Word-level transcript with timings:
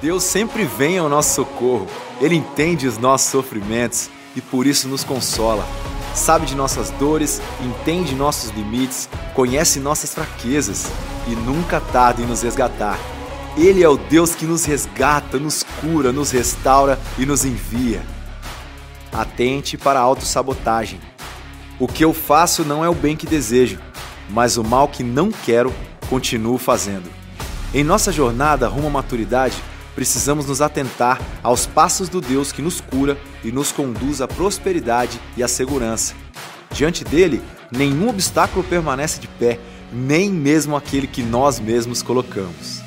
Deus 0.00 0.22
sempre 0.22 0.64
vem 0.64 0.98
ao 0.98 1.08
nosso 1.08 1.34
socorro. 1.34 1.86
Ele 2.20 2.36
entende 2.36 2.86
os 2.86 2.98
nossos 2.98 3.30
sofrimentos 3.30 4.08
e 4.36 4.40
por 4.40 4.66
isso 4.66 4.86
nos 4.86 5.02
consola. 5.02 5.66
Sabe 6.14 6.46
de 6.46 6.54
nossas 6.54 6.90
dores, 6.90 7.40
entende 7.60 8.14
nossos 8.14 8.50
limites, 8.50 9.08
conhece 9.34 9.80
nossas 9.80 10.14
fraquezas 10.14 10.86
e 11.26 11.30
nunca 11.30 11.80
tarda 11.80 12.22
em 12.22 12.26
nos 12.26 12.42
resgatar. 12.42 12.98
Ele 13.56 13.82
é 13.82 13.88
o 13.88 13.96
Deus 13.96 14.36
que 14.36 14.46
nos 14.46 14.64
resgata, 14.64 15.38
nos 15.38 15.64
cura, 15.80 16.12
nos 16.12 16.30
restaura 16.30 16.98
e 17.18 17.26
nos 17.26 17.44
envia. 17.44 18.02
Atente 19.12 19.76
para 19.76 19.98
a 19.98 20.02
autossabotagem. 20.02 21.00
O 21.78 21.88
que 21.88 22.04
eu 22.04 22.12
faço 22.12 22.64
não 22.64 22.84
é 22.84 22.88
o 22.88 22.94
bem 22.94 23.16
que 23.16 23.26
desejo, 23.26 23.80
mas 24.30 24.56
o 24.56 24.62
mal 24.62 24.86
que 24.86 25.02
não 25.02 25.30
quero, 25.30 25.74
continuo 26.08 26.56
fazendo. 26.56 27.10
Em 27.74 27.84
nossa 27.84 28.12
jornada 28.12 28.68
rumo 28.68 28.86
à 28.86 28.90
maturidade, 28.90 29.56
precisamos 29.98 30.46
nos 30.46 30.62
atentar 30.62 31.20
aos 31.42 31.66
passos 31.66 32.08
do 32.08 32.20
Deus 32.20 32.52
que 32.52 32.62
nos 32.62 32.80
cura 32.80 33.18
e 33.42 33.50
nos 33.50 33.72
conduz 33.72 34.20
à 34.20 34.28
prosperidade 34.28 35.20
e 35.36 35.42
à 35.42 35.48
segurança. 35.48 36.14
Diante 36.70 37.02
dele, 37.02 37.42
nenhum 37.68 38.08
obstáculo 38.08 38.62
permanece 38.62 39.18
de 39.18 39.26
pé, 39.26 39.58
nem 39.92 40.30
mesmo 40.30 40.76
aquele 40.76 41.08
que 41.08 41.20
nós 41.20 41.58
mesmos 41.58 42.00
colocamos. 42.00 42.80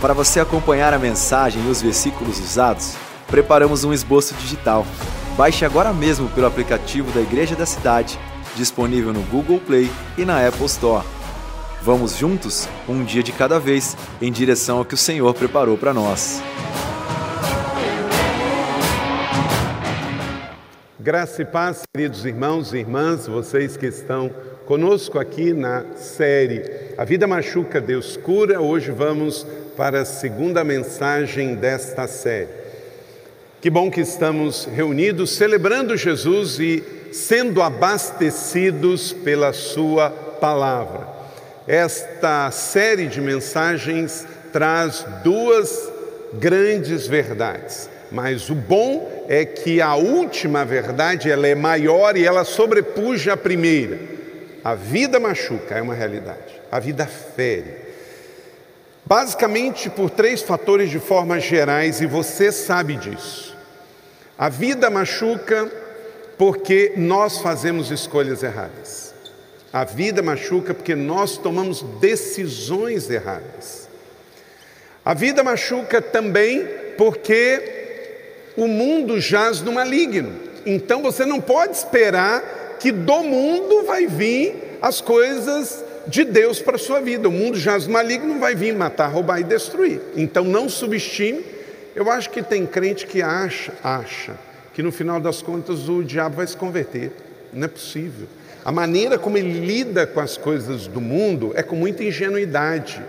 Para 0.00 0.14
você 0.14 0.40
acompanhar 0.40 0.94
a 0.94 0.98
mensagem 0.98 1.62
e 1.62 1.68
os 1.68 1.82
versículos 1.82 2.40
usados, 2.40 2.94
preparamos 3.26 3.84
um 3.84 3.92
esboço 3.92 4.32
digital. 4.36 4.86
Baixe 5.36 5.66
agora 5.66 5.92
mesmo 5.92 6.30
pelo 6.30 6.46
aplicativo 6.46 7.12
da 7.12 7.20
Igreja 7.20 7.54
da 7.54 7.66
Cidade, 7.66 8.18
disponível 8.56 9.12
no 9.12 9.20
Google 9.24 9.60
Play 9.60 9.90
e 10.16 10.24
na 10.24 10.48
Apple 10.48 10.64
Store. 10.64 11.04
Vamos 11.84 12.16
juntos, 12.16 12.68
um 12.88 13.02
dia 13.02 13.24
de 13.24 13.32
cada 13.32 13.58
vez, 13.58 13.96
em 14.20 14.30
direção 14.30 14.78
ao 14.78 14.84
que 14.84 14.94
o 14.94 14.96
Senhor 14.96 15.34
preparou 15.34 15.76
para 15.76 15.92
nós. 15.92 16.40
Graça 21.00 21.42
e 21.42 21.44
paz, 21.44 21.82
queridos 21.92 22.24
irmãos 22.24 22.72
e 22.72 22.78
irmãs, 22.78 23.26
vocês 23.26 23.76
que 23.76 23.86
estão 23.86 24.30
conosco 24.64 25.18
aqui 25.18 25.52
na 25.52 25.84
série 25.96 26.62
A 26.96 27.04
Vida 27.04 27.26
Machuca, 27.26 27.80
Deus 27.80 28.16
Cura. 28.16 28.60
Hoje 28.60 28.92
vamos 28.92 29.44
para 29.76 30.02
a 30.02 30.04
segunda 30.04 30.62
mensagem 30.62 31.56
desta 31.56 32.06
série. 32.06 32.62
Que 33.60 33.68
bom 33.68 33.90
que 33.90 34.02
estamos 34.02 34.66
reunidos 34.66 35.32
celebrando 35.32 35.96
Jesus 35.96 36.60
e 36.60 36.80
sendo 37.10 37.60
abastecidos 37.60 39.12
pela 39.12 39.52
Sua 39.52 40.10
palavra. 40.10 41.11
Esta 41.66 42.50
série 42.50 43.06
de 43.06 43.20
mensagens 43.20 44.26
traz 44.52 45.04
duas 45.22 45.90
grandes 46.34 47.06
verdades, 47.06 47.88
mas 48.10 48.50
o 48.50 48.54
bom 48.54 49.24
é 49.28 49.44
que 49.44 49.80
a 49.80 49.94
última 49.94 50.64
verdade 50.64 51.30
ela 51.30 51.46
é 51.46 51.54
maior 51.54 52.16
e 52.16 52.24
ela 52.24 52.44
sobrepuja 52.44 53.34
a 53.34 53.36
primeira. 53.36 53.98
A 54.64 54.74
vida 54.74 55.18
machuca, 55.20 55.76
é 55.76 55.82
uma 55.82 55.94
realidade. 55.94 56.60
A 56.70 56.78
vida 56.78 57.06
fere. 57.06 57.76
Basicamente 59.04 59.90
por 59.90 60.10
três 60.10 60.42
fatores 60.42 60.90
de 60.90 60.98
forma 60.98 61.38
gerais 61.40 62.00
e 62.00 62.06
você 62.06 62.50
sabe 62.52 62.96
disso. 62.96 63.56
A 64.38 64.48
vida 64.48 64.88
machuca 64.88 65.70
porque 66.38 66.94
nós 66.96 67.38
fazemos 67.38 67.90
escolhas 67.90 68.42
erradas. 68.42 69.11
A 69.72 69.84
vida 69.84 70.20
machuca 70.22 70.74
porque 70.74 70.94
nós 70.94 71.38
tomamos 71.38 71.82
decisões 71.98 73.08
erradas. 73.08 73.88
A 75.04 75.14
vida 75.14 75.42
machuca 75.42 76.02
também 76.02 76.66
porque 76.98 78.52
o 78.56 78.68
mundo 78.68 79.18
jaz 79.18 79.62
no 79.62 79.72
maligno. 79.72 80.32
Então 80.66 81.02
você 81.02 81.24
não 81.24 81.40
pode 81.40 81.74
esperar 81.76 82.76
que 82.78 82.92
do 82.92 83.22
mundo 83.22 83.84
vai 83.84 84.06
vir 84.06 84.78
as 84.82 85.00
coisas 85.00 85.82
de 86.06 86.24
Deus 86.24 86.60
para 86.60 86.76
a 86.76 86.78
sua 86.78 87.00
vida. 87.00 87.28
O 87.28 87.32
mundo 87.32 87.58
jaz 87.58 87.86
no 87.86 87.94
maligno 87.94 88.38
vai 88.38 88.54
vir 88.54 88.74
matar, 88.74 89.08
roubar 89.08 89.40
e 89.40 89.44
destruir. 89.44 90.00
Então 90.14 90.44
não 90.44 90.68
subestime. 90.68 91.44
Eu 91.96 92.10
acho 92.10 92.28
que 92.28 92.42
tem 92.42 92.66
crente 92.66 93.06
que 93.06 93.22
acha, 93.22 93.72
acha 93.82 94.34
que 94.74 94.82
no 94.82 94.92
final 94.92 95.20
das 95.20 95.42
contas 95.42 95.88
o 95.88 96.02
diabo 96.02 96.36
vai 96.36 96.46
se 96.46 96.56
converter. 96.56 97.12
Não 97.52 97.64
é 97.64 97.68
possível. 97.68 98.26
A 98.64 98.70
maneira 98.70 99.18
como 99.18 99.36
ele 99.36 99.64
lida 99.64 100.06
com 100.06 100.20
as 100.20 100.36
coisas 100.36 100.86
do 100.86 101.00
mundo 101.00 101.52
é 101.54 101.62
com 101.62 101.74
muita 101.74 102.04
ingenuidade. 102.04 103.02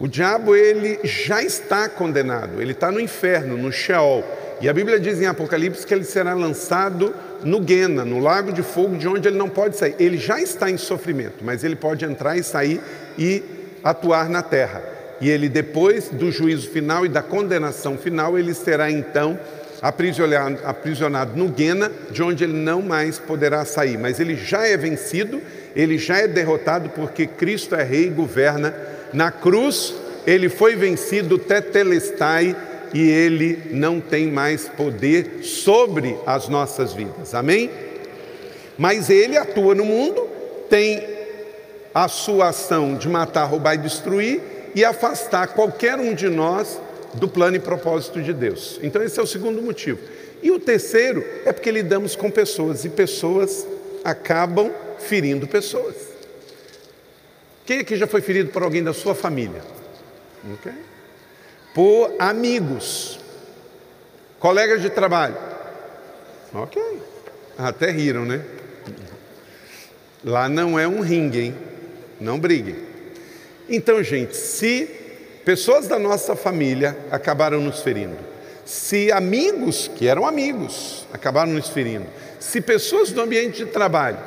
O 0.00 0.08
diabo 0.08 0.56
ele 0.56 0.98
já 1.04 1.42
está 1.42 1.88
condenado, 1.88 2.60
ele 2.60 2.72
está 2.72 2.90
no 2.90 2.98
inferno, 2.98 3.56
no 3.56 3.70
Sheol. 3.70 4.24
E 4.60 4.68
a 4.68 4.72
Bíblia 4.72 4.98
diz 4.98 5.20
em 5.20 5.26
Apocalipse 5.26 5.86
que 5.86 5.94
ele 5.94 6.04
será 6.04 6.34
lançado 6.34 7.14
no 7.44 7.60
Guena, 7.60 8.04
no 8.04 8.18
lago 8.18 8.52
de 8.52 8.62
fogo, 8.62 8.96
de 8.96 9.06
onde 9.06 9.28
ele 9.28 9.38
não 9.38 9.48
pode 9.48 9.76
sair. 9.76 9.94
Ele 10.00 10.18
já 10.18 10.40
está 10.40 10.68
em 10.68 10.76
sofrimento, 10.76 11.44
mas 11.44 11.62
ele 11.62 11.76
pode 11.76 12.04
entrar 12.04 12.36
e 12.36 12.42
sair 12.42 12.80
e 13.16 13.42
atuar 13.84 14.28
na 14.28 14.42
terra. 14.42 14.82
E 15.20 15.30
ele, 15.30 15.48
depois 15.48 16.08
do 16.08 16.32
juízo 16.32 16.68
final 16.68 17.06
e 17.06 17.08
da 17.08 17.22
condenação 17.22 17.96
final, 17.96 18.36
ele 18.36 18.54
será 18.54 18.90
então 18.90 19.38
aprisionado, 19.82 21.36
no 21.36 21.48
Guena, 21.48 21.90
de 22.10 22.22
onde 22.22 22.44
ele 22.44 22.52
não 22.52 22.80
mais 22.80 23.18
poderá 23.18 23.64
sair. 23.64 23.98
Mas 23.98 24.20
ele 24.20 24.36
já 24.36 24.66
é 24.66 24.76
vencido, 24.76 25.42
ele 25.74 25.98
já 25.98 26.18
é 26.18 26.28
derrotado, 26.28 26.88
porque 26.90 27.26
Cristo 27.26 27.74
é 27.74 27.82
rei 27.82 28.06
e 28.06 28.10
governa. 28.10 28.74
Na 29.12 29.32
cruz, 29.32 29.92
ele 30.26 30.48
foi 30.48 30.76
vencido, 30.76 31.36
tetelestai, 31.36 32.56
e 32.94 33.10
ele 33.10 33.70
não 33.70 34.00
tem 34.00 34.30
mais 34.30 34.68
poder 34.68 35.40
sobre 35.42 36.16
as 36.26 36.48
nossas 36.48 36.92
vidas. 36.92 37.34
Amém? 37.34 37.70
Mas 38.76 39.10
ele 39.10 39.36
atua 39.36 39.74
no 39.74 39.84
mundo, 39.84 40.28
tem 40.68 41.02
a 41.94 42.08
sua 42.08 42.48
ação 42.48 42.94
de 42.94 43.08
matar, 43.08 43.44
roubar 43.44 43.74
e 43.74 43.78
destruir 43.78 44.40
e 44.74 44.84
afastar 44.84 45.48
qualquer 45.48 45.98
um 45.98 46.14
de 46.14 46.28
nós 46.28 46.78
do 47.14 47.28
plano 47.28 47.56
e 47.56 47.60
propósito 47.60 48.22
de 48.22 48.32
Deus. 48.32 48.78
Então, 48.82 49.02
esse 49.02 49.18
é 49.18 49.22
o 49.22 49.26
segundo 49.26 49.60
motivo. 49.60 49.98
E 50.42 50.50
o 50.50 50.58
terceiro 50.58 51.24
é 51.44 51.52
porque 51.52 51.70
lidamos 51.70 52.16
com 52.16 52.30
pessoas 52.30 52.84
e 52.84 52.88
pessoas 52.88 53.66
acabam 54.04 54.72
ferindo 54.98 55.46
pessoas. 55.46 55.94
Quem 57.64 57.78
aqui 57.80 57.96
já 57.96 58.06
foi 58.06 58.20
ferido 58.20 58.50
por 58.50 58.62
alguém 58.62 58.82
da 58.82 58.92
sua 58.92 59.14
família? 59.14 59.62
Okay. 60.54 60.72
Por 61.72 62.14
amigos, 62.18 63.20
colegas 64.40 64.82
de 64.82 64.90
trabalho. 64.90 65.36
Ok. 66.52 66.82
Até 67.56 67.90
riram, 67.90 68.24
né? 68.24 68.44
Lá 70.24 70.48
não 70.48 70.78
é 70.78 70.86
um 70.86 71.00
ringue, 71.00 71.40
hein? 71.40 71.54
Não 72.20 72.38
briguem. 72.38 72.76
Então, 73.68 74.02
gente, 74.02 74.36
se 74.36 75.01
Pessoas 75.44 75.88
da 75.88 75.98
nossa 75.98 76.36
família 76.36 76.96
acabaram 77.10 77.60
nos 77.60 77.80
ferindo. 77.80 78.16
Se 78.64 79.10
amigos, 79.10 79.88
que 79.88 80.06
eram 80.06 80.24
amigos, 80.24 81.06
acabaram 81.12 81.52
nos 81.52 81.68
ferindo. 81.68 82.06
Se 82.38 82.60
pessoas 82.60 83.10
do 83.10 83.20
ambiente 83.20 83.64
de 83.64 83.70
trabalho, 83.70 84.18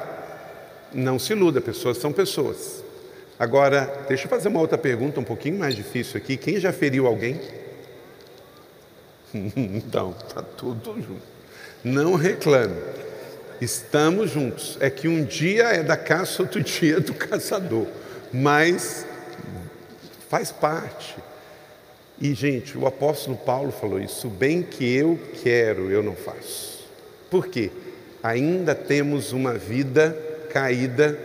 não 0.93 1.17
se 1.17 1.31
iluda, 1.33 1.61
pessoas 1.61 1.97
são 1.97 2.11
pessoas. 2.11 2.83
Agora, 3.39 4.05
deixa 4.07 4.25
eu 4.25 4.29
fazer 4.29 4.49
uma 4.49 4.59
outra 4.59 4.77
pergunta 4.77 5.19
um 5.19 5.23
pouquinho 5.23 5.57
mais 5.57 5.75
difícil 5.75 6.17
aqui. 6.17 6.37
Quem 6.37 6.59
já 6.59 6.73
feriu 6.73 7.07
alguém? 7.07 7.39
então, 9.33 10.15
está 10.25 10.41
tudo 10.41 10.95
junto. 10.95 11.21
Não 11.83 12.15
reclame. 12.15 12.75
Estamos 13.61 14.31
juntos. 14.31 14.77
É 14.79 14.89
que 14.89 15.07
um 15.07 15.23
dia 15.23 15.65
é 15.65 15.83
da 15.83 15.95
caça, 15.95 16.41
outro 16.41 16.59
dia 16.63 16.97
é 16.97 16.99
do 16.99 17.13
caçador. 17.13 17.87
Mas 18.33 19.05
faz 20.35 20.51
parte. 20.51 21.15
E, 22.19 22.33
gente, 22.33 22.77
o 22.77 22.85
apóstolo 22.85 23.37
Paulo 23.37 23.71
falou 23.71 24.01
isso: 24.01 24.27
bem 24.27 24.61
que 24.61 24.93
eu 24.93 25.17
quero, 25.41 25.89
eu 25.89 26.03
não 26.03 26.13
faço. 26.13 26.85
Por 27.29 27.47
quê? 27.47 27.71
Ainda 28.21 28.75
temos 28.75 29.31
uma 29.31 29.53
vida 29.53 30.17
caída 30.51 31.17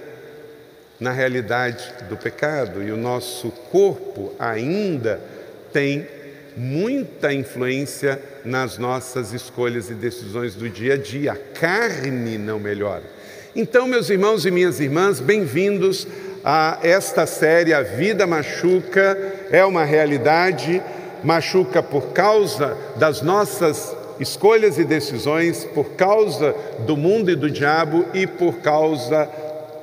na 1.01 1.11
realidade 1.11 1.93
do 2.09 2.17
pecado 2.17 2.85
e 2.85 2.93
o 2.93 2.97
nosso 2.97 3.51
corpo 3.51 4.33
ainda 4.39 5.21
tem 5.73 6.07
muita 6.57 7.33
influência 7.33 8.23
nas 8.45 8.79
nossas 8.79 9.33
escolhas 9.33 9.91
e 9.91 9.95
decisões 9.95 10.55
do 10.55 10.69
dia 10.69 10.95
a 10.95 10.97
dia. 10.97 11.33
A 11.33 11.37
carne 11.37 12.39
não 12.39 12.61
melhora. 12.61 13.05
Então, 13.57 13.89
meus 13.89 14.09
irmãos 14.09 14.47
e 14.47 14.51
minhas 14.53 14.79
irmãs, 14.79 15.19
bem-vindos 15.19 16.07
a 16.45 16.79
esta 16.83 17.27
série 17.27 17.75
A 17.75 17.83
Vida 17.83 18.27
Machuca 18.27 19.17
é 19.51 19.65
uma 19.65 19.85
realidade, 19.85 20.83
machuca 21.23 21.83
por 21.83 22.13
causa 22.13 22.77
das 22.97 23.21
nossas 23.23 23.95
escolhas 24.19 24.79
e 24.79 24.85
decisões, 24.85 25.65
por 25.65 25.91
causa 25.91 26.55
do 26.81 26.97
mundo 26.97 27.31
e 27.31 27.37
do 27.37 27.51
diabo 27.51 28.07
e 28.15 28.27
por 28.27 28.59
causa 28.59 29.29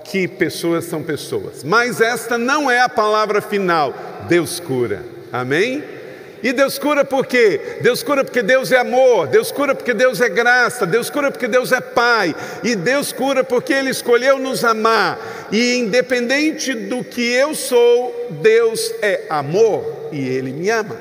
que 0.03 0.27
pessoas 0.27 0.85
são 0.85 1.03
pessoas. 1.03 1.63
Mas 1.63 1.99
esta 1.99 2.37
não 2.37 2.69
é 2.71 2.79
a 2.81 2.89
palavra 2.89 3.41
final. 3.41 3.93
Deus 4.27 4.59
cura. 4.59 5.03
Amém? 5.31 5.83
E 6.43 6.53
Deus 6.53 6.77
cura 6.77 7.03
por 7.03 7.25
quê? 7.25 7.79
Deus 7.81 8.03
cura 8.03 8.23
porque 8.23 8.43
Deus 8.43 8.71
é 8.71 8.77
amor, 8.77 9.27
Deus 9.27 9.51
cura 9.51 9.73
porque 9.73 9.93
Deus 9.93 10.21
é 10.21 10.29
graça, 10.29 10.85
Deus 10.85 11.09
cura 11.09 11.31
porque 11.31 11.47
Deus 11.47 11.71
é 11.71 11.81
Pai, 11.81 12.35
e 12.63 12.75
Deus 12.75 13.11
cura 13.11 13.43
porque 13.43 13.73
Ele 13.73 13.89
escolheu 13.89 14.37
nos 14.37 14.63
amar. 14.63 15.19
E 15.51 15.75
independente 15.77 16.73
do 16.73 17.03
que 17.03 17.21
eu 17.21 17.55
sou, 17.55 18.27
Deus 18.41 18.93
é 19.01 19.23
amor 19.29 20.09
e 20.11 20.27
Ele 20.27 20.51
me 20.51 20.69
ama. 20.69 20.97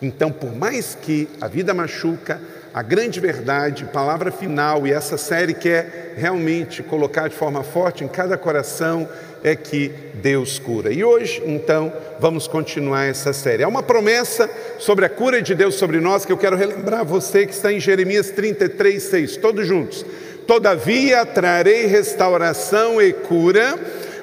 Então, 0.00 0.30
por 0.30 0.54
mais 0.54 0.96
que 1.00 1.28
a 1.40 1.48
vida 1.48 1.74
machuca, 1.74 2.40
a 2.72 2.82
grande 2.82 3.18
verdade, 3.18 3.84
palavra 3.86 4.30
final, 4.30 4.86
e 4.86 4.92
essa 4.92 5.16
série 5.16 5.54
quer 5.54 6.14
realmente 6.16 6.82
colocar 6.82 7.28
de 7.28 7.34
forma 7.34 7.64
forte 7.64 8.04
em 8.04 8.08
cada 8.08 8.38
coração, 8.38 9.08
é 9.42 9.54
que 9.54 9.92
Deus 10.14 10.58
cura. 10.58 10.92
E 10.92 11.04
hoje, 11.04 11.42
então, 11.44 11.92
vamos 12.18 12.46
continuar 12.46 13.04
essa 13.04 13.32
série. 13.32 13.62
Há 13.62 13.68
uma 13.68 13.82
promessa 13.82 14.50
sobre 14.78 15.04
a 15.04 15.08
cura 15.08 15.40
de 15.40 15.54
Deus 15.54 15.76
sobre 15.76 16.00
nós 16.00 16.24
que 16.24 16.32
eu 16.32 16.38
quero 16.38 16.56
relembrar 16.56 17.04
você 17.04 17.46
que 17.46 17.52
está 17.52 17.72
em 17.72 17.80
Jeremias 17.80 18.30
33, 18.30 19.02
6, 19.02 19.36
todos 19.36 19.66
juntos. 19.66 20.04
Todavia 20.46 21.26
trarei 21.26 21.86
restauração 21.86 23.02
e 23.02 23.12
cura, 23.12 23.78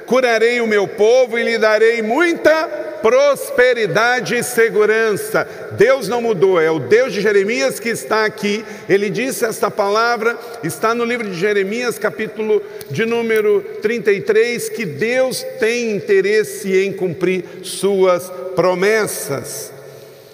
curarei 0.06 0.62
o 0.62 0.68
meu 0.68 0.88
povo 0.88 1.38
e 1.38 1.44
lhe 1.44 1.57
darei 1.57 2.02
muita 2.02 2.86
prosperidade 3.02 4.36
e 4.36 4.44
segurança. 4.44 5.48
Deus 5.78 6.07
não 6.07 6.22
mudou, 6.22 6.60
é 6.60 6.72
o 6.72 6.80
Deus 6.80 7.13
de 7.13 7.22
Jeremias 7.22 7.80
que 7.80 7.90
está 7.90 8.25
aqui. 8.25 8.66
Ele 8.90 9.10
disse 9.12 9.46
esta 9.46 9.69
palavra, 9.69 10.36
está 10.63 10.96
no 10.96 11.06
livro 11.06 11.30
de 11.30 11.40
Jeremias, 11.40 12.00
capítulo 12.00 12.63
de 12.90 13.06
número 13.06 13.62
33, 13.81 14.69
que 14.69 14.86
Deus 14.86 15.44
tem 15.60 15.92
interesse 15.92 16.75
em 16.75 16.92
cumprir 16.92 17.44
suas 17.62 18.31
promessas. 18.56 19.72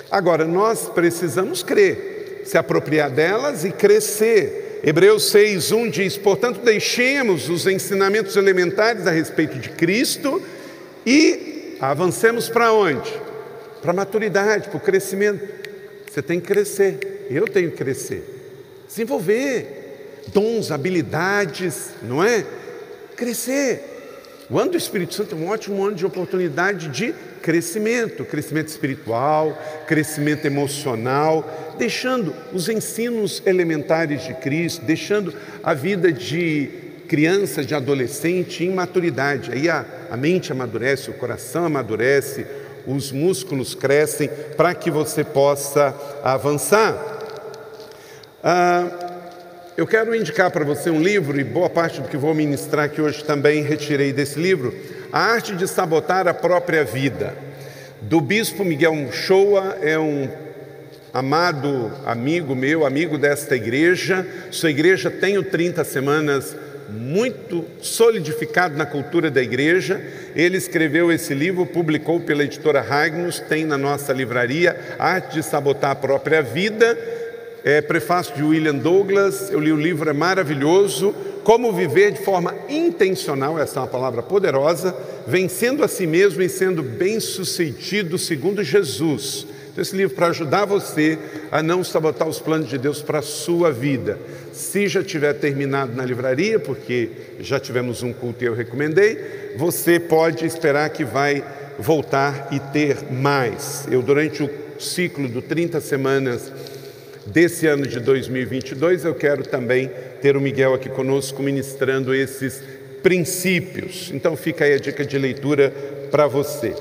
Agora, 0.10 0.46
nós 0.46 0.90
precisamos 0.90 1.64
crer, 1.64 2.44
se 2.46 2.58
apropriar 2.58 3.10
delas 3.10 3.66
e 3.66 3.72
crescer. 3.72 4.61
Hebreus 4.84 5.32
6:1 5.32 5.90
diz: 5.90 6.18
"Portanto, 6.18 6.62
deixemos 6.64 7.50
os 7.50 7.68
ensinamentos 7.68 8.36
elementares 8.36 9.06
a 9.06 9.12
respeito 9.12 9.60
de 9.60 9.70
Cristo 9.70 10.42
e 11.06 11.52
Avancemos 11.82 12.48
para 12.48 12.72
onde? 12.72 13.12
Para 13.82 13.90
a 13.90 13.94
maturidade, 13.96 14.70
para 14.70 14.78
o 14.78 14.80
crescimento. 14.80 15.44
Você 16.08 16.22
tem 16.22 16.40
que 16.40 16.46
crescer, 16.46 17.26
eu 17.28 17.48
tenho 17.48 17.72
que 17.72 17.78
crescer. 17.78 18.24
Desenvolver 18.88 20.22
dons, 20.28 20.70
habilidades, 20.70 21.90
não 22.04 22.24
é? 22.24 22.46
Crescer. 23.16 23.84
O 24.48 24.60
ano 24.60 24.72
do 24.72 24.78
Espírito 24.78 25.16
Santo 25.16 25.34
é 25.34 25.38
um 25.40 25.48
ótimo 25.48 25.84
ano 25.84 25.96
de 25.96 26.06
oportunidade 26.06 26.90
de 26.90 27.16
crescimento, 27.42 28.24
crescimento 28.24 28.68
espiritual, 28.68 29.58
crescimento 29.88 30.46
emocional, 30.46 31.76
deixando 31.78 32.34
os 32.54 32.70
ensinos 32.70 33.42
elementares 33.46 34.24
de 34.24 34.34
Cristo, 34.36 34.86
deixando 34.86 35.34
a 35.64 35.74
vida 35.74 36.12
de 36.12 36.70
criança, 37.08 37.64
de 37.64 37.76
adolescente 37.76 38.64
em 38.64 38.74
maturidade. 38.74 39.52
Aí 39.52 39.70
a, 39.70 39.86
a 40.10 40.16
mente 40.16 40.52
amadurece, 40.52 41.10
o 41.10 41.14
coração 41.14 41.66
amadurece, 41.66 42.46
os 42.88 43.12
músculos 43.12 43.76
crescem 43.76 44.30
para 44.56 44.74
que 44.74 44.90
você 44.90 45.24
possa 45.24 45.94
avançar. 46.24 46.96
Ah, 48.44 49.10
eu 49.78 49.88
quero 49.88 50.16
indicar 50.16 50.52
para 50.52 50.64
você 50.64 50.90
um 50.90 51.02
livro, 51.02 51.40
e 51.40 51.44
boa 51.44 51.70
parte 51.70 52.02
do 52.02 52.08
que 52.08 52.18
vou 52.18 52.34
ministrar 52.34 52.86
aqui 52.86 53.02
hoje 53.02 53.24
também 53.24 53.64
retirei 53.64 54.14
desse 54.14 54.40
livro, 54.40 54.74
A 55.14 55.20
Arte 55.20 55.58
de 55.58 55.68
Sabotar 55.68 56.26
a 56.26 56.34
Própria 56.34 56.86
Vida, 56.86 57.36
do 58.00 58.22
bispo 58.22 58.64
Miguel 58.64 58.96
Muchoa, 58.96 59.78
é 59.82 60.00
um 60.00 60.30
amado 61.14 61.92
amigo 62.06 62.56
meu, 62.56 62.86
amigo 62.86 63.18
desta 63.18 63.54
igreja. 63.54 64.26
Sua 64.52 64.70
igreja 64.70 65.12
tem 65.12 65.38
o 65.38 65.44
30 65.44 65.84
Semanas 65.84 66.56
muito 66.90 67.66
solidificado 67.82 68.78
na 68.78 68.86
cultura 68.86 69.30
da 69.30 69.44
igreja. 69.44 70.00
Ele 70.34 70.56
escreveu 70.56 71.12
esse 71.12 71.34
livro, 71.34 71.66
publicou 71.66 72.22
pela 72.22 72.46
editora 72.46 72.80
Ragnus, 72.80 73.38
tem 73.42 73.66
na 73.66 73.78
nossa 73.78 74.14
livraria 74.14 74.96
Arte 74.98 75.34
de 75.34 75.44
Sabotar 75.44 75.92
a 75.92 75.96
Própria 75.96 76.42
Vida. 76.42 76.98
É 77.66 77.82
prefácio 77.82 78.34
de 78.34 78.44
William 78.44 78.76
Douglas. 78.76 79.52
Eu 79.52 79.60
li 79.60 79.74
o 79.74 79.78
livro, 79.78 80.10
é 80.10 80.14
maravilhoso. 80.14 81.14
Como 81.44 81.74
viver 81.74 82.12
de 82.12 82.22
forma 82.22 82.54
intencional, 82.70 83.58
essa 83.58 83.80
é 83.80 83.82
uma 83.82 83.88
palavra 83.88 84.22
poderosa, 84.22 84.96
vencendo 85.26 85.84
a 85.84 85.88
si 85.88 86.06
mesmo 86.06 86.42
e 86.42 86.50
sendo 86.50 86.84
bem-sucedido 86.84 88.18
segundo 88.18 88.64
Jesus. 88.64 89.48
Então, 89.72 89.82
esse 89.82 89.96
livro 89.96 90.16
para 90.16 90.28
ajudar 90.28 90.66
você 90.66 91.18
a 91.52 91.64
não 91.64 91.84
sabotar 91.84 92.28
os 92.28 92.40
planos 92.40 92.70
de 92.70 92.78
Deus 92.78 93.02
para 93.02 93.20
a 93.20 93.24
sua 93.24 93.72
vida. 93.72 94.20
Se 94.52 94.88
já 94.88 95.02
tiver 95.02 95.34
terminado 95.34 95.96
na 95.96 96.06
livraria, 96.06 96.60
porque 96.60 97.10
já 97.40 97.60
tivemos 97.60 98.04
um 98.04 98.12
culto 98.12 98.44
e 98.44 98.48
eu 98.48 98.54
recomendei, 98.54 99.54
você 99.58 100.00
pode 100.00 100.46
esperar 100.46 100.90
que 100.90 101.06
vai 101.06 101.44
voltar 101.80 102.50
e 102.52 102.60
ter 102.60 103.12
mais. 103.12 103.88
Eu, 103.90 104.02
durante 104.02 104.44
o 104.44 104.50
ciclo 104.78 105.28
do 105.28 105.42
30 105.42 105.80
semanas 105.80 106.52
desse 107.26 107.66
ano 107.66 107.88
de 107.88 108.00
2022, 108.00 109.06
eu 109.06 109.16
quero 109.16 109.44
também 109.44 109.90
ter 110.22 110.38
o 110.38 110.42
Miguel 110.42 110.74
aqui 110.74 110.90
conosco 110.90 111.42
ministrando 111.42 112.14
esses 112.14 112.62
princípios. 113.02 114.12
Então 114.14 114.38
fica 114.38 114.66
aí 114.66 114.74
a 114.74 114.80
dica 114.80 115.04
de 115.04 115.18
leitura 115.18 115.74
para 116.12 116.28
você. 116.28 116.76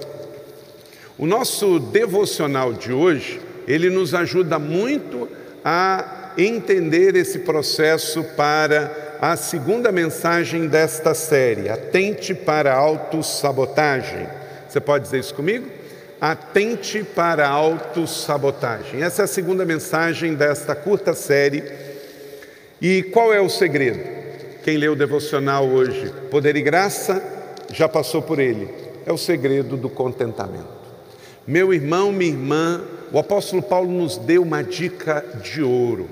O 1.16 1.26
nosso 1.26 1.78
devocional 1.78 2.72
de 2.72 2.92
hoje, 2.92 3.40
ele 3.66 3.90
nos 3.90 4.14
ajuda 4.14 4.58
muito 4.58 5.28
a 5.64 6.32
entender 6.38 7.16
esse 7.16 7.40
processo 7.40 8.22
para 8.36 9.18
a 9.20 9.36
segunda 9.36 9.92
mensagem 9.92 10.66
desta 10.66 11.14
série. 11.14 11.68
Atente 11.68 12.34
para 12.34 12.72
a 12.72 12.76
autossabotagem. 12.76 14.26
Você 14.68 14.80
pode 14.80 15.04
dizer 15.04 15.18
isso 15.18 15.34
comigo? 15.34 15.66
Atente 16.20 17.02
para 17.02 17.46
a 17.46 17.50
autossabotagem. 17.50 19.02
Essa 19.02 19.22
é 19.22 19.24
a 19.24 19.28
segunda 19.28 19.64
mensagem 19.64 20.34
desta 20.34 20.74
curta 20.74 21.12
série. 21.12 21.89
E 22.80 23.02
qual 23.02 23.32
é 23.32 23.40
o 23.40 23.48
segredo? 23.48 24.00
Quem 24.64 24.78
leu 24.78 24.92
o 24.92 24.96
devocional 24.96 25.66
hoje, 25.66 26.10
Poder 26.30 26.56
e 26.56 26.62
Graça, 26.62 27.22
já 27.70 27.88
passou 27.88 28.22
por 28.22 28.38
ele. 28.38 28.68
É 29.04 29.12
o 29.12 29.18
segredo 29.18 29.76
do 29.76 29.90
contentamento. 29.90 30.80
Meu 31.46 31.74
irmão, 31.74 32.10
minha 32.12 32.30
irmã, 32.30 32.82
o 33.12 33.18
apóstolo 33.18 33.62
Paulo 33.62 33.90
nos 33.90 34.16
deu 34.16 34.42
uma 34.42 34.62
dica 34.62 35.24
de 35.42 35.62
ouro. 35.62 36.08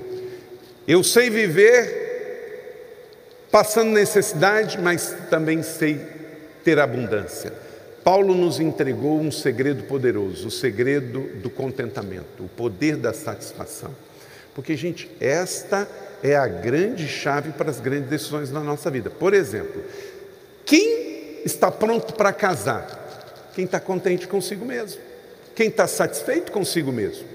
Eu 0.87 1.03
sei 1.03 1.29
viver 1.29 2.07
passando 3.51 3.91
necessidade, 3.91 4.79
mas 4.79 5.15
também 5.29 5.63
sei 5.63 5.99
ter 6.63 6.79
abundância. 6.79 7.51
Paulo 8.03 8.35
nos 8.35 8.59
entregou 8.59 9.19
um 9.19 9.31
segredo 9.31 9.83
poderoso, 9.83 10.47
o 10.47 10.51
segredo 10.51 11.21
do 11.41 11.49
contentamento, 11.49 12.43
o 12.43 12.49
poder 12.49 12.95
da 12.95 13.13
satisfação. 13.13 13.93
Porque, 14.53 14.75
gente, 14.75 15.09
esta 15.19 15.87
é 16.23 16.35
a 16.35 16.47
grande 16.47 17.07
chave 17.07 17.51
para 17.51 17.69
as 17.69 17.79
grandes 17.79 18.09
decisões 18.09 18.51
na 18.51 18.59
nossa 18.59 18.89
vida. 18.89 19.09
Por 19.09 19.33
exemplo, 19.33 19.83
quem 20.65 21.41
está 21.45 21.71
pronto 21.71 22.13
para 22.13 22.33
casar? 22.33 22.97
Quem 23.55 23.65
está 23.65 23.79
contente 23.79 24.27
consigo 24.27 24.65
mesmo. 24.65 25.01
Quem 25.55 25.67
está 25.67 25.87
satisfeito 25.87 26.51
consigo 26.51 26.91
mesmo. 26.91 27.25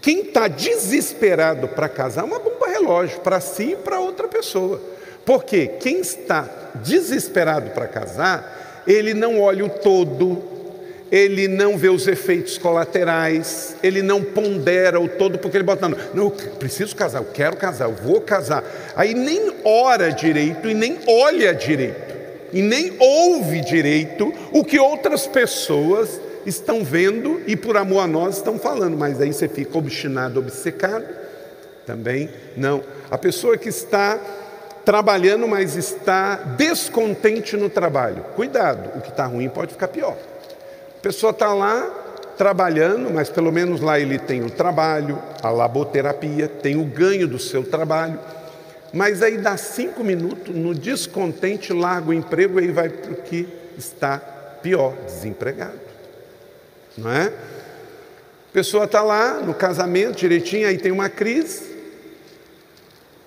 Quem 0.00 0.22
está 0.26 0.48
desesperado 0.48 1.68
para 1.68 1.88
casar 1.88 2.22
é 2.22 2.24
uma 2.24 2.38
bomba 2.38 2.66
relógio 2.66 3.20
para 3.20 3.40
si 3.40 3.72
e 3.72 3.76
para 3.76 4.00
outra 4.00 4.26
pessoa. 4.26 4.80
Porque 5.24 5.68
quem 5.68 6.00
está 6.00 6.48
desesperado 6.84 7.70
para 7.70 7.86
casar, 7.86 8.82
ele 8.86 9.14
não 9.14 9.40
olha 9.40 9.64
o 9.64 9.68
todo, 9.68 10.42
ele 11.12 11.46
não 11.46 11.76
vê 11.76 11.90
os 11.90 12.08
efeitos 12.08 12.56
colaterais, 12.56 13.76
ele 13.82 14.00
não 14.00 14.24
pondera 14.24 14.98
o 14.98 15.06
todo, 15.06 15.38
porque 15.38 15.58
ele 15.58 15.64
bota, 15.64 15.86
não, 15.86 15.98
não, 16.14 16.24
eu 16.24 16.30
preciso 16.30 16.96
casar, 16.96 17.18
eu 17.18 17.28
quero 17.34 17.54
casar, 17.58 17.84
eu 17.84 17.94
vou 17.94 18.22
casar. 18.22 18.64
Aí 18.96 19.12
nem 19.12 19.52
ora 19.62 20.10
direito 20.10 20.70
e 20.70 20.72
nem 20.72 20.98
olha 21.06 21.54
direito, 21.54 22.14
e 22.50 22.62
nem 22.62 22.96
ouve 22.98 23.60
direito 23.60 24.32
o 24.52 24.64
que 24.64 24.80
outras 24.80 25.26
pessoas 25.26 26.18
estão 26.46 26.82
vendo 26.82 27.42
e 27.46 27.56
por 27.56 27.76
amor 27.76 28.00
a 28.00 28.06
nós 28.06 28.38
estão 28.38 28.58
falando, 28.58 28.96
mas 28.96 29.20
aí 29.20 29.34
você 29.34 29.46
fica 29.46 29.76
obstinado, 29.76 30.40
obcecado. 30.40 31.04
Também 31.84 32.30
não. 32.56 32.82
A 33.10 33.18
pessoa 33.18 33.58
que 33.58 33.68
está 33.68 34.18
trabalhando, 34.82 35.46
mas 35.46 35.76
está 35.76 36.36
descontente 36.36 37.54
no 37.54 37.68
trabalho, 37.68 38.24
cuidado, 38.34 38.98
o 38.98 39.00
que 39.02 39.10
está 39.10 39.26
ruim 39.26 39.48
pode 39.50 39.72
ficar 39.72 39.88
pior. 39.88 40.16
Pessoa 41.02 41.30
está 41.30 41.52
lá 41.52 41.90
trabalhando, 42.38 43.10
mas 43.12 43.28
pelo 43.28 43.52
menos 43.52 43.80
lá 43.80 44.00
ele 44.00 44.18
tem 44.18 44.42
o 44.42 44.50
trabalho, 44.50 45.20
a 45.42 45.50
laboterapia, 45.50 46.48
tem 46.48 46.80
o 46.80 46.84
ganho 46.84 47.28
do 47.28 47.38
seu 47.38 47.62
trabalho. 47.62 48.18
Mas 48.94 49.22
aí 49.22 49.36
dá 49.36 49.56
cinco 49.56 50.02
minutos, 50.02 50.54
no 50.54 50.74
descontente, 50.74 51.72
larga 51.72 52.10
o 52.10 52.14
emprego 52.14 52.58
e 52.58 52.64
aí 52.64 52.72
vai 52.72 52.88
para 52.88 53.12
o 53.12 53.16
que 53.16 53.48
está 53.76 54.18
pior, 54.62 54.94
desempregado 55.04 55.92
não 56.96 57.10
é? 57.10 57.32
Pessoa 58.52 58.84
está 58.84 59.02
lá 59.02 59.40
no 59.40 59.54
casamento 59.54 60.16
direitinho, 60.16 60.68
aí 60.68 60.76
tem 60.76 60.92
uma 60.92 61.08
crise. 61.08 61.72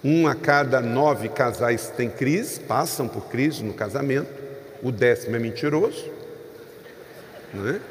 Um 0.03 0.27
a 0.27 0.35
cada 0.35 0.79
nove 0.81 1.29
casais 1.29 1.91
tem 1.97 2.09
crise, 2.09 2.59
passam 2.59 3.07
por 3.07 3.25
crise 3.25 3.63
no 3.63 3.73
casamento. 3.73 4.29
O 4.83 4.91
décimo 4.91 5.35
é 5.35 5.39
mentiroso. 5.39 6.11
Né? 7.55 7.81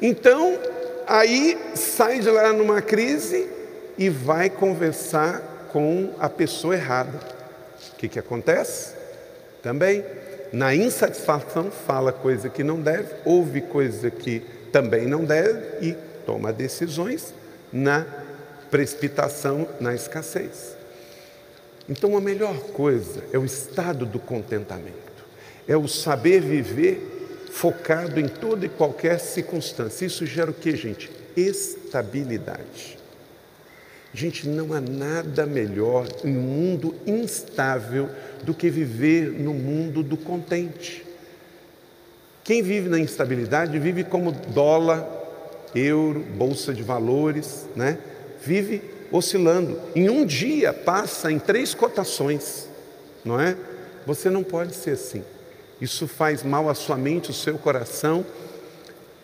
Então, 0.00 0.58
aí 1.06 1.58
sai 1.74 2.20
de 2.20 2.30
lá 2.30 2.52
numa 2.52 2.80
crise 2.80 3.48
e 3.98 4.08
vai 4.08 4.48
conversar 4.48 5.68
com 5.72 6.14
a 6.18 6.28
pessoa 6.28 6.74
errada. 6.74 7.18
O 7.92 7.96
que, 7.96 8.08
que 8.08 8.18
acontece? 8.18 8.94
Também, 9.62 10.04
na 10.52 10.74
insatisfação, 10.74 11.70
fala 11.70 12.12
coisa 12.12 12.48
que 12.48 12.64
não 12.64 12.80
deve, 12.80 13.14
ouve 13.24 13.60
coisa 13.60 14.10
que 14.10 14.40
também 14.72 15.06
não 15.06 15.24
deve 15.24 15.86
e 15.86 15.96
toma 16.24 16.52
decisões 16.52 17.34
na 17.72 18.06
precipitação, 18.70 19.68
na 19.80 19.94
escassez. 19.94 20.76
Então, 21.88 22.16
a 22.16 22.20
melhor 22.20 22.56
coisa 22.72 23.22
é 23.32 23.38
o 23.38 23.44
estado 23.44 24.06
do 24.06 24.18
contentamento, 24.18 25.24
é 25.68 25.76
o 25.76 25.88
saber 25.88 26.40
viver 26.40 27.19
focado 27.50 28.18
em 28.20 28.28
toda 28.28 28.64
e 28.64 28.68
qualquer 28.68 29.18
circunstância. 29.18 30.06
Isso 30.06 30.24
gera 30.24 30.50
o 30.50 30.54
que, 30.54 30.74
gente? 30.76 31.10
Estabilidade. 31.36 32.98
Gente, 34.12 34.48
não 34.48 34.72
há 34.72 34.80
nada 34.80 35.46
melhor 35.46 36.06
em 36.24 36.36
um 36.36 36.40
mundo 36.40 36.94
instável 37.06 38.08
do 38.42 38.52
que 38.52 38.68
viver 38.68 39.30
no 39.30 39.54
mundo 39.54 40.02
do 40.02 40.16
contente. 40.16 41.06
Quem 42.42 42.62
vive 42.62 42.88
na 42.88 42.98
instabilidade 42.98 43.78
vive 43.78 44.02
como 44.02 44.32
dólar, 44.32 45.06
euro, 45.74 46.20
bolsa 46.20 46.74
de 46.74 46.82
valores, 46.82 47.66
né? 47.76 47.98
Vive 48.42 48.82
oscilando. 49.12 49.80
Em 49.94 50.08
um 50.08 50.26
dia 50.26 50.72
passa 50.72 51.30
em 51.30 51.38
três 51.38 51.74
cotações, 51.74 52.68
não 53.24 53.40
é? 53.40 53.56
Você 54.06 54.28
não 54.28 54.42
pode 54.42 54.74
ser 54.74 54.92
assim. 54.92 55.22
Isso 55.80 56.06
faz 56.06 56.42
mal 56.42 56.68
à 56.68 56.74
sua 56.74 56.96
mente, 56.96 57.28
ao 57.28 57.34
seu 57.34 57.56
coração, 57.56 58.24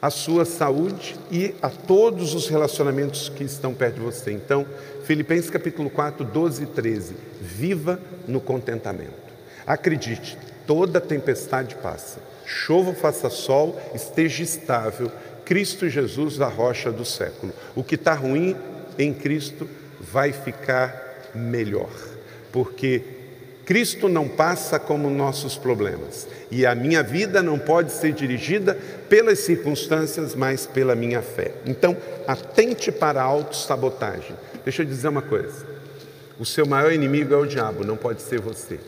à 0.01 0.11
sua 0.11 0.45
saúde 0.45 1.17
e 1.31 1.55
a 1.61 1.69
todos 1.69 2.35
os 2.35 2.49
relacionamentos 2.49 3.29
que 3.29 3.45
estão 3.45 3.75
perto 3.75 3.97
de 3.97 4.01
você. 4.01 4.33
Então, 4.33 4.67
Filipenses 5.05 5.51
capítulo 5.51 5.91
4, 5.91 6.25
12 6.25 6.63
e 6.63 6.67
13. 6.67 7.17
Viva 7.41 8.01
no 8.27 8.41
contentamento. 8.41 9.27
Acredite, 9.67 10.39
toda 10.67 11.01
tempestade 11.01 11.75
passa. 11.77 12.21
Chova 12.45 12.95
faça 12.95 13.29
sol, 13.29 13.81
esteja 13.95 14.43
estável. 14.43 15.11
Cristo 15.45 15.89
Jesus, 15.89 16.41
a 16.41 16.49
rocha 16.49 16.93
do 16.93 17.05
século. 17.05 17.53
O 17.75 17.83
que 17.83 17.97
está 17.97 18.15
ruim 18.15 18.57
em 18.99 19.13
Cristo 19.13 19.69
vai 20.01 20.33
ficar 20.33 21.31
melhor, 21.35 21.91
porque 22.53 23.16
Cristo 23.67 24.09
não 24.09 24.29
passa 24.29 24.79
como 24.79 25.11
nossos 25.11 25.57
problemas 25.57 26.29
e 26.53 26.65
a 26.65 26.73
minha 26.73 27.03
vida 27.03 27.43
não 27.43 27.59
pode 27.59 27.91
ser 27.91 28.13
dirigida 28.13 28.79
pelas 29.09 29.41
circunstâncias, 29.41 30.37
mas 30.37 30.67
pela 30.67 30.95
minha 30.95 31.21
fé. 31.21 31.51
Então, 31.67 31.97
atente 32.29 32.93
para 32.93 33.21
a 33.21 33.25
autossabotagem. 33.25 34.37
Deixa 34.65 34.83
eu 34.83 34.87
dizer 34.87 35.09
uma 35.09 35.21
coisa: 35.21 35.67
o 36.39 36.47
seu 36.47 36.65
maior 36.65 36.93
inimigo 36.93 37.35
é 37.35 37.37
o 37.37 37.45
diabo, 37.45 37.85
não 37.85 37.97
pode 37.97 38.23
ser 38.23 38.41
você. 38.41 38.79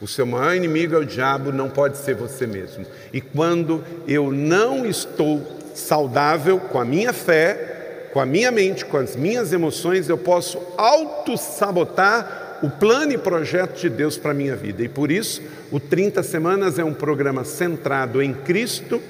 O 0.00 0.08
seu 0.08 0.24
maior 0.24 0.54
inimigo 0.54 0.94
é 0.94 0.98
o 0.98 1.04
diabo, 1.04 1.52
não 1.52 1.68
pode 1.68 1.98
ser 1.98 2.14
você 2.14 2.46
mesmo. 2.46 2.86
E 3.12 3.20
quando 3.20 3.84
eu 4.06 4.32
não 4.32 4.86
estou 4.86 5.46
saudável 5.74 6.58
com 6.58 6.80
a 6.80 6.84
minha 6.84 7.12
fé, 7.12 8.08
com 8.10 8.20
a 8.20 8.26
minha 8.26 8.50
mente, 8.50 8.86
com 8.86 8.96
as 8.96 9.14
minhas 9.16 9.52
emoções, 9.52 10.08
eu 10.08 10.16
posso 10.16 10.58
auto-sabotar 10.78 12.47
o 12.62 12.70
plano 12.70 13.12
e 13.12 13.18
projeto 13.18 13.78
de 13.78 13.88
Deus 13.88 14.16
para 14.16 14.32
a 14.32 14.34
minha 14.34 14.56
vida. 14.56 14.82
E 14.82 14.88
por 14.88 15.10
isso, 15.10 15.42
o 15.70 15.78
30 15.78 16.22
Semanas 16.22 16.78
é 16.78 16.84
um 16.84 16.94
programa 16.94 17.44
centrado 17.44 18.22
em 18.22 18.32
Cristo, 18.32 19.00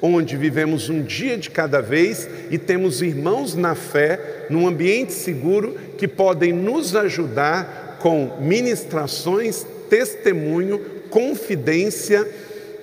onde 0.00 0.36
vivemos 0.36 0.88
um 0.88 1.02
dia 1.02 1.36
de 1.36 1.50
cada 1.50 1.80
vez 1.80 2.28
e 2.50 2.58
temos 2.58 3.02
irmãos 3.02 3.54
na 3.54 3.74
fé, 3.74 4.46
num 4.50 4.66
ambiente 4.66 5.12
seguro, 5.12 5.76
que 5.96 6.06
podem 6.06 6.52
nos 6.52 6.94
ajudar 6.94 7.98
com 8.00 8.38
ministrações, 8.40 9.66
testemunho, 9.88 10.78
confidência 11.08 12.26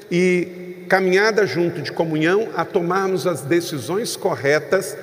e 0.10 0.86
caminhada 0.88 1.46
junto 1.46 1.82
de 1.82 1.92
comunhão 1.92 2.50
a 2.56 2.66
tomarmos 2.66 3.26
as 3.26 3.42
decisões 3.42 4.16
corretas 4.16 4.98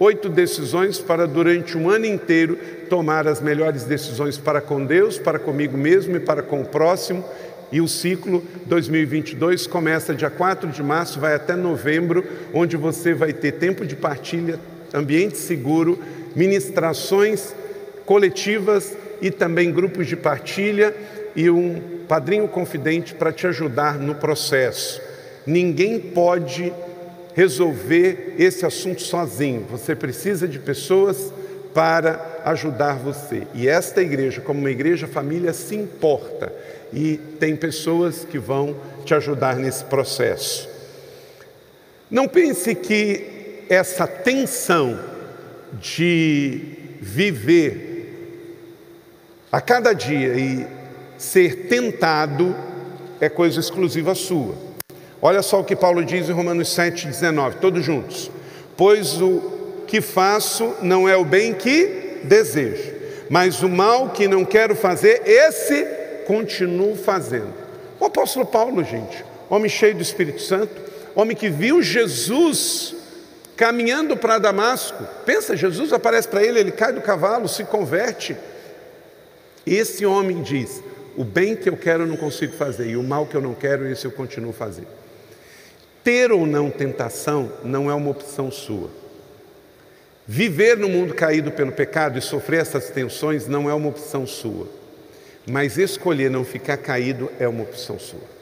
oito 0.00 0.30
decisões 0.30 0.98
para 0.98 1.26
durante 1.28 1.76
um 1.76 1.90
ano 1.90 2.06
inteiro 2.06 2.56
tomar 2.88 3.28
as 3.28 3.40
melhores 3.40 3.84
decisões 3.84 4.38
para 4.38 4.60
com 4.60 4.84
Deus, 4.84 5.18
para 5.18 5.38
comigo 5.38 5.76
mesmo 5.76 6.16
e 6.16 6.20
para 6.20 6.42
com 6.42 6.62
o 6.62 6.64
próximo. 6.64 7.22
E 7.70 7.80
o 7.82 7.86
ciclo 7.86 8.42
2022 8.64 9.66
começa 9.66 10.14
dia 10.14 10.30
4 10.30 10.70
de 10.70 10.82
março, 10.82 11.20
vai 11.20 11.34
até 11.34 11.54
novembro, 11.54 12.24
onde 12.52 12.76
você 12.76 13.12
vai 13.12 13.32
ter 13.32 13.52
tempo 13.52 13.86
de 13.86 13.94
partilha, 13.94 14.58
ambiente 14.92 15.36
seguro, 15.36 15.98
ministrações 16.34 17.54
coletivas 18.06 18.96
e 19.20 19.30
também 19.30 19.70
grupos 19.70 20.06
de 20.06 20.16
partilha 20.16 20.96
e 21.36 21.48
um 21.50 21.80
padrinho 22.08 22.48
confidente 22.48 23.14
para 23.14 23.30
te 23.30 23.46
ajudar 23.46 23.98
no 23.98 24.14
processo. 24.14 25.00
Ninguém 25.46 26.00
pode 26.00 26.72
resolver 27.40 28.34
esse 28.38 28.66
assunto 28.66 29.00
sozinho. 29.00 29.64
Você 29.70 29.96
precisa 29.96 30.46
de 30.46 30.58
pessoas 30.58 31.32
para 31.72 32.42
ajudar 32.44 32.98
você. 32.98 33.46
E 33.54 33.66
esta 33.66 34.02
igreja, 34.02 34.42
como 34.42 34.60
uma 34.60 34.70
igreja 34.70 35.06
família, 35.06 35.54
se 35.54 35.74
importa 35.74 36.52
e 36.92 37.18
tem 37.38 37.56
pessoas 37.56 38.26
que 38.26 38.38
vão 38.38 38.76
te 39.06 39.14
ajudar 39.14 39.56
nesse 39.56 39.82
processo. 39.84 40.68
Não 42.10 42.28
pense 42.28 42.74
que 42.74 43.64
essa 43.70 44.06
tensão 44.06 45.00
de 45.80 46.60
viver 47.00 47.88
a 49.50 49.62
cada 49.62 49.94
dia 49.94 50.36
e 50.36 50.66
ser 51.16 51.68
tentado 51.68 52.54
é 53.18 53.30
coisa 53.30 53.60
exclusiva 53.60 54.14
sua. 54.14 54.69
Olha 55.22 55.42
só 55.42 55.60
o 55.60 55.64
que 55.64 55.76
Paulo 55.76 56.04
diz 56.04 56.28
em 56.28 56.32
Romanos 56.32 56.68
7,19, 56.68 57.56
todos 57.60 57.84
juntos. 57.84 58.30
Pois 58.76 59.20
o 59.20 59.82
que 59.86 60.00
faço 60.00 60.74
não 60.80 61.08
é 61.08 61.16
o 61.16 61.24
bem 61.24 61.52
que 61.52 62.20
desejo, 62.22 62.94
mas 63.28 63.62
o 63.62 63.68
mal 63.68 64.10
que 64.10 64.26
não 64.26 64.44
quero 64.44 64.74
fazer, 64.74 65.22
esse 65.26 65.84
continuo 66.26 66.96
fazendo. 66.96 67.52
O 67.98 68.06
apóstolo 68.06 68.46
Paulo, 68.46 68.82
gente, 68.82 69.24
homem 69.50 69.68
cheio 69.68 69.94
do 69.94 70.02
Espírito 70.02 70.40
Santo, 70.40 70.80
homem 71.14 71.36
que 71.36 71.50
viu 71.50 71.82
Jesus 71.82 72.94
caminhando 73.56 74.16
para 74.16 74.38
Damasco. 74.38 75.06
Pensa, 75.26 75.54
Jesus 75.54 75.92
aparece 75.92 76.28
para 76.28 76.42
ele, 76.42 76.60
ele 76.60 76.72
cai 76.72 76.94
do 76.94 77.02
cavalo, 77.02 77.46
se 77.46 77.64
converte. 77.64 78.34
Esse 79.66 80.06
homem 80.06 80.40
diz: 80.42 80.82
O 81.14 81.24
bem 81.24 81.54
que 81.54 81.68
eu 81.68 81.76
quero 81.76 82.04
eu 82.04 82.06
não 82.06 82.16
consigo 82.16 82.54
fazer, 82.54 82.88
e 82.88 82.96
o 82.96 83.02
mal 83.02 83.26
que 83.26 83.34
eu 83.34 83.42
não 83.42 83.52
quero, 83.52 83.86
esse 83.86 84.06
eu 84.06 84.12
continuo 84.12 84.52
fazendo. 84.52 84.88
Ter 86.02 86.32
ou 86.32 86.46
não 86.46 86.70
tentação 86.70 87.52
não 87.62 87.90
é 87.90 87.94
uma 87.94 88.10
opção 88.10 88.50
sua. 88.50 88.90
Viver 90.26 90.76
no 90.76 90.88
mundo 90.88 91.12
caído 91.12 91.50
pelo 91.50 91.72
pecado 91.72 92.18
e 92.18 92.22
sofrer 92.22 92.60
essas 92.60 92.88
tensões 92.90 93.46
não 93.46 93.68
é 93.68 93.74
uma 93.74 93.88
opção 93.88 94.26
sua. 94.26 94.68
Mas 95.46 95.76
escolher 95.76 96.30
não 96.30 96.44
ficar 96.44 96.76
caído 96.76 97.30
é 97.38 97.48
uma 97.48 97.62
opção 97.62 97.98
sua. 97.98 98.40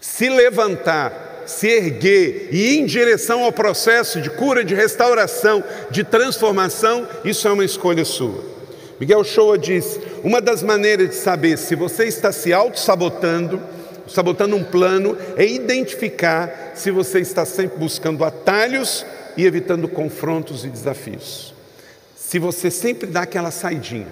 Se 0.00 0.30
levantar, 0.30 1.42
se 1.44 1.66
erguer 1.66 2.48
e 2.50 2.74
ir 2.74 2.78
em 2.78 2.86
direção 2.86 3.42
ao 3.44 3.52
processo 3.52 4.20
de 4.20 4.30
cura, 4.30 4.64
de 4.64 4.74
restauração, 4.74 5.62
de 5.90 6.04
transformação, 6.04 7.06
isso 7.24 7.46
é 7.48 7.52
uma 7.52 7.64
escolha 7.64 8.04
sua. 8.04 8.44
Miguel 8.98 9.24
Shoa 9.24 9.58
diz: 9.58 9.98
uma 10.22 10.40
das 10.40 10.62
maneiras 10.62 11.08
de 11.10 11.14
saber 11.16 11.58
se 11.58 11.74
você 11.74 12.04
está 12.04 12.30
se 12.30 12.52
auto-sabotando 12.52 13.60
sabotando 14.10 14.56
um 14.56 14.64
plano, 14.64 15.16
é 15.36 15.44
identificar 15.46 16.72
se 16.74 16.90
você 16.90 17.20
está 17.20 17.44
sempre 17.44 17.78
buscando 17.78 18.24
atalhos 18.24 19.06
e 19.36 19.46
evitando 19.46 19.88
confrontos 19.88 20.64
e 20.64 20.68
desafios. 20.68 21.54
Se 22.16 22.38
você 22.38 22.70
sempre 22.70 23.06
dá 23.06 23.22
aquela 23.22 23.50
saidinha, 23.50 24.08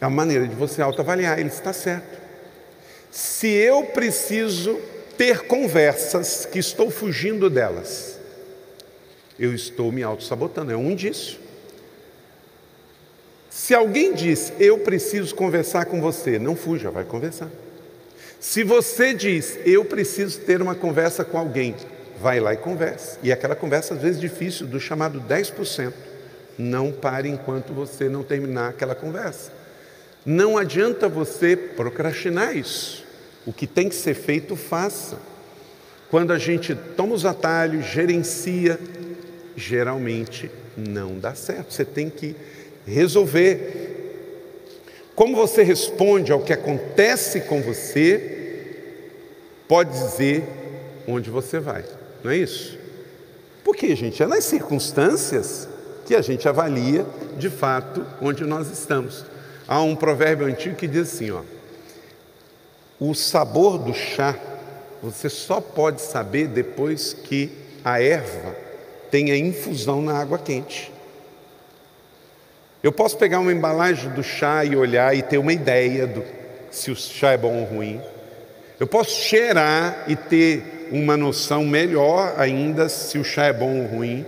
é 0.00 0.06
uma 0.06 0.16
maneira 0.16 0.48
de 0.48 0.54
você 0.54 0.82
autoavaliar, 0.82 1.38
ele 1.38 1.48
está 1.48 1.72
certo. 1.72 2.20
Se 3.10 3.46
eu 3.46 3.84
preciso 3.84 4.78
ter 5.16 5.42
conversas 5.46 6.46
que 6.46 6.58
estou 6.58 6.90
fugindo 6.90 7.48
delas, 7.48 8.18
eu 9.38 9.54
estou 9.54 9.92
me 9.92 10.02
auto-sabotando, 10.02 10.72
é 10.72 10.76
um 10.76 10.90
indício. 10.90 11.38
Se 13.48 13.74
alguém 13.74 14.14
diz, 14.14 14.52
eu 14.58 14.78
preciso 14.78 15.34
conversar 15.34 15.84
com 15.84 16.00
você, 16.00 16.38
não 16.38 16.56
fuja, 16.56 16.90
vai 16.90 17.04
conversar. 17.04 17.50
Se 18.42 18.64
você 18.64 19.14
diz, 19.14 19.56
eu 19.64 19.84
preciso 19.84 20.40
ter 20.40 20.60
uma 20.60 20.74
conversa 20.74 21.24
com 21.24 21.38
alguém, 21.38 21.76
vai 22.20 22.40
lá 22.40 22.52
e 22.52 22.56
conversa. 22.56 23.16
E 23.22 23.30
aquela 23.30 23.54
conversa, 23.54 23.94
às 23.94 24.02
vezes, 24.02 24.20
difícil, 24.20 24.66
do 24.66 24.80
chamado 24.80 25.20
10%. 25.20 25.92
Não 26.58 26.90
pare 26.90 27.28
enquanto 27.28 27.72
você 27.72 28.08
não 28.08 28.24
terminar 28.24 28.70
aquela 28.70 28.96
conversa. 28.96 29.52
Não 30.26 30.58
adianta 30.58 31.08
você 31.08 31.56
procrastinar 31.56 32.56
isso. 32.56 33.04
O 33.46 33.52
que 33.52 33.64
tem 33.64 33.88
que 33.88 33.94
ser 33.94 34.14
feito, 34.14 34.56
faça. 34.56 35.20
Quando 36.10 36.32
a 36.32 36.38
gente 36.38 36.74
toma 36.74 37.14
os 37.14 37.24
atalhos, 37.24 37.86
gerencia, 37.86 38.76
geralmente 39.56 40.50
não 40.76 41.16
dá 41.16 41.32
certo. 41.32 41.72
Você 41.72 41.84
tem 41.84 42.10
que 42.10 42.34
resolver. 42.84 44.01
Como 45.14 45.36
você 45.36 45.62
responde 45.62 46.32
ao 46.32 46.40
que 46.40 46.52
acontece 46.52 47.42
com 47.42 47.60
você, 47.60 48.76
pode 49.68 49.90
dizer 49.90 50.42
onde 51.06 51.30
você 51.30 51.58
vai, 51.58 51.84
não 52.22 52.30
é 52.30 52.36
isso? 52.36 52.78
Porque, 53.64 53.94
gente, 53.94 54.22
é 54.22 54.26
nas 54.26 54.44
circunstâncias 54.44 55.68
que 56.06 56.14
a 56.14 56.22
gente 56.22 56.48
avalia 56.48 57.06
de 57.38 57.48
fato 57.48 58.04
onde 58.20 58.44
nós 58.44 58.70
estamos. 58.70 59.24
Há 59.68 59.80
um 59.82 59.94
provérbio 59.94 60.46
antigo 60.46 60.76
que 60.76 60.88
diz 60.88 61.12
assim: 61.12 61.30
ó, 61.30 61.42
o 62.98 63.14
sabor 63.14 63.78
do 63.78 63.94
chá 63.94 64.36
você 65.02 65.28
só 65.28 65.60
pode 65.60 66.00
saber 66.00 66.46
depois 66.46 67.12
que 67.12 67.50
a 67.84 68.00
erva 68.00 68.54
tenha 69.10 69.36
infusão 69.36 70.00
na 70.00 70.16
água 70.16 70.38
quente. 70.38 70.91
Eu 72.82 72.90
posso 72.90 73.16
pegar 73.16 73.38
uma 73.38 73.52
embalagem 73.52 74.10
do 74.10 74.24
chá 74.24 74.64
e 74.64 74.74
olhar 74.74 75.16
e 75.16 75.22
ter 75.22 75.38
uma 75.38 75.52
ideia 75.52 76.06
do 76.06 76.24
se 76.70 76.90
o 76.90 76.96
chá 76.96 77.32
é 77.32 77.36
bom 77.36 77.60
ou 77.60 77.64
ruim. 77.64 78.00
Eu 78.80 78.86
posso 78.86 79.22
cheirar 79.22 80.04
e 80.08 80.16
ter 80.16 80.88
uma 80.90 81.16
noção 81.16 81.64
melhor 81.64 82.34
ainda 82.36 82.88
se 82.88 83.18
o 83.18 83.24
chá 83.24 83.46
é 83.46 83.52
bom 83.52 83.82
ou 83.82 83.86
ruim, 83.86 84.26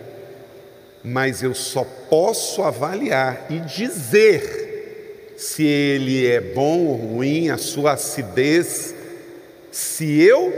mas 1.03 1.43
eu 1.43 1.55
só 1.55 1.85
posso 2.09 2.63
avaliar 2.63 3.47
e 3.51 3.59
dizer 3.59 5.35
se 5.37 5.65
ele 5.65 6.27
é 6.27 6.41
bom 6.41 6.87
ou 6.87 6.95
ruim, 6.95 7.51
a 7.51 7.57
sua 7.57 7.93
acidez, 7.93 8.95
se 9.73 10.23
eu 10.23 10.53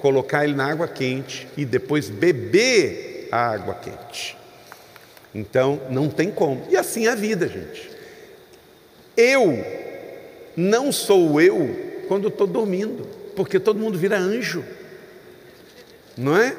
colocar 0.00 0.44
ele 0.44 0.54
na 0.54 0.70
água 0.70 0.86
quente 0.86 1.48
e 1.56 1.64
depois 1.64 2.08
beber 2.08 3.28
a 3.32 3.48
água 3.48 3.74
quente. 3.74 4.36
Então, 5.36 5.80
não 5.90 6.08
tem 6.08 6.30
como. 6.30 6.66
E 6.70 6.76
assim 6.76 7.06
é 7.06 7.10
a 7.10 7.14
vida, 7.14 7.46
gente. 7.46 7.90
Eu 9.16 9.64
não 10.56 10.90
sou 10.90 11.40
eu 11.40 12.04
quando 12.08 12.28
estou 12.28 12.46
dormindo, 12.46 13.06
porque 13.34 13.60
todo 13.60 13.78
mundo 13.78 13.98
vira 13.98 14.16
anjo 14.18 14.64
não 16.16 16.36
é? 16.36 16.56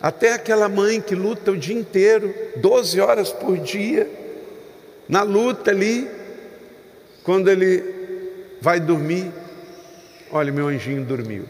Até 0.00 0.32
aquela 0.32 0.68
mãe 0.68 1.00
que 1.00 1.14
luta 1.14 1.50
o 1.50 1.56
dia 1.56 1.74
inteiro, 1.74 2.32
12 2.56 3.00
horas 3.00 3.32
por 3.32 3.58
dia, 3.58 4.08
na 5.08 5.22
luta 5.22 5.70
ali, 5.70 6.08
quando 7.24 7.50
ele 7.50 7.82
vai 8.60 8.78
dormir, 8.78 9.32
olha, 10.30 10.52
meu 10.52 10.68
anjinho 10.68 11.04
dormiu, 11.04 11.44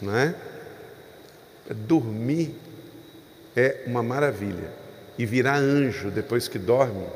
não 0.00 0.16
é? 0.16 0.34
Dormir 1.70 2.54
é 3.54 3.82
uma 3.86 4.02
maravilha, 4.02 4.70
e 5.18 5.24
virar 5.24 5.56
anjo 5.56 6.10
depois 6.10 6.48
que 6.48 6.58
dorme 6.58 7.06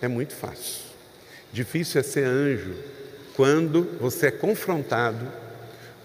é 0.00 0.08
muito 0.08 0.34
fácil. 0.34 0.82
Difícil 1.52 2.00
é 2.00 2.04
ser 2.04 2.24
anjo 2.24 2.74
quando 3.34 3.98
você 4.00 4.26
é 4.26 4.30
confrontado 4.30 5.42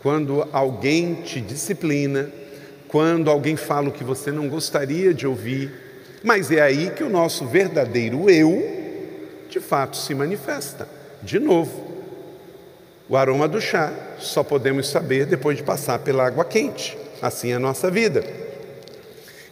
quando 0.02 0.48
alguém 0.52 1.16
te 1.16 1.42
disciplina, 1.42 2.30
quando 2.88 3.30
alguém 3.30 3.56
fala 3.56 3.90
o 3.90 3.92
que 3.92 4.04
você 4.04 4.32
não 4.32 4.48
gostaria 4.48 5.14
de 5.14 5.28
ouvir, 5.28 5.72
mas 6.24 6.52
é 6.52 6.62
aí 6.62 6.92
que 6.92 7.04
o 7.04 7.10
nosso 7.10 7.46
verdadeiro 7.46 8.30
eu, 8.30 8.64
de 9.50 9.60
fato, 9.60 9.98
se 9.98 10.14
manifesta. 10.16 10.88
De 11.22 11.40
novo, 11.40 11.98
o 13.10 13.18
aroma 13.18 13.48
do 13.48 13.60
chá 13.60 13.92
só 14.20 14.44
podemos 14.44 14.88
saber 14.88 15.26
depois 15.26 15.58
de 15.58 15.64
passar 15.64 16.00
pela 16.00 16.26
água 16.26 16.46
quente. 16.46 16.98
Assim 17.22 17.52
é 17.52 17.56
a 17.56 17.60
nossa 17.60 17.90
vida. 17.90 18.24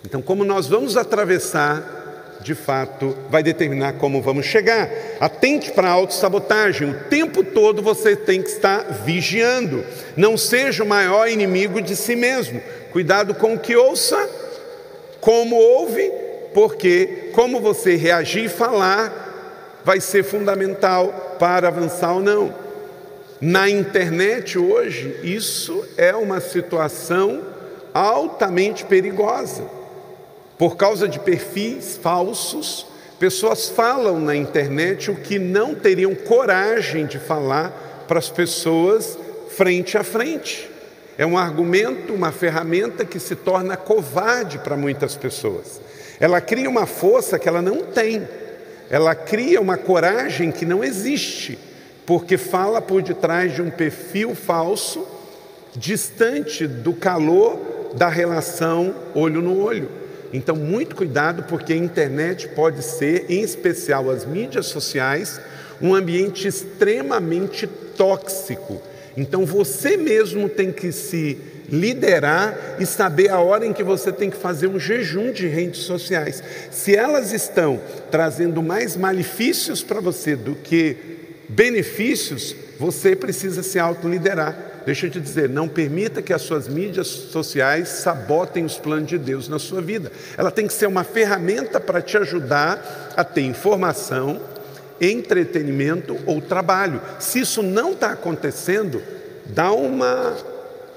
Então, 0.05 0.21
como 0.21 0.45
nós 0.45 0.67
vamos 0.67 0.95
atravessar 0.95 2.03
de 2.45 2.53
fato 2.53 3.17
vai 3.27 3.41
determinar 3.41 3.93
como 3.93 4.21
vamos 4.21 4.45
chegar. 4.45 4.87
Atente 5.19 5.71
para 5.71 5.89
a 5.89 5.93
autossabotagem, 5.93 6.91
o 6.91 6.99
tempo 7.09 7.43
todo 7.43 7.81
você 7.81 8.15
tem 8.15 8.39
que 8.39 8.49
estar 8.49 8.83
vigiando. 9.03 9.83
Não 10.15 10.37
seja 10.37 10.83
o 10.83 10.87
maior 10.87 11.27
inimigo 11.27 11.81
de 11.81 11.95
si 11.95 12.15
mesmo. 12.15 12.61
Cuidado 12.91 13.33
com 13.33 13.55
o 13.55 13.59
que 13.59 13.75
ouça, 13.75 14.29
como 15.19 15.55
ouve, 15.55 16.11
porque 16.53 17.31
como 17.33 17.59
você 17.59 17.95
reagir 17.95 18.45
e 18.45 18.49
falar 18.49 19.81
vai 19.83 19.99
ser 19.99 20.23
fundamental 20.23 21.35
para 21.39 21.67
avançar 21.67 22.13
ou 22.13 22.21
não. 22.21 22.53
Na 23.41 23.67
internet 23.67 24.57
hoje, 24.57 25.19
isso 25.23 25.83
é 25.97 26.15
uma 26.15 26.39
situação 26.39 27.41
altamente 27.91 28.85
perigosa. 28.85 29.63
Por 30.57 30.77
causa 30.77 31.07
de 31.07 31.19
perfis 31.19 31.99
falsos, 32.01 32.85
pessoas 33.19 33.67
falam 33.67 34.19
na 34.19 34.35
internet 34.35 35.11
o 35.11 35.15
que 35.15 35.37
não 35.37 35.75
teriam 35.75 36.15
coragem 36.15 37.05
de 37.05 37.19
falar 37.19 38.05
para 38.07 38.19
as 38.19 38.29
pessoas 38.29 39.17
frente 39.49 39.97
a 39.97 40.03
frente. 40.03 40.69
É 41.17 41.25
um 41.25 41.37
argumento, 41.37 42.13
uma 42.13 42.31
ferramenta 42.31 43.05
que 43.05 43.19
se 43.19 43.35
torna 43.35 43.77
covarde 43.77 44.59
para 44.59 44.77
muitas 44.77 45.15
pessoas. 45.15 45.79
Ela 46.19 46.39
cria 46.39 46.69
uma 46.69 46.85
força 46.85 47.37
que 47.39 47.47
ela 47.47 47.61
não 47.61 47.83
tem, 47.83 48.25
ela 48.89 49.15
cria 49.15 49.59
uma 49.59 49.77
coragem 49.77 50.51
que 50.51 50.65
não 50.65 50.83
existe, 50.83 51.59
porque 52.05 52.37
fala 52.37 52.81
por 52.81 53.01
detrás 53.01 53.53
de 53.53 53.61
um 53.61 53.69
perfil 53.69 54.35
falso, 54.35 55.05
distante 55.75 56.67
do 56.67 56.93
calor 56.93 57.91
da 57.95 58.07
relação 58.07 58.95
olho 59.13 59.41
no 59.41 59.61
olho. 59.61 60.04
Então, 60.35 60.55
muito 60.55 60.95
cuidado, 60.95 61.43
porque 61.43 61.71
a 61.71 61.77
internet 61.77 62.49
pode 62.49 62.83
ser, 62.83 63.25
em 63.29 63.41
especial 63.41 64.09
as 64.09 64.25
mídias 64.25 64.65
sociais, 64.65 65.39
um 65.81 65.95
ambiente 65.95 66.47
extremamente 66.47 67.65
tóxico. 67.65 68.81
Então, 69.15 69.45
você 69.45 69.95
mesmo 69.95 70.49
tem 70.49 70.73
que 70.73 70.91
se 70.91 71.37
liderar 71.69 72.75
e 72.79 72.85
saber 72.85 73.29
a 73.29 73.39
hora 73.39 73.65
em 73.65 73.71
que 73.71 73.81
você 73.81 74.11
tem 74.11 74.29
que 74.29 74.35
fazer 74.35 74.67
um 74.67 74.77
jejum 74.77 75.31
de 75.31 75.47
redes 75.47 75.81
sociais. 75.81 76.43
Se 76.69 76.95
elas 76.95 77.31
estão 77.31 77.79
trazendo 78.11 78.61
mais 78.61 78.97
malefícios 78.97 79.81
para 79.81 80.01
você 80.01 80.35
do 80.35 80.53
que 80.53 80.97
benefícios, 81.47 82.53
você 82.77 83.15
precisa 83.15 83.63
se 83.63 83.79
autoliderar. 83.79 84.74
Deixa 84.85 85.07
eu 85.07 85.09
te 85.09 85.19
dizer, 85.19 85.49
não 85.49 85.67
permita 85.67 86.21
que 86.21 86.31
as 86.31 86.43
suas 86.43 86.67
mídias 86.67 87.07
sociais 87.07 87.87
sabotem 87.89 88.63
os 88.63 88.77
planos 88.77 89.07
de 89.09 89.17
Deus 89.17 89.49
na 89.49 89.57
sua 89.57 89.81
vida. 89.81 90.11
Ela 90.37 90.51
tem 90.51 90.67
que 90.67 90.73
ser 90.73 90.85
uma 90.85 91.03
ferramenta 91.03 91.79
para 91.79 92.01
te 92.01 92.15
ajudar 92.17 93.13
a 93.17 93.23
ter 93.23 93.41
informação, 93.41 94.39
entretenimento 95.01 96.17
ou 96.27 96.39
trabalho. 96.39 97.01
Se 97.19 97.39
isso 97.39 97.63
não 97.63 97.93
está 97.93 98.11
acontecendo, 98.11 99.01
dá 99.47 99.71
uma 99.71 100.35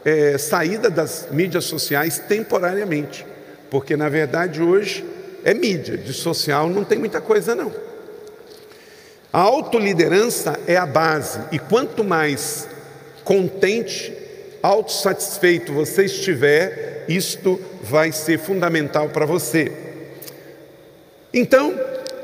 é, 0.04 0.36
saída 0.36 0.90
das 0.90 1.28
mídias 1.30 1.64
sociais 1.64 2.18
temporariamente, 2.18 3.26
porque 3.70 3.96
na 3.96 4.10
verdade 4.10 4.62
hoje 4.62 5.04
é 5.44 5.54
mídia, 5.54 5.96
de 5.96 6.12
social 6.12 6.68
não 6.68 6.84
tem 6.84 6.98
muita 6.98 7.22
coisa 7.22 7.54
não. 7.54 7.72
A 9.32 9.40
autoliderança 9.40 10.58
é 10.66 10.76
a 10.76 10.86
base, 10.86 11.40
e 11.52 11.58
quanto 11.58 12.02
mais 12.02 12.66
contente, 13.28 14.10
autossatisfeito 14.62 15.70
você 15.70 16.06
estiver, 16.06 17.04
isto 17.06 17.60
vai 17.82 18.10
ser 18.10 18.38
fundamental 18.38 19.10
para 19.10 19.26
você. 19.26 19.70
Então, 21.34 21.78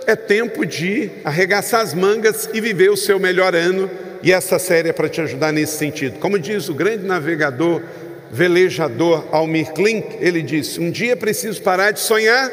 é 0.07 0.17
tempo 0.17 0.65
de 0.65 1.11
arregaçar 1.23 1.83
as 1.83 1.93
mangas 1.93 2.49
e 2.55 2.61
viver 2.61 2.91
o 2.91 2.97
seu 2.97 3.19
melhor 3.19 3.55
ano, 3.55 3.91
e 4.23 4.33
essa 4.33 4.59
série 4.59 4.89
é 4.89 4.93
para 4.95 5.11
te 5.11 5.21
ajudar 5.21 5.53
nesse 5.53 5.77
sentido. 5.77 6.19
Como 6.21 6.39
diz 6.39 6.71
o 6.71 6.75
grande 6.75 7.05
navegador, 7.05 7.83
velejador 8.31 9.27
Almir 9.31 9.75
Klink, 9.75 10.17
ele 10.23 10.41
disse: 10.41 10.81
Um 10.81 10.91
dia 10.91 11.15
preciso 11.15 11.61
parar 11.61 11.91
de 11.91 12.01
sonhar 12.01 12.51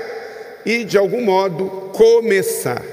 e, 0.66 0.84
de 0.84 0.98
algum 0.98 1.24
modo, 1.24 1.90
começar. 1.94 2.84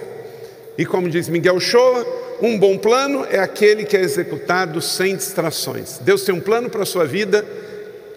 E 0.79 0.87
como 0.87 1.09
diz 1.09 1.29
Miguel 1.29 1.59
Shoa, 1.59 2.28
um 2.41 2.59
bom 2.59 2.79
plano 2.79 3.27
é 3.31 3.39
aquele 3.39 3.85
que 3.85 3.97
é 3.97 4.01
executado 4.01 4.81
sem 4.81 5.17
distrações. 5.17 5.99
Deus 5.99 6.23
tem 6.23 6.35
um 6.35 6.41
plano 6.41 6.71
para 6.71 6.83
a 6.83 6.87
sua 6.87 7.05
vida, 7.05 7.45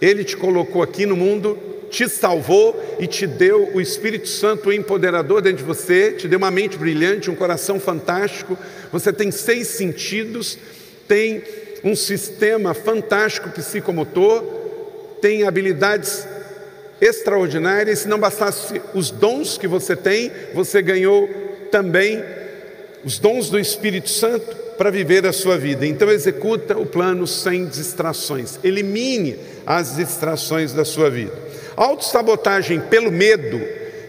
Ele 0.01 0.23
te 0.23 0.37
colocou 0.37 0.83
aqui 0.83 1.05
no 1.05 1.15
mundo, 1.15 1.57
te 1.89 2.07
salvou 2.07 2.79
e 2.99 3.07
te 3.07 3.25
deu 3.25 3.71
o 3.73 3.81
Espírito 3.81 4.27
Santo 4.27 4.71
empoderador 4.71 5.41
dentro 5.41 5.57
de 5.57 5.63
você, 5.63 6.13
te 6.13 6.27
deu 6.27 6.37
uma 6.37 6.51
mente 6.51 6.77
brilhante, 6.77 7.29
um 7.29 7.35
coração 7.35 7.79
fantástico. 7.79 8.57
Você 8.91 9.11
tem 9.11 9.31
seis 9.31 9.67
sentidos, 9.67 10.57
tem 11.07 11.43
um 11.83 11.95
sistema 11.95 12.73
fantástico 12.73 13.49
psicomotor, 13.49 14.43
tem 15.19 15.43
habilidades 15.43 16.25
extraordinárias. 17.01 17.99
Se 17.99 18.07
não 18.07 18.19
bastasse 18.19 18.81
os 18.93 19.09
dons 19.09 19.57
que 19.57 19.67
você 19.67 19.95
tem, 19.95 20.31
você 20.53 20.81
ganhou 20.81 21.27
também 21.71 22.23
os 23.03 23.19
dons 23.19 23.49
do 23.49 23.59
Espírito 23.59 24.09
Santo 24.09 24.55
para 24.77 24.89
viver 24.89 25.25
a 25.25 25.33
sua 25.33 25.57
vida. 25.57 25.85
Então 25.85 26.09
executa 26.09 26.77
o 26.77 26.85
plano 26.85 27.27
sem 27.27 27.65
distrações. 27.65 28.59
Elimine 28.63 29.37
as 29.65 29.95
distrações 29.95 30.73
da 30.73 30.83
sua 30.83 31.09
vida. 31.09 31.33
A 31.77 31.83
autossabotagem 31.83 32.79
pelo 32.81 33.11
medo 33.11 33.61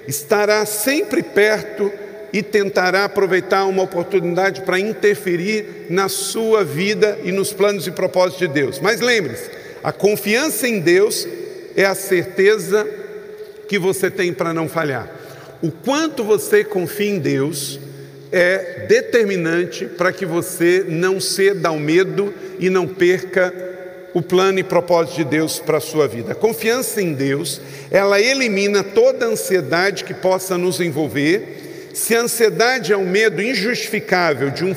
estará 0.07 0.65
sempre 0.67 1.23
perto 1.23 1.91
e 2.33 2.43
tentará 2.43 3.05
aproveitar 3.05 3.67
uma 3.67 3.83
oportunidade 3.83 4.63
para 4.63 4.81
interferir 4.81 5.87
na 5.91 6.09
sua 6.09 6.65
vida 6.65 7.19
e 7.23 7.31
nos 7.31 7.53
planos 7.53 7.87
e 7.87 7.91
propósitos 7.91 8.39
de 8.39 8.49
Deus. 8.49 8.81
Mas 8.81 9.01
lembre-se, 9.01 9.51
a 9.85 9.93
confiança 9.93 10.67
em 10.67 10.81
Deus 10.81 11.29
é 11.77 11.85
a 11.85 11.95
certeza 11.95 12.89
que 13.69 13.79
você 13.79 14.11
tem 14.11 14.33
para 14.33 14.55
não 14.55 14.69
falhar. 14.69 15.11
O 15.63 15.71
quanto 15.71 16.25
você 16.25 16.65
confia 16.65 17.11
em 17.11 17.19
Deus 17.19 17.79
é 18.33 18.87
determinante 18.89 19.85
para 19.85 20.11
que 20.11 20.25
você 20.25 20.85
não 20.89 21.21
ceda 21.21 21.69
ao 21.69 21.79
medo 21.79 22.33
e 22.59 22.71
não 22.71 22.89
perca 22.89 23.53
o 24.15 24.23
plano 24.23 24.59
e 24.59 24.65
propósito 24.65 25.17
de 25.17 25.25
Deus 25.25 25.59
para 25.59 25.79
a 25.79 25.81
sua 25.81 26.09
vida. 26.09 26.33
A 26.33 26.35
confiança 26.35 27.01
em 27.01 27.13
Deus, 27.13 27.61
ela 27.91 28.21
elimina 28.21 28.83
toda 28.83 29.27
ansiedade 29.27 30.05
que 30.05 30.15
possa 30.15 30.57
nos 30.57 30.81
envolver. 30.81 31.91
Se 31.95 32.15
a 32.15 32.23
ansiedade 32.23 32.93
é 32.93 32.97
um 32.97 33.09
medo 33.09 33.43
injustificável 33.43 34.51
de 34.51 34.65
um 34.65 34.75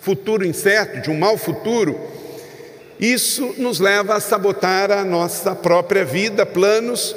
futuro 0.00 0.46
incerto, 0.46 1.00
de 1.00 1.10
um 1.10 1.18
mau 1.18 1.36
futuro, 1.36 1.98
isso 2.98 3.54
nos 3.58 3.80
leva 3.80 4.14
a 4.14 4.20
sabotar 4.20 4.90
a 4.90 5.04
nossa 5.04 5.54
própria 5.54 6.04
vida, 6.04 6.46
planos 6.46 7.14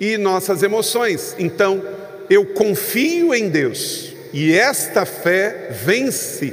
e 0.00 0.16
nossas 0.16 0.62
emoções. 0.62 1.34
Então, 1.38 1.82
eu 2.28 2.44
confio 2.46 3.34
em 3.34 3.48
Deus 3.48 4.14
e 4.32 4.52
esta 4.52 5.06
fé 5.06 5.70
vence 5.84 6.52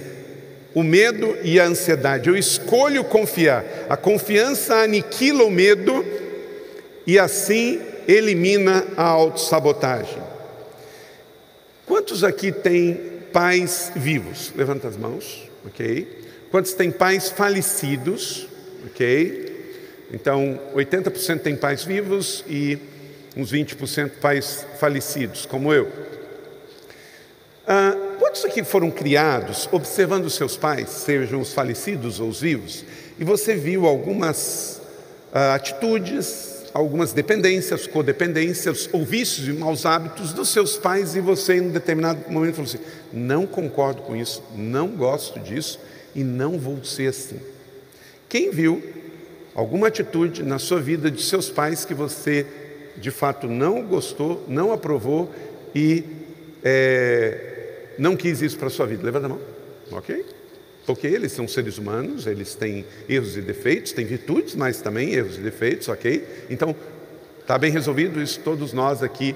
o 0.74 0.84
medo 0.84 1.38
e 1.44 1.60
a 1.60 1.66
ansiedade. 1.66 2.30
Eu 2.30 2.36
escolho 2.36 3.04
confiar. 3.04 3.66
A 3.90 3.96
confiança 3.96 4.76
aniquila 4.76 5.44
o 5.44 5.52
medo 5.52 6.06
e 7.08 7.18
assim 7.18 7.82
elimina 8.08 8.86
a 8.98 9.04
autossabotagem. 9.04 10.22
Quantos 11.86 12.24
aqui 12.24 12.52
têm 12.52 13.00
pais 13.32 13.92
vivos? 13.96 14.52
Levanta 14.56 14.88
as 14.88 14.98
mãos, 14.98 15.50
ok? 15.66 16.26
Quantos 16.52 16.74
têm 16.74 16.92
pais 16.92 17.30
falecidos? 17.30 18.48
Ok? 18.88 19.54
Então, 20.12 20.60
80% 20.76 21.40
tem 21.42 21.56
pais 21.56 21.84
vivos 21.84 22.44
e 22.48 22.78
uns 23.36 23.52
20% 23.52 24.12
pais 24.22 24.66
falecidos, 24.80 25.46
como 25.46 25.74
eu. 25.74 25.92
Ah, 27.68 27.96
quantos 28.20 28.46
aqui 28.46 28.64
foram 28.64 28.92
criados 28.92 29.68
observando 29.72 30.30
seus 30.30 30.56
pais, 30.56 30.90
sejam 30.90 31.42
os 31.42 31.54
falecidos 31.54 32.20
ou 32.20 32.30
os 32.30 32.42
vivos, 32.42 32.86
e 33.20 33.24
você 33.24 33.56
viu 33.56 33.88
algumas 33.88 34.82
ah, 35.34 35.56
atitudes, 35.56 36.66
algumas 36.74 37.12
dependências, 37.12 37.88
codependências 37.88 38.88
ou 38.92 39.04
vícios 39.04 39.48
e 39.48 39.54
maus 39.54 39.86
hábitos 39.86 40.32
dos 40.32 40.50
seus 40.50 40.78
pais, 40.78 41.16
e 41.16 41.22
você, 41.22 41.56
em 41.56 41.62
um 41.62 41.72
determinado 41.72 42.20
momento, 42.30 42.56
falou 42.56 42.70
assim: 42.70 42.84
não 43.12 43.48
concordo 43.48 44.02
com 44.04 44.16
isso, 44.16 44.44
não 44.56 44.90
gosto 44.90 45.40
disso 45.40 45.80
e 46.14 46.24
não 46.24 46.58
vou 46.58 46.84
ser 46.84 47.08
assim. 47.08 47.40
Quem 48.30 48.52
viu 48.52 48.82
alguma 49.54 49.88
atitude 49.88 50.44
na 50.44 50.60
sua 50.60 50.80
vida 50.80 51.10
de 51.10 51.22
seus 51.22 51.50
pais 51.50 51.84
que 51.84 51.94
você 51.94 52.46
de 52.98 53.12
fato 53.12 53.48
não 53.48 53.84
gostou, 53.84 54.44
não 54.48 54.72
aprovou 54.72 55.34
e 55.74 56.04
é, 56.64 57.94
não 57.98 58.16
quis 58.16 58.42
isso 58.42 58.58
para 58.58 58.68
a 58.68 58.72
sua 58.72 58.86
vida. 58.86 59.04
Levanta 59.04 59.26
a 59.26 59.30
mão, 59.30 59.42
ok? 59.92 60.26
Porque 60.86 61.08
eles 61.08 61.32
são 61.32 61.48
seres 61.48 61.78
humanos, 61.78 62.28
eles 62.28 62.56
têm 62.56 62.86
erros 63.10 63.36
e 63.36 63.42
defeitos, 63.42 63.92
têm 63.92 64.06
virtudes, 64.06 64.56
mas 64.56 64.82
também 64.82 65.14
erros 65.14 65.38
e 65.38 65.42
defeitos, 65.42 65.88
ok? 65.88 66.46
Então, 66.50 66.76
está 67.42 67.58
bem 67.58 67.72
resolvido 67.72 68.22
isso, 68.22 68.40
todos 68.40 68.72
nós 68.72 69.02
aqui 69.02 69.36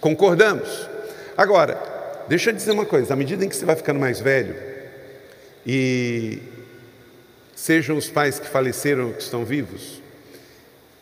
concordamos. 0.00 0.88
Agora, 1.36 2.24
deixa 2.28 2.50
eu 2.50 2.54
dizer 2.54 2.72
uma 2.72 2.86
coisa: 2.86 3.12
à 3.12 3.16
medida 3.16 3.44
em 3.44 3.48
que 3.48 3.56
você 3.56 3.64
vai 3.64 3.76
ficando 3.76 4.00
mais 4.00 4.20
velho, 4.20 4.54
e 5.66 6.40
sejam 7.54 7.96
os 7.96 8.08
pais 8.08 8.38
que 8.38 8.48
faleceram 8.48 9.08
ou 9.08 9.12
que 9.12 9.22
estão 9.22 9.44
vivos, 9.44 10.02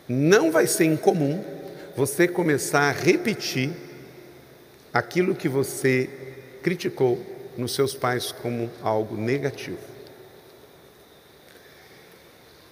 não 0.09 0.51
vai 0.51 0.67
ser 0.67 0.85
incomum 0.85 1.43
você 2.01 2.27
começar 2.27 2.89
a 2.89 2.93
repetir 2.93 3.73
aquilo 4.91 5.35
que 5.35 5.51
você 5.51 6.09
criticou 6.63 7.21
nos 7.59 7.75
seus 7.75 7.95
pais 7.95 8.33
como 8.33 8.71
algo 8.83 9.19
negativo. 9.19 9.77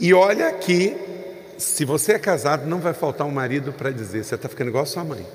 E 0.00 0.14
olha 0.14 0.50
que, 0.54 0.96
se 1.58 1.84
você 1.84 2.12
é 2.12 2.18
casado, 2.18 2.66
não 2.66 2.80
vai 2.80 2.94
faltar 2.94 3.26
um 3.26 3.30
marido 3.30 3.70
para 3.70 3.90
dizer: 3.90 4.24
você 4.24 4.34
está 4.34 4.48
ficando 4.48 4.68
igual 4.68 4.84
a 4.84 4.86
sua 4.86 5.04
mãe. 5.04 5.26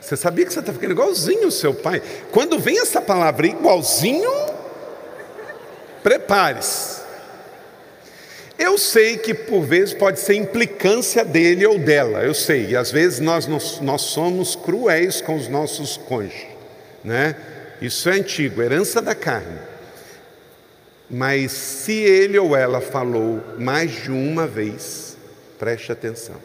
Você 0.00 0.16
sabia 0.16 0.46
que 0.46 0.54
você 0.54 0.60
está 0.60 0.72
ficando 0.72 0.92
igualzinho 0.92 1.48
o 1.48 1.52
seu 1.52 1.74
pai? 1.74 2.00
Quando 2.32 2.58
vem 2.58 2.78
essa 2.80 3.02
palavra 3.02 3.46
igualzinho, 3.46 4.30
prepare-se. 6.02 7.01
Eu 8.62 8.78
sei 8.78 9.16
que 9.16 9.34
por 9.34 9.62
vezes 9.62 9.92
pode 9.92 10.20
ser 10.20 10.34
implicância 10.34 11.24
dele 11.24 11.66
ou 11.66 11.80
dela, 11.80 12.22
eu 12.22 12.32
sei, 12.32 12.66
e 12.68 12.76
às 12.76 12.92
vezes 12.92 13.18
nós, 13.18 13.44
nós, 13.48 13.80
nós 13.80 14.02
somos 14.02 14.54
cruéis 14.54 15.20
com 15.20 15.34
os 15.34 15.48
nossos 15.48 15.96
cônjuges, 15.96 16.46
né? 17.02 17.34
Isso 17.80 18.08
é 18.08 18.12
antigo, 18.12 18.62
herança 18.62 19.02
da 19.02 19.16
carne. 19.16 19.58
Mas 21.10 21.50
se 21.50 21.92
ele 21.92 22.38
ou 22.38 22.54
ela 22.54 22.80
falou 22.80 23.42
mais 23.58 23.90
de 23.90 24.12
uma 24.12 24.46
vez, 24.46 25.16
preste 25.58 25.90
atenção, 25.90 26.36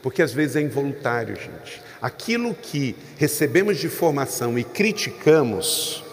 porque 0.00 0.22
às 0.22 0.32
vezes 0.32 0.54
é 0.54 0.60
involuntário, 0.60 1.34
gente. 1.34 1.82
Aquilo 2.00 2.54
que 2.54 2.94
recebemos 3.16 3.78
de 3.78 3.88
formação 3.88 4.56
e 4.56 4.62
criticamos, 4.62 6.04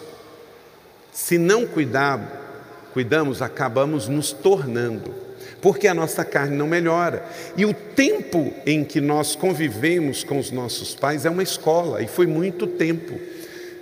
se 1.12 1.38
não 1.38 1.64
cuidar, 1.64 2.88
cuidamos, 2.92 3.40
acabamos 3.40 4.08
nos 4.08 4.32
tornando 4.32 5.22
porque 5.64 5.88
a 5.88 5.94
nossa 5.94 6.26
carne 6.26 6.54
não 6.54 6.66
melhora. 6.66 7.24
E 7.56 7.64
o 7.64 7.72
tempo 7.72 8.52
em 8.66 8.84
que 8.84 9.00
nós 9.00 9.34
convivemos 9.34 10.22
com 10.22 10.38
os 10.38 10.50
nossos 10.50 10.94
pais 10.94 11.24
é 11.24 11.30
uma 11.30 11.42
escola, 11.42 12.02
e 12.02 12.06
foi 12.06 12.26
muito 12.26 12.66
tempo. 12.66 13.18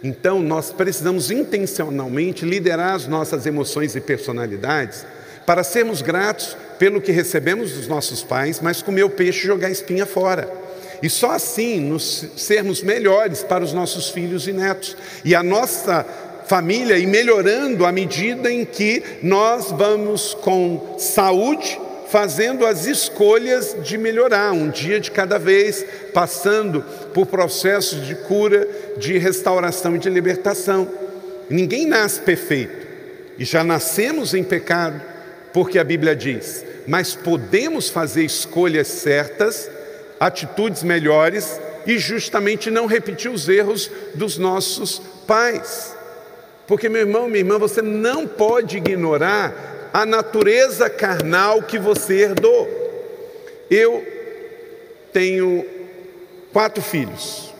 Então, 0.00 0.40
nós 0.40 0.70
precisamos 0.70 1.28
intencionalmente 1.32 2.44
liderar 2.44 2.94
as 2.94 3.08
nossas 3.08 3.46
emoções 3.46 3.96
e 3.96 4.00
personalidades 4.00 5.04
para 5.44 5.64
sermos 5.64 6.02
gratos 6.02 6.56
pelo 6.78 7.00
que 7.00 7.10
recebemos 7.10 7.72
dos 7.72 7.88
nossos 7.88 8.22
pais, 8.22 8.60
mas 8.60 8.80
comer 8.80 9.02
o 9.02 9.10
peixe 9.10 9.42
e 9.42 9.48
jogar 9.48 9.66
a 9.66 9.72
espinha 9.72 10.06
fora. 10.06 10.48
E 11.02 11.10
só 11.10 11.32
assim 11.32 11.80
nos 11.80 12.26
sermos 12.36 12.80
melhores 12.80 13.42
para 13.42 13.64
os 13.64 13.72
nossos 13.72 14.08
filhos 14.08 14.46
e 14.46 14.52
netos. 14.52 14.96
E 15.24 15.34
a 15.34 15.42
nossa 15.42 16.06
família 16.46 16.98
e 16.98 17.06
melhorando 17.06 17.84
à 17.84 17.92
medida 17.92 18.50
em 18.50 18.64
que 18.64 19.02
nós 19.22 19.70
vamos 19.70 20.34
com 20.34 20.96
saúde 20.98 21.78
fazendo 22.12 22.66
as 22.66 22.84
escolhas 22.84 23.74
de 23.82 23.96
melhorar, 23.96 24.52
um 24.52 24.68
dia 24.68 25.00
de 25.00 25.10
cada 25.10 25.38
vez, 25.38 25.82
passando 26.12 26.84
por 27.14 27.24
processos 27.24 28.06
de 28.06 28.14
cura, 28.14 28.68
de 28.98 29.16
restauração 29.16 29.96
e 29.96 29.98
de 29.98 30.10
libertação. 30.10 30.86
Ninguém 31.48 31.86
nasce 31.86 32.20
perfeito 32.20 32.86
e 33.38 33.46
já 33.46 33.64
nascemos 33.64 34.34
em 34.34 34.44
pecado, 34.44 35.00
porque 35.54 35.78
a 35.78 35.84
Bíblia 35.84 36.14
diz, 36.14 36.62
mas 36.86 37.14
podemos 37.14 37.88
fazer 37.88 38.24
escolhas 38.24 38.88
certas, 38.88 39.70
atitudes 40.20 40.82
melhores 40.82 41.58
e 41.86 41.96
justamente 41.96 42.70
não 42.70 42.84
repetir 42.84 43.30
os 43.30 43.48
erros 43.48 43.90
dos 44.14 44.36
nossos 44.36 45.00
pais. 45.26 45.96
Porque, 46.72 46.88
meu 46.88 47.02
irmão, 47.02 47.26
minha 47.28 47.40
irmã, 47.40 47.58
você 47.58 47.82
não 47.82 48.26
pode 48.26 48.78
ignorar 48.78 49.90
a 49.92 50.06
natureza 50.06 50.88
carnal 50.88 51.62
que 51.62 51.78
você 51.78 52.14
herdou. 52.14 52.66
Eu 53.70 54.02
tenho 55.12 55.66
quatro 56.50 56.82
filhos. 56.82 57.52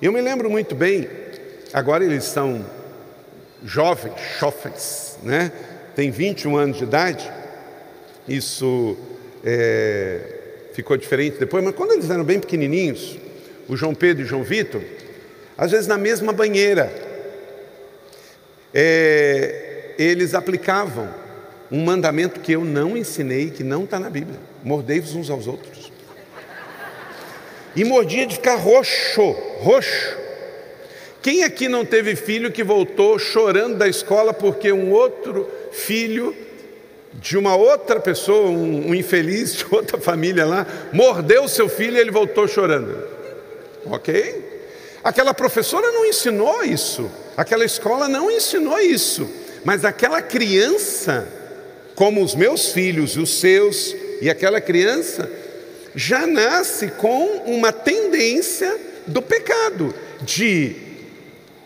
Eu 0.00 0.12
me 0.12 0.20
lembro 0.20 0.48
muito 0.48 0.76
bem, 0.76 1.10
agora 1.72 2.04
eles 2.04 2.22
são 2.22 2.64
jovens, 3.64 4.14
jovens, 4.38 5.18
né? 5.24 5.50
Tem 5.96 6.12
21 6.12 6.56
anos 6.56 6.76
de 6.76 6.84
idade. 6.84 7.28
Isso 8.28 8.96
é, 9.44 10.20
ficou 10.72 10.96
diferente 10.96 11.36
depois, 11.36 11.64
mas 11.64 11.74
quando 11.74 11.94
eles 11.94 12.08
eram 12.08 12.22
bem 12.22 12.38
pequenininhos, 12.38 13.18
o 13.68 13.76
João 13.76 13.92
Pedro 13.92 14.22
e 14.22 14.24
o 14.24 14.28
João 14.28 14.44
Vitor, 14.44 14.82
às 15.58 15.72
vezes 15.72 15.88
na 15.88 15.98
mesma 15.98 16.32
banheira, 16.32 17.10
é, 18.74 19.94
eles 19.98 20.34
aplicavam 20.34 21.12
um 21.70 21.84
mandamento 21.84 22.40
que 22.40 22.52
eu 22.52 22.64
não 22.64 22.96
ensinei, 22.96 23.50
que 23.50 23.64
não 23.64 23.84
está 23.84 23.98
na 23.98 24.10
Bíblia: 24.10 24.38
mordei-vos 24.62 25.14
uns 25.14 25.30
aos 25.30 25.46
outros. 25.46 25.90
E 27.74 27.84
mordia 27.84 28.26
de 28.26 28.34
ficar 28.34 28.56
roxo, 28.56 29.30
roxo. 29.60 30.18
Quem 31.22 31.44
aqui 31.44 31.68
não 31.68 31.84
teve 31.84 32.16
filho 32.16 32.52
que 32.52 32.62
voltou 32.62 33.18
chorando 33.18 33.78
da 33.78 33.88
escola 33.88 34.34
porque 34.34 34.72
um 34.72 34.90
outro 34.90 35.48
filho 35.70 36.36
de 37.14 37.38
uma 37.38 37.54
outra 37.54 38.00
pessoa, 38.00 38.50
um, 38.50 38.88
um 38.88 38.94
infeliz 38.94 39.56
de 39.56 39.66
outra 39.70 39.98
família 39.98 40.44
lá, 40.44 40.66
mordeu 40.92 41.46
seu 41.48 41.68
filho 41.68 41.96
e 41.96 42.00
ele 42.00 42.10
voltou 42.10 42.46
chorando? 42.48 43.06
Ok? 43.86 44.50
Aquela 45.02 45.32
professora 45.32 45.90
não 45.92 46.04
ensinou 46.04 46.62
isso, 46.62 47.10
aquela 47.36 47.64
escola 47.64 48.08
não 48.08 48.30
ensinou 48.30 48.78
isso, 48.78 49.28
mas 49.64 49.84
aquela 49.84 50.20
criança, 50.20 51.26
como 51.94 52.22
os 52.22 52.34
meus 52.34 52.68
filhos, 52.72 53.16
os 53.16 53.40
seus, 53.40 53.94
e 54.20 54.28
aquela 54.30 54.60
criança 54.60 55.30
já 55.94 56.26
nasce 56.26 56.88
com 56.88 57.42
uma 57.46 57.72
tendência 57.72 58.78
do 59.06 59.20
pecado, 59.20 59.94
de 60.22 60.76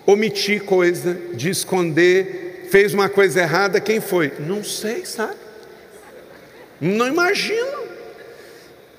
omitir 0.07 0.63
coisa, 0.63 1.19
de 1.35 1.51
esconder, 1.51 2.67
fez 2.71 2.95
uma 2.95 3.09
coisa 3.09 3.41
errada, 3.41 3.81
quem 3.81 4.01
foi? 4.01 4.33
Não 4.41 4.63
sei, 4.65 5.05
sabe? 5.05 5.37
Não 6.81 7.07
imagino. 7.07 7.87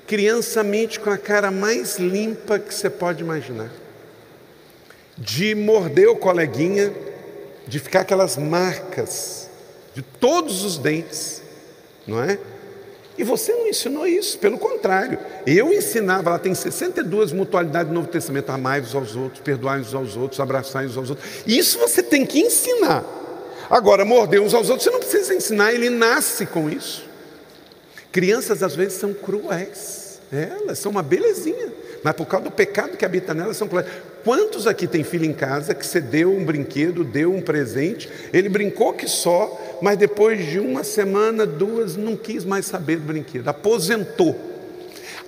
Criança 0.06 0.62
mente 0.62 0.98
com 0.98 1.10
a 1.10 1.18
cara 1.18 1.50
mais 1.50 1.98
limpa 1.98 2.58
que 2.58 2.74
você 2.74 2.88
pode 2.88 3.22
imaginar. 3.22 3.70
De 5.18 5.54
morder 5.54 6.08
o 6.08 6.16
coleguinha, 6.16 6.92
de 7.66 7.78
ficar 7.78 8.00
aquelas 8.00 8.36
marcas 8.36 9.48
de 9.94 10.02
todos 10.02 10.64
os 10.64 10.78
dentes, 10.78 11.42
não 12.06 12.22
é? 12.22 12.38
E 13.18 13.24
você 13.24 13.52
não 13.52 13.66
ensinou 13.66 14.06
isso, 14.06 14.38
pelo 14.38 14.56
contrário. 14.56 15.18
Eu 15.44 15.72
ensinava, 15.72 16.30
ela 16.30 16.38
tem 16.38 16.54
62 16.54 17.32
mutualidades 17.32 17.88
do 17.88 17.94
Novo 17.94 18.06
Testamento: 18.06 18.50
amai 18.50 18.80
uns 18.80 18.94
aos 18.94 19.16
outros, 19.16 19.40
perdoai 19.42 19.80
uns 19.80 19.92
aos 19.92 20.16
outros, 20.16 20.38
abraçai 20.38 20.86
uns 20.86 20.96
aos 20.96 21.10
outros. 21.10 21.28
Isso 21.44 21.80
você 21.80 22.00
tem 22.00 22.24
que 22.24 22.38
ensinar. 22.38 23.04
Agora, 23.68 24.04
morder 24.04 24.40
uns 24.40 24.54
aos 24.54 24.70
outros, 24.70 24.84
você 24.84 24.90
não 24.90 25.00
precisa 25.00 25.34
ensinar, 25.34 25.72
ele 25.72 25.90
nasce 25.90 26.46
com 26.46 26.70
isso. 26.70 27.04
Crianças 28.12 28.62
às 28.62 28.76
vezes 28.76 28.94
são 28.94 29.12
cruéis, 29.12 30.20
elas 30.32 30.78
são 30.78 30.92
uma 30.92 31.02
belezinha, 31.02 31.72
mas 32.02 32.14
por 32.14 32.26
causa 32.26 32.44
do 32.44 32.50
pecado 32.50 32.96
que 32.96 33.04
habita 33.04 33.34
nelas 33.34 33.56
são 33.56 33.68
cruéis. 33.68 33.88
Quantos 34.24 34.66
aqui 34.66 34.86
tem 34.86 35.02
filho 35.02 35.24
em 35.24 35.32
casa 35.32 35.74
que 35.74 35.86
você 35.86 36.00
deu 36.00 36.32
um 36.32 36.44
brinquedo, 36.44 37.04
deu 37.04 37.32
um 37.32 37.40
presente, 37.40 38.08
ele 38.32 38.48
brincou 38.48 38.92
que 38.92 39.08
só, 39.08 39.78
mas 39.80 39.96
depois 39.96 40.44
de 40.46 40.58
uma 40.58 40.84
semana, 40.84 41.46
duas, 41.46 41.96
não 41.96 42.16
quis 42.16 42.44
mais 42.44 42.66
saber 42.66 42.96
do 42.96 43.06
brinquedo, 43.06 43.48
aposentou. 43.48 44.36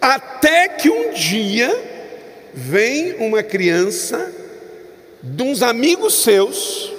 Até 0.01 0.69
que 0.69 0.89
um 0.89 1.13
dia 1.13 1.77
vem 2.55 3.15
uma 3.19 3.43
criança 3.43 4.33
de 5.23 5.43
uns 5.43 5.63
amigos 5.63 6.23
seus, 6.23 6.93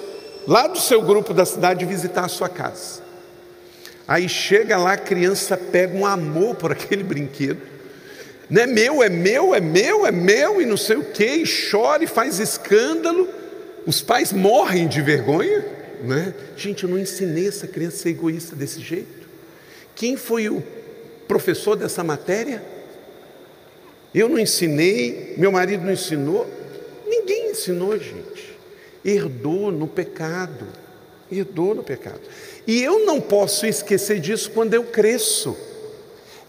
lá 0.46 0.66
do 0.66 0.78
seu 0.78 1.02
grupo 1.02 1.34
da 1.34 1.44
cidade, 1.44 1.84
visitar 1.84 2.24
a 2.24 2.28
sua 2.28 2.48
casa. 2.48 3.02
Aí 4.06 4.28
chega 4.28 4.76
lá, 4.76 4.92
a 4.92 4.98
criança 4.98 5.56
pega 5.56 5.96
um 5.96 6.06
amor 6.06 6.56
por 6.56 6.72
aquele 6.72 7.02
brinquedo. 7.02 7.71
Não 8.52 8.60
é 8.60 8.66
meu, 8.66 9.02
é 9.02 9.08
meu, 9.08 9.54
é 9.54 9.62
meu, 9.62 10.06
é 10.06 10.12
meu, 10.12 10.60
e 10.60 10.66
não 10.66 10.76
sei 10.76 10.98
o 10.98 11.04
que, 11.04 11.24
e 11.24 11.44
chora 11.70 12.04
e 12.04 12.06
faz 12.06 12.38
escândalo. 12.38 13.26
Os 13.86 14.02
pais 14.02 14.30
morrem 14.30 14.86
de 14.86 15.00
vergonha. 15.00 15.64
Né? 16.02 16.34
Gente, 16.54 16.84
eu 16.84 16.90
não 16.90 16.98
ensinei 16.98 17.48
essa 17.48 17.66
criança 17.66 17.96
a 17.96 18.00
ser 18.00 18.08
egoísta 18.10 18.54
desse 18.54 18.78
jeito. 18.78 19.26
Quem 19.94 20.18
foi 20.18 20.50
o 20.50 20.62
professor 21.26 21.76
dessa 21.76 22.04
matéria? 22.04 22.62
Eu 24.14 24.28
não 24.28 24.38
ensinei, 24.38 25.32
meu 25.38 25.50
marido 25.50 25.86
não 25.86 25.92
ensinou, 25.92 26.46
ninguém 27.06 27.52
ensinou, 27.52 27.98
gente. 27.98 28.54
Herdou 29.02 29.72
no 29.72 29.88
pecado, 29.88 30.66
herdou 31.30 31.74
no 31.74 31.82
pecado. 31.82 32.20
E 32.66 32.82
eu 32.82 33.06
não 33.06 33.18
posso 33.18 33.64
esquecer 33.64 34.20
disso 34.20 34.50
quando 34.50 34.74
eu 34.74 34.84
cresço. 34.84 35.56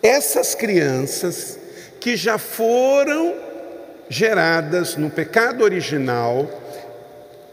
Essas 0.02 0.54
crianças 0.54 1.63
que 2.04 2.18
já 2.18 2.38
foram 2.38 3.34
geradas 4.10 4.98
no 4.98 5.10
pecado 5.10 5.64
original, 5.64 6.50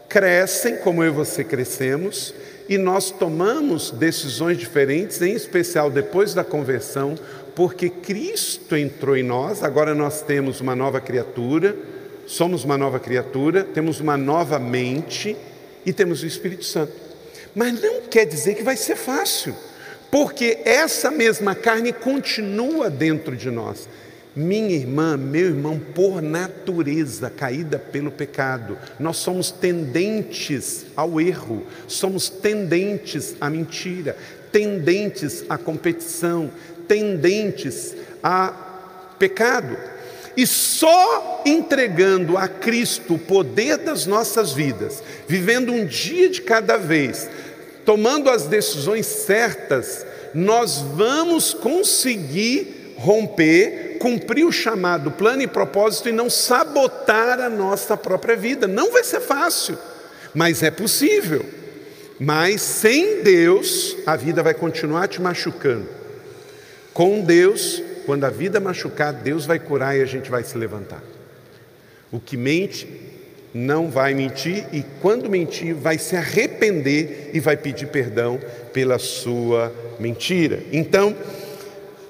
crescem 0.09 0.75
como 0.75 1.01
eu 1.01 1.07
e 1.07 1.15
você 1.15 1.41
crescemos, 1.41 2.33
e 2.67 2.77
nós 2.77 3.11
tomamos 3.11 3.91
decisões 3.91 4.57
diferentes, 4.57 5.21
em 5.21 5.31
especial 5.31 5.89
depois 5.89 6.33
da 6.33 6.43
conversão, 6.43 7.15
porque 7.55 7.89
Cristo 7.89 8.75
entrou 8.75 9.15
em 9.15 9.23
nós, 9.23 9.63
agora 9.63 9.95
nós 9.95 10.21
temos 10.21 10.59
uma 10.59 10.75
nova 10.75 10.99
criatura, 10.99 11.73
somos 12.27 12.65
uma 12.65 12.77
nova 12.77 12.99
criatura, 12.99 13.63
temos 13.63 14.01
uma 14.01 14.17
nova 14.17 14.59
mente 14.59 15.33
e 15.85 15.93
temos 15.93 16.23
o 16.23 16.27
Espírito 16.27 16.65
Santo. 16.65 16.91
Mas 17.55 17.81
não 17.81 18.01
quer 18.01 18.25
dizer 18.25 18.55
que 18.55 18.63
vai 18.63 18.75
ser 18.75 18.97
fácil, 18.97 19.55
porque 20.11 20.59
essa 20.65 21.09
mesma 21.09 21.55
carne 21.55 21.93
continua 21.93 22.89
dentro 22.89 23.33
de 23.37 23.49
nós. 23.49 23.87
Minha 24.33 24.75
irmã, 24.75 25.17
meu 25.17 25.47
irmão, 25.47 25.77
por 25.93 26.21
natureza 26.21 27.29
caída 27.29 27.77
pelo 27.77 28.09
pecado, 28.09 28.77
nós 28.97 29.17
somos 29.17 29.51
tendentes 29.51 30.85
ao 30.95 31.19
erro, 31.19 31.65
somos 31.85 32.29
tendentes 32.29 33.35
à 33.41 33.49
mentira, 33.49 34.15
tendentes 34.49 35.43
à 35.49 35.57
competição, 35.57 36.49
tendentes 36.87 37.93
a 38.23 38.53
pecado. 39.19 39.77
E 40.35 40.47
só 40.47 41.43
entregando 41.45 42.37
a 42.37 42.47
Cristo 42.47 43.15
o 43.15 43.19
poder 43.19 43.77
das 43.79 44.05
nossas 44.05 44.53
vidas, 44.53 45.03
vivendo 45.27 45.73
um 45.73 45.85
dia 45.85 46.29
de 46.29 46.41
cada 46.41 46.77
vez, 46.77 47.29
tomando 47.85 48.29
as 48.29 48.47
decisões 48.47 49.05
certas, 49.05 50.05
nós 50.33 50.77
vamos 50.95 51.53
conseguir 51.53 52.95
romper, 52.97 53.80
cumprir 54.01 54.43
o 54.43 54.51
chamado 54.51 55.11
plano 55.11 55.43
e 55.43 55.47
propósito 55.47 56.09
e 56.09 56.11
não 56.11 56.27
sabotar 56.27 57.39
a 57.39 57.47
nossa 57.47 57.95
própria 57.95 58.35
vida. 58.35 58.67
Não 58.67 58.91
vai 58.91 59.03
ser 59.03 59.19
fácil, 59.19 59.77
mas 60.33 60.63
é 60.63 60.71
possível. 60.71 61.45
Mas 62.19 62.61
sem 62.61 63.21
Deus, 63.21 63.95
a 64.07 64.15
vida 64.15 64.41
vai 64.41 64.55
continuar 64.55 65.07
te 65.07 65.21
machucando. 65.21 65.87
Com 66.91 67.21
Deus, 67.21 67.81
quando 68.07 68.23
a 68.23 68.31
vida 68.31 68.59
machucar, 68.59 69.13
Deus 69.13 69.45
vai 69.45 69.59
curar 69.59 69.95
e 69.95 70.01
a 70.01 70.05
gente 70.05 70.31
vai 70.31 70.43
se 70.43 70.57
levantar. 70.57 71.03
O 72.11 72.19
que 72.19 72.35
mente 72.35 72.87
não 73.53 73.87
vai 73.87 74.15
mentir 74.15 74.65
e, 74.73 74.83
quando 74.99 75.29
mentir, 75.29 75.75
vai 75.75 75.99
se 75.99 76.15
arrepender 76.15 77.29
e 77.33 77.39
vai 77.39 77.55
pedir 77.55 77.85
perdão 77.87 78.39
pela 78.73 78.97
sua 78.97 79.71
mentira. 79.99 80.63
Então, 80.71 81.15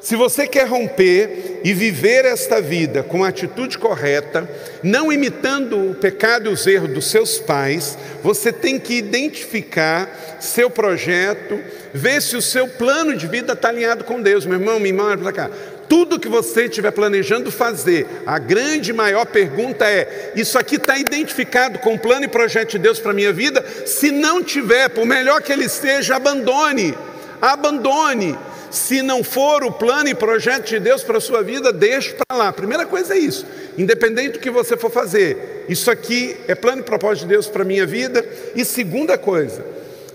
se 0.01 0.15
você 0.15 0.47
quer 0.47 0.67
romper 0.67 1.61
e 1.63 1.73
viver 1.73 2.25
esta 2.25 2.59
vida 2.59 3.03
com 3.03 3.23
a 3.23 3.27
atitude 3.27 3.77
correta, 3.77 4.49
não 4.81 5.13
imitando 5.13 5.91
o 5.91 5.93
pecado 5.93 6.49
e 6.49 6.53
os 6.53 6.65
erros 6.65 6.89
dos 6.89 7.05
seus 7.05 7.37
pais, 7.37 7.95
você 8.23 8.51
tem 8.51 8.79
que 8.79 8.95
identificar 8.95 10.37
seu 10.39 10.71
projeto, 10.71 11.59
ver 11.93 12.19
se 12.19 12.35
o 12.35 12.41
seu 12.41 12.67
plano 12.67 13.15
de 13.15 13.27
vida 13.27 13.53
está 13.53 13.69
alinhado 13.69 14.03
com 14.03 14.19
Deus. 14.19 14.43
Meu 14.43 14.59
irmão, 14.59 14.79
minha 14.79 14.89
irmã, 14.89 15.03
olha 15.09 15.17
para 15.19 15.31
cá. 15.31 15.51
Tudo 15.87 16.19
que 16.19 16.29
você 16.29 16.65
estiver 16.65 16.91
planejando 16.91 17.51
fazer, 17.51 18.07
a 18.25 18.39
grande 18.39 18.91
maior 18.91 19.25
pergunta 19.27 19.85
é: 19.85 20.31
isso 20.35 20.57
aqui 20.57 20.77
está 20.77 20.97
identificado 20.97 21.77
com 21.77 21.93
o 21.93 21.99
plano 21.99 22.25
e 22.25 22.27
projeto 22.27 22.71
de 22.71 22.79
Deus 22.79 22.97
para 22.97 23.11
a 23.11 23.13
minha 23.13 23.31
vida? 23.31 23.63
Se 23.85 24.09
não 24.09 24.43
tiver, 24.43 24.89
por 24.89 25.05
melhor 25.05 25.43
que 25.43 25.51
ele 25.51 25.69
seja, 25.69 26.15
abandone. 26.15 26.97
Abandone 27.39 28.37
se 28.71 29.01
não 29.01 29.21
for 29.21 29.63
o 29.65 29.71
plano 29.71 30.07
e 30.07 30.15
projeto 30.15 30.69
de 30.69 30.79
Deus 30.79 31.03
para 31.03 31.17
a 31.17 31.21
sua 31.21 31.43
vida, 31.43 31.73
deixe 31.73 32.13
para 32.13 32.37
lá. 32.37 32.53
Primeira 32.53 32.85
coisa 32.85 33.13
é 33.13 33.17
isso. 33.17 33.45
Independente 33.77 34.33
do 34.33 34.39
que 34.39 34.49
você 34.49 34.77
for 34.77 34.89
fazer, 34.89 35.65
isso 35.67 35.91
aqui 35.91 36.37
é 36.47 36.55
plano 36.55 36.79
e 36.79 36.85
propósito 36.85 37.23
de 37.23 37.33
Deus 37.33 37.47
para 37.47 37.63
a 37.63 37.65
minha 37.65 37.85
vida. 37.85 38.25
E 38.55 38.63
segunda 38.63 39.17
coisa, 39.17 39.65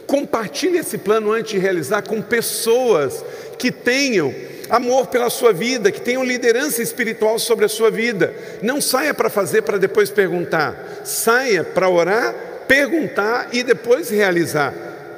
compartilhe 0.07 0.79
esse 0.79 0.97
plano 0.97 1.33
antes 1.33 1.53
de 1.53 1.59
realizar 1.59 2.03
com 2.03 2.23
pessoas 2.23 3.23
que 3.59 3.71
tenham 3.71 4.35
amor 4.71 5.09
pela 5.09 5.29
sua 5.29 5.53
vida, 5.53 5.93
que 5.93 6.01
tenham 6.01 6.25
liderança 6.25 6.83
espiritual 6.83 7.39
sobre 7.39 7.67
a 7.67 7.69
sua 7.69 7.91
vida. 7.91 8.35
Não 8.63 8.81
saia 8.81 9.13
para 9.13 9.29
fazer 9.29 9.63
para 9.63 9.77
depois 9.77 10.09
perguntar. 10.09 11.03
Saia 11.05 11.63
para 11.63 11.91
orar, 11.91 12.35
perguntar 12.67 13.51
e 13.53 13.63
depois 13.63 14.09
realizar. 14.09 14.73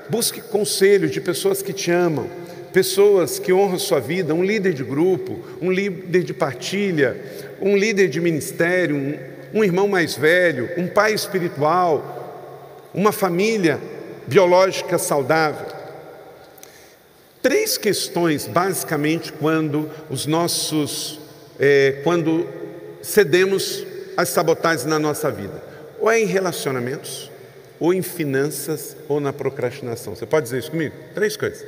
Busque 0.09 0.41
conselho 0.41 1.09
de 1.09 1.21
pessoas 1.21 1.63
que 1.63 1.73
te 1.73 1.93
amam 1.93 2.48
pessoas 2.73 3.39
que 3.39 3.53
honram 3.53 3.79
sua 3.79 4.01
vida, 4.01 4.35
um 4.35 4.45
líder 4.45 4.73
de 4.73 4.85
grupo, 4.85 5.41
um 5.61 5.71
líder 5.71 6.23
de 6.23 6.35
partilha, 6.35 7.17
um 7.61 7.77
líder 7.77 8.09
de 8.09 8.21
ministério, 8.21 8.97
um, 8.97 9.19
um 9.55 9.65
irmão 9.65 9.89
mais 9.89 10.17
velho, 10.17 10.71
um 10.77 10.87
pai 10.87 11.13
espiritual, 11.13 12.89
uma 12.95 13.13
família 13.13 13.81
biológica 14.27 14.99
saudável. 14.99 15.67
Três 17.43 17.79
questões, 17.79 18.47
basicamente, 18.47 19.33
quando 19.33 19.91
os 20.11 20.27
nossos, 20.27 21.21
é, 21.59 22.01
quando 22.05 22.47
cedemos 23.01 23.87
às 24.17 24.29
sabotagens 24.29 24.85
na 24.85 24.99
nossa 24.99 25.31
vida, 25.31 25.63
ou 26.01 26.11
é 26.11 26.21
em 26.21 26.27
relacionamentos, 26.27 27.31
ou 27.81 27.95
em 27.95 28.03
finanças, 28.03 28.97
ou 29.09 29.21
na 29.21 29.33
procrastinação. 29.33 30.15
Você 30.15 30.27
pode 30.27 30.45
dizer 30.45 30.59
isso 30.59 30.71
comigo? 30.71 30.95
Três 31.15 31.37
coisas: 31.37 31.65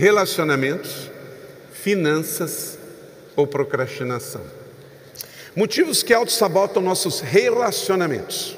relacionamentos, 0.00 1.10
finanças 1.74 2.78
ou 3.36 3.46
procrastinação. 3.46 4.40
Motivos 5.54 6.02
que 6.02 6.14
auto-sabotam 6.14 6.82
nossos 6.82 7.20
relacionamentos. 7.20 8.56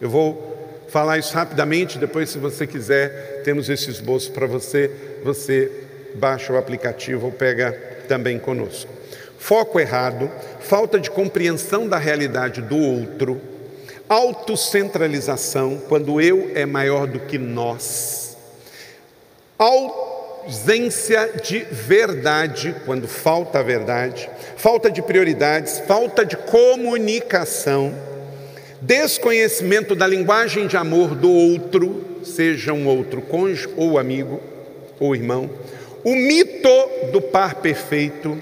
Eu 0.00 0.08
vou 0.08 0.84
falar 0.86 1.18
isso 1.18 1.34
rapidamente, 1.34 1.98
depois, 1.98 2.30
se 2.30 2.38
você 2.38 2.64
quiser, 2.64 3.42
temos 3.42 3.68
esse 3.68 3.90
esboço 3.90 4.30
para 4.30 4.46
você. 4.46 4.88
Você 5.24 5.68
baixa 6.14 6.52
o 6.52 6.56
aplicativo 6.56 7.26
ou 7.26 7.32
pega 7.32 7.72
também 8.06 8.38
conosco. 8.38 8.88
Foco 9.40 9.80
errado, 9.80 10.30
falta 10.60 11.00
de 11.00 11.10
compreensão 11.10 11.88
da 11.88 11.98
realidade 11.98 12.62
do 12.62 12.78
outro, 12.78 13.40
autocentralização, 14.08 15.82
quando 15.88 16.20
eu 16.20 16.52
é 16.54 16.64
maior 16.64 17.08
do 17.08 17.18
que 17.18 17.36
nós, 17.36 18.36
ausência 20.44 21.34
de 21.42 21.60
verdade, 21.60 22.74
quando 22.84 23.06
falta 23.06 23.60
a 23.60 23.62
verdade, 23.62 24.28
falta 24.56 24.90
de 24.90 25.00
prioridades, 25.00 25.78
falta 25.86 26.26
de 26.26 26.36
comunicação, 26.36 27.94
desconhecimento 28.80 29.94
da 29.94 30.06
linguagem 30.06 30.66
de 30.66 30.76
amor 30.76 31.14
do 31.14 31.30
outro, 31.30 32.04
seja 32.24 32.72
um 32.72 32.88
outro 32.88 33.22
cônjuge 33.22 33.68
ou 33.76 33.98
amigo 33.98 34.40
ou 34.98 35.14
irmão, 35.14 35.48
o 36.02 36.14
mito 36.16 36.68
do 37.12 37.20
par 37.20 37.56
perfeito, 37.56 38.40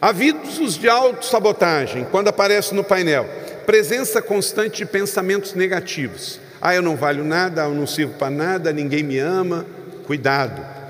avisos 0.00 0.76
de 0.76 0.88
autossabotagem, 0.88 2.06
quando 2.10 2.28
aparece 2.28 2.74
no 2.74 2.84
painel, 2.84 3.26
presença 3.64 4.20
constante 4.20 4.78
de 4.78 4.86
pensamentos 4.86 5.54
negativos. 5.54 6.38
Ah, 6.60 6.74
eu 6.74 6.82
não 6.82 6.96
valho 6.96 7.24
nada, 7.24 7.62
eu 7.62 7.74
não 7.74 7.86
sirvo 7.86 8.14
para 8.14 8.30
nada, 8.30 8.72
ninguém 8.72 9.02
me 9.02 9.18
ama. 9.18 9.64
Cuidado. 10.06 10.83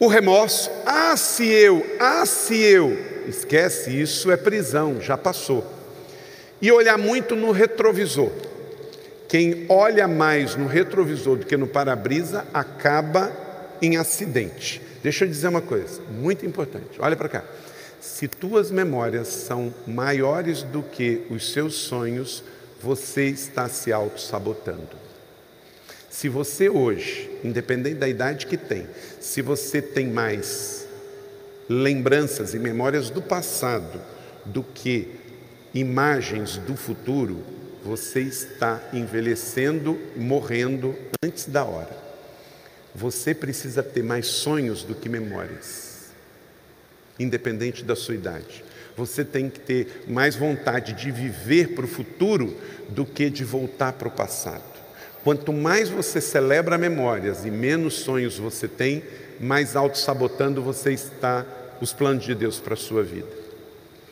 O 0.00 0.06
remorso, 0.06 0.70
ah, 0.86 1.16
se 1.16 1.44
eu, 1.44 1.84
ah, 1.98 2.24
se 2.24 2.54
eu. 2.54 2.96
Esquece, 3.26 4.00
isso 4.00 4.30
é 4.30 4.36
prisão, 4.36 5.00
já 5.00 5.18
passou. 5.18 5.64
E 6.62 6.70
olhar 6.70 6.96
muito 6.96 7.34
no 7.34 7.50
retrovisor. 7.50 8.30
Quem 9.28 9.66
olha 9.68 10.08
mais 10.08 10.56
no 10.56 10.66
retrovisor 10.66 11.36
do 11.36 11.46
que 11.46 11.56
no 11.56 11.66
para-brisa 11.66 12.46
acaba 12.54 13.30
em 13.82 13.96
acidente. 13.96 14.80
Deixa 15.02 15.24
eu 15.24 15.28
dizer 15.28 15.48
uma 15.48 15.60
coisa 15.60 16.00
muito 16.10 16.46
importante. 16.46 16.98
Olha 16.98 17.16
para 17.16 17.28
cá. 17.28 17.44
Se 18.00 18.28
tuas 18.28 18.70
memórias 18.70 19.28
são 19.28 19.74
maiores 19.86 20.62
do 20.62 20.82
que 20.82 21.26
os 21.28 21.52
seus 21.52 21.74
sonhos, 21.74 22.42
você 22.80 23.24
está 23.26 23.68
se 23.68 23.92
auto-sabotando. 23.92 25.07
Se 26.18 26.28
você 26.28 26.68
hoje, 26.68 27.30
independente 27.44 27.94
da 27.94 28.08
idade 28.08 28.48
que 28.48 28.56
tem, 28.56 28.88
se 29.20 29.40
você 29.40 29.80
tem 29.80 30.08
mais 30.08 30.84
lembranças 31.68 32.54
e 32.54 32.58
memórias 32.58 33.08
do 33.08 33.22
passado 33.22 34.02
do 34.44 34.64
que 34.64 35.14
imagens 35.72 36.56
do 36.56 36.74
futuro, 36.74 37.44
você 37.84 38.18
está 38.18 38.82
envelhecendo, 38.92 39.96
morrendo 40.16 40.92
antes 41.24 41.46
da 41.46 41.62
hora. 41.62 41.96
Você 42.92 43.32
precisa 43.32 43.80
ter 43.80 44.02
mais 44.02 44.26
sonhos 44.26 44.82
do 44.82 44.96
que 44.96 45.08
memórias 45.08 46.08
independente 47.16 47.84
da 47.84 47.94
sua 47.94 48.16
idade. 48.16 48.64
Você 48.96 49.24
tem 49.24 49.48
que 49.48 49.60
ter 49.60 50.02
mais 50.08 50.34
vontade 50.34 50.94
de 50.94 51.12
viver 51.12 51.76
para 51.76 51.84
o 51.84 51.88
futuro 51.88 52.56
do 52.88 53.06
que 53.06 53.30
de 53.30 53.44
voltar 53.44 53.92
para 53.92 54.08
o 54.08 54.10
passado. 54.10 54.77
Quanto 55.28 55.52
mais 55.52 55.90
você 55.90 56.22
celebra 56.22 56.78
memórias 56.78 57.44
e 57.44 57.50
menos 57.50 57.96
sonhos 57.96 58.38
você 58.38 58.66
tem, 58.66 59.02
mais 59.38 59.76
auto-sabotando 59.76 60.62
você 60.62 60.90
está 60.94 61.44
os 61.82 61.92
planos 61.92 62.24
de 62.24 62.34
Deus 62.34 62.58
para 62.58 62.72
a 62.72 62.78
sua 62.78 63.02
vida. 63.02 63.28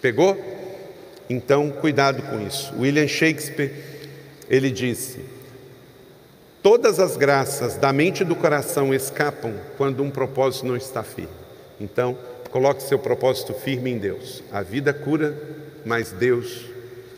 Pegou? 0.03 0.37
Então, 1.31 1.71
cuidado 1.71 2.23
com 2.25 2.47
isso. 2.47 2.71
William 2.79 3.09
Shakespeare, 3.09 3.73
ele 4.51 4.71
disse: 4.71 5.21
Todas 6.63 7.01
as 7.01 7.17
graças 7.17 7.77
da 7.77 7.95
mente 7.95 8.21
e 8.21 8.27
do 8.27 8.37
coração 8.37 8.93
escapam 8.93 9.55
quando 9.79 10.03
um 10.03 10.11
propósito 10.11 10.67
não 10.67 10.77
está 10.77 11.03
firme. 11.03 11.33
Então, 11.81 12.19
Coloque 12.51 12.83
seu 12.83 12.99
propósito 12.99 13.53
firme 13.53 13.91
em 13.91 13.99
Deus. 13.99 14.43
A 14.51 14.63
vida 14.63 14.93
cura, 14.93 15.37
mas 15.85 16.13
Deus. 16.13 16.65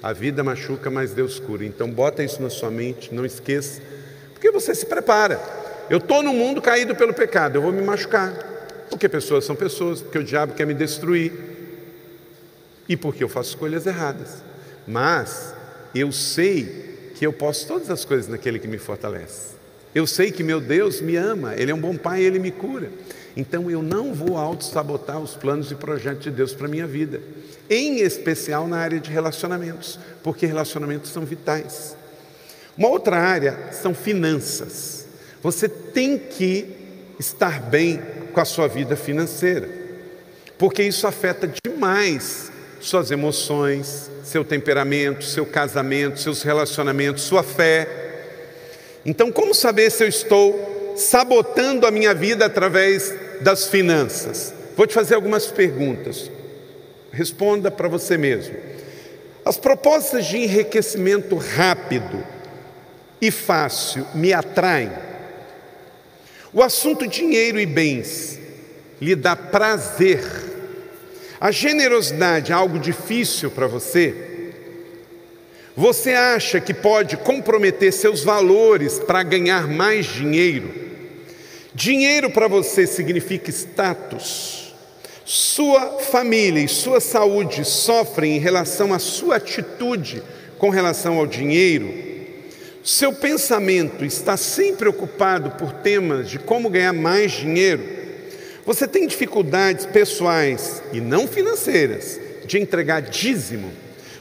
A 0.03 0.13
vida 0.13 0.45
machuca, 0.45 0.91
mas 0.91 1.13
Deus 1.13 1.39
cura. 1.41 1.65
Então 1.65 1.91
bota 1.91 2.23
isso 2.23 2.41
na 2.41 2.51
sua 2.51 2.71
mente, 2.71 3.15
não 3.15 3.25
esqueça. 3.25 3.81
Porque 4.33 4.51
você 4.51 4.75
se 4.75 4.87
prepara. 4.87 5.41
Eu 5.91 5.99
estou 5.99 6.23
no 6.23 6.33
mundo 6.33 6.63
caído 6.63 6.95
pelo 6.95 7.15
pecado, 7.15 7.57
eu 7.57 7.63
vou 7.63 7.73
me 7.73 7.83
machucar. 7.83 8.33
Porque 8.89 9.09
pessoas 9.09 9.45
são 9.45 9.57
pessoas, 9.57 10.01
porque 10.01 10.19
o 10.19 10.25
diabo 10.25 10.55
quer 10.55 10.67
me 10.67 10.75
destruir. 10.75 11.33
E 12.89 12.97
porque 12.97 13.23
eu 13.23 13.29
faço 13.29 13.51
escolhas 13.51 13.87
erradas. 13.87 14.43
Mas 14.87 15.55
eu 15.95 16.13
sei 16.13 17.11
que 17.17 17.27
eu 17.27 17.33
posso 17.33 17.67
todas 17.67 17.91
as 17.91 18.05
coisas 18.05 18.29
naquele 18.29 18.59
que 18.59 18.69
me 18.69 18.79
fortalece. 18.79 19.59
Eu 19.95 20.07
sei 20.07 20.31
que 20.31 20.43
meu 20.43 20.61
Deus 20.61 21.01
me 21.01 21.17
ama, 21.17 21.55
Ele 21.57 21.73
é 21.73 21.75
um 21.75 21.81
bom 21.81 21.97
pai, 21.97 22.23
Ele 22.23 22.39
me 22.39 22.51
cura. 22.51 22.91
Então 23.37 23.71
eu 23.71 23.83
não 23.83 24.15
vou 24.15 24.37
auto-sabotar 24.37 25.19
os 25.19 25.35
planos 25.35 25.71
e 25.71 25.75
projetos 25.75 26.23
de 26.23 26.31
Deus 26.31 26.55
para 26.55 26.67
a 26.67 26.71
minha 26.71 26.87
vida, 26.87 27.21
em 27.69 28.01
especial 28.01 28.67
na 28.67 28.79
área 28.79 29.01
de 29.01 29.11
relacionamentos, 29.11 29.99
porque 30.23 30.47
relacionamentos 30.47 31.11
são 31.11 31.25
vitais. 31.25 31.97
Uma 32.77 32.89
outra 32.89 33.17
área 33.17 33.57
são 33.73 33.95
finanças. 33.95 35.07
Você 35.43 35.69
tem 35.69 36.19
que 36.19 36.67
estar 37.19 37.61
bem 37.61 38.01
com 38.33 38.41
a 38.41 38.45
sua 38.45 38.69
vida 38.69 38.97
financeira, 38.97 39.69
porque 40.57 40.83
isso 40.83 41.07
afeta 41.07 41.51
demais 41.65 42.51
suas 42.81 43.11
emoções, 43.11 44.11
seu 44.23 44.45
temperamento, 44.45 45.25
seu 45.25 45.45
casamento, 45.45 46.21
seus 46.21 46.43
relacionamentos, 46.43 47.25
sua 47.25 47.43
fé. 47.43 47.89
Então, 49.05 49.33
como 49.33 49.55
saber 49.55 49.91
se 49.91 50.05
eu 50.05 50.09
estou 50.09 50.95
sabotando 50.99 51.87
a 51.87 51.91
minha 51.91 52.13
vida 52.13 52.45
através 52.45 53.15
das 53.41 53.69
finanças. 53.69 54.53
Vou 54.77 54.87
te 54.87 54.95
fazer 54.95 55.15
algumas 55.15 55.47
perguntas. 55.47 56.31
Responda 57.19 57.69
para 57.69 57.89
você 57.89 58.17
mesmo. 58.17 58.55
As 59.45 59.57
propostas 59.57 60.25
de 60.27 60.37
enriquecimento 60.37 61.35
rápido 61.35 62.25
e 63.21 63.33
fácil 63.33 64.07
me 64.15 64.33
atraem? 64.33 64.93
O 66.53 66.63
assunto 66.63 67.09
dinheiro 67.09 67.59
e 67.59 67.67
bens 67.67 68.39
lhe 69.01 69.17
dá 69.17 69.35
prazer? 69.35 70.23
A 71.41 71.51
generosidade 71.51 72.53
é 72.53 72.55
algo 72.55 72.79
difícil 72.79 73.51
para 73.51 73.67
você? 73.67 74.53
Você 75.77 76.13
acha 76.13 76.61
que 76.61 76.73
pode 76.73 77.17
comprometer 77.17 77.93
seus 77.93 78.23
valores 78.23 79.01
para 79.01 79.25
ganhar 79.25 79.67
mais 79.67 80.07
dinheiro? 80.07 80.73
Dinheiro 81.75 82.31
para 82.31 82.47
você 82.47 82.87
significa 82.87 83.51
status. 83.51 84.68
Sua 85.31 85.99
família 85.99 86.65
e 86.65 86.67
sua 86.67 87.01
saúde 87.01 87.63
sofrem 87.63 88.39
em 88.39 88.41
relação 88.41 88.95
à 88.95 88.99
sua 88.99 89.37
atitude 89.37 90.23
com 90.57 90.71
relação 90.71 91.19
ao 91.19 91.27
dinheiro. 91.27 91.93
Seu 92.83 93.13
pensamento 93.13 94.07
está 94.07 94.39
sempre 94.39 94.89
ocupado 94.89 95.51
por 95.51 95.71
temas 95.71 96.31
de 96.31 96.39
como 96.39 96.71
ganhar 96.71 96.95
mais 96.95 97.33
dinheiro. 97.33 97.85
Você 98.65 98.89
tem 98.89 99.07
dificuldades 99.07 99.85
pessoais 99.85 100.83
e 100.95 101.01
não 101.03 101.29
financeiras 101.29 102.19
de 102.47 102.59
entregar 102.59 103.03
dízimo. 103.03 103.71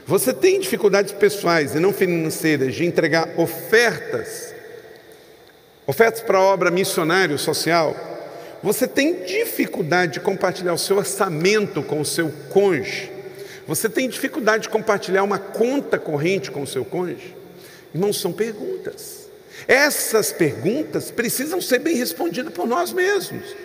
Você 0.05 0.33
tem 0.33 0.59
dificuldades 0.59 1.13
pessoais 1.13 1.73
e 1.73 1.79
não 1.79 1.93
financeiras 1.93 2.75
de 2.75 2.83
entregar 2.83 3.29
ofertas 3.37 4.53
ofertas 5.87 6.19
para 6.19 6.41
obra 6.41 6.69
missionário 6.69 7.37
social, 7.37 7.95
você 8.63 8.87
tem 8.87 9.23
dificuldade 9.23 10.13
de 10.13 10.19
compartilhar 10.19 10.73
o 10.73 10.77
seu 10.77 10.97
orçamento 10.97 11.81
com 11.83 12.01
o 12.01 12.05
seu 12.05 12.31
cônjuge, 12.49 13.11
você 13.67 13.89
tem 13.89 14.07
dificuldade 14.07 14.63
de 14.63 14.69
compartilhar 14.69 15.23
uma 15.23 15.37
conta 15.37 15.99
corrente 15.99 16.49
com 16.49 16.61
o 16.61 16.67
seu 16.67 16.85
cônjuge? 16.85 17.35
Irmãos, 17.93 18.19
são 18.19 18.31
perguntas. 18.31 19.27
Essas 19.67 20.31
perguntas 20.31 21.11
precisam 21.11 21.59
ser 21.59 21.79
bem 21.79 21.95
respondidas 21.95 22.53
por 22.53 22.65
nós 22.65 22.93
mesmos. 22.93 23.55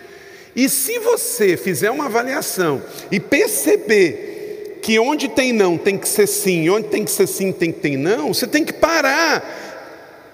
E 0.55 0.67
se 0.67 0.99
você 0.99 1.55
fizer 1.55 1.89
uma 1.89 2.05
avaliação 2.05 2.81
e 3.09 3.19
perceber 3.19 4.79
que 4.81 4.99
onde 4.99 5.29
tem 5.29 5.53
não 5.53 5.77
tem 5.77 5.97
que 5.97 6.07
ser 6.07 6.27
sim, 6.27 6.69
onde 6.69 6.89
tem 6.89 7.05
que 7.05 7.11
ser 7.11 7.25
sim 7.25 7.53
tem 7.53 7.71
que 7.71 7.79
ter 7.79 7.97
não, 7.97 8.33
você 8.33 8.45
tem 8.45 8.65
que 8.65 8.73
parar 8.73 9.62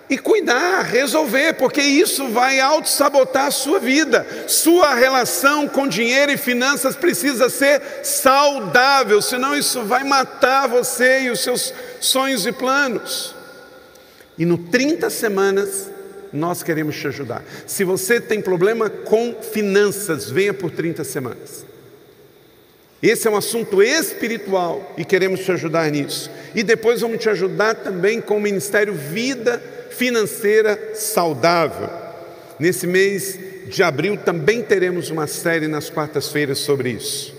e 0.09 0.17
cuidar, 0.17 0.81
resolver, 0.81 1.53
porque 1.53 1.81
isso 1.81 2.29
vai 2.29 2.59
auto-sabotar 2.59 3.45
a 3.45 3.51
sua 3.51 3.79
vida. 3.79 4.25
Sua 4.47 4.95
relação 4.95 5.67
com 5.67 5.87
dinheiro 5.87 6.31
e 6.31 6.37
finanças 6.37 6.95
precisa 6.95 7.47
ser 7.47 7.81
saudável, 8.03 9.21
senão 9.21 9.55
isso 9.55 9.83
vai 9.83 10.03
matar 10.03 10.67
você 10.67 11.21
e 11.21 11.29
os 11.29 11.41
seus 11.41 11.73
sonhos 11.99 12.47
e 12.47 12.51
planos. 12.51 13.35
E 14.37 14.45
no 14.45 14.57
30 14.57 15.09
semanas, 15.11 15.91
nós 16.33 16.63
queremos 16.63 16.95
te 16.95 17.07
ajudar. 17.07 17.43
Se 17.67 17.83
você 17.83 18.19
tem 18.19 18.41
problema 18.41 18.89
com 18.89 19.35
finanças, 19.41 20.29
venha 20.29 20.53
por 20.53 20.71
30 20.71 21.03
semanas. 21.03 21.65
Esse 23.01 23.27
é 23.27 23.31
um 23.31 23.37
assunto 23.37 23.81
espiritual 23.81 24.93
e 24.97 25.05
queremos 25.05 25.41
te 25.41 25.51
ajudar 25.51 25.89
nisso. 25.89 26.29
E 26.55 26.63
depois 26.63 27.01
vamos 27.01 27.19
te 27.19 27.29
ajudar 27.29 27.75
também 27.75 28.19
com 28.19 28.37
o 28.37 28.41
Ministério 28.41 28.93
Vida 28.93 29.61
financeira 29.99 30.95
saudável. 30.95 31.89
Nesse 32.57 32.87
mês 32.87 33.37
de 33.67 33.83
abril 33.83 34.15
também 34.15 34.63
teremos 34.63 35.09
uma 35.09 35.27
série 35.27 35.67
nas 35.67 35.89
quartas-feiras 35.89 36.59
sobre 36.59 36.91
isso. 36.91 37.35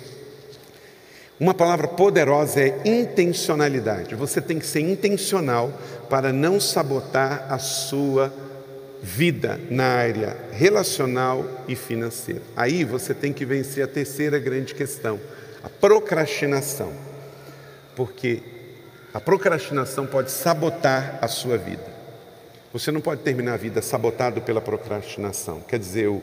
Uma 1.41 1.55
palavra 1.55 1.89
poderosa 1.89 2.61
é 2.61 2.83
intencionalidade. 2.85 4.15
Você 4.15 4.43
tem 4.43 4.59
que 4.59 4.67
ser 4.67 4.81
intencional 4.81 5.73
para 6.11 6.35
não 6.35 6.61
sabotar 6.61 7.47
a 7.51 7.59
sua 7.59 8.31
vida 9.03 9.59
na 9.71 9.87
área 9.87 10.37
relacional 10.53 11.47
e 11.67 11.75
financeira. 11.75 12.43
Aí 12.55 12.85
você 12.85 13.15
tem 13.15 13.33
que 13.33 13.47
vencer 13.47 13.83
a 13.83 13.89
terceira 13.89 14.39
grande 14.39 14.75
questão, 14.75 15.19
a 15.65 15.71
procrastinação. 15.71 16.93
Porque 17.97 18.43
a 19.15 19.21
procrastinação 19.21 20.07
pode 20.07 20.31
sabotar 20.31 21.19
a 21.23 21.27
sua 21.27 21.57
vida. 21.57 22.00
Você 22.73 22.93
não 22.93 23.01
pode 23.01 23.23
terminar 23.23 23.55
a 23.55 23.57
vida 23.57 23.83
sabotado 23.83 24.41
pela 24.41 24.61
procrastinação. 24.61 25.61
Quer 25.61 25.79
dizer, 25.79 26.05
eu, 26.05 26.23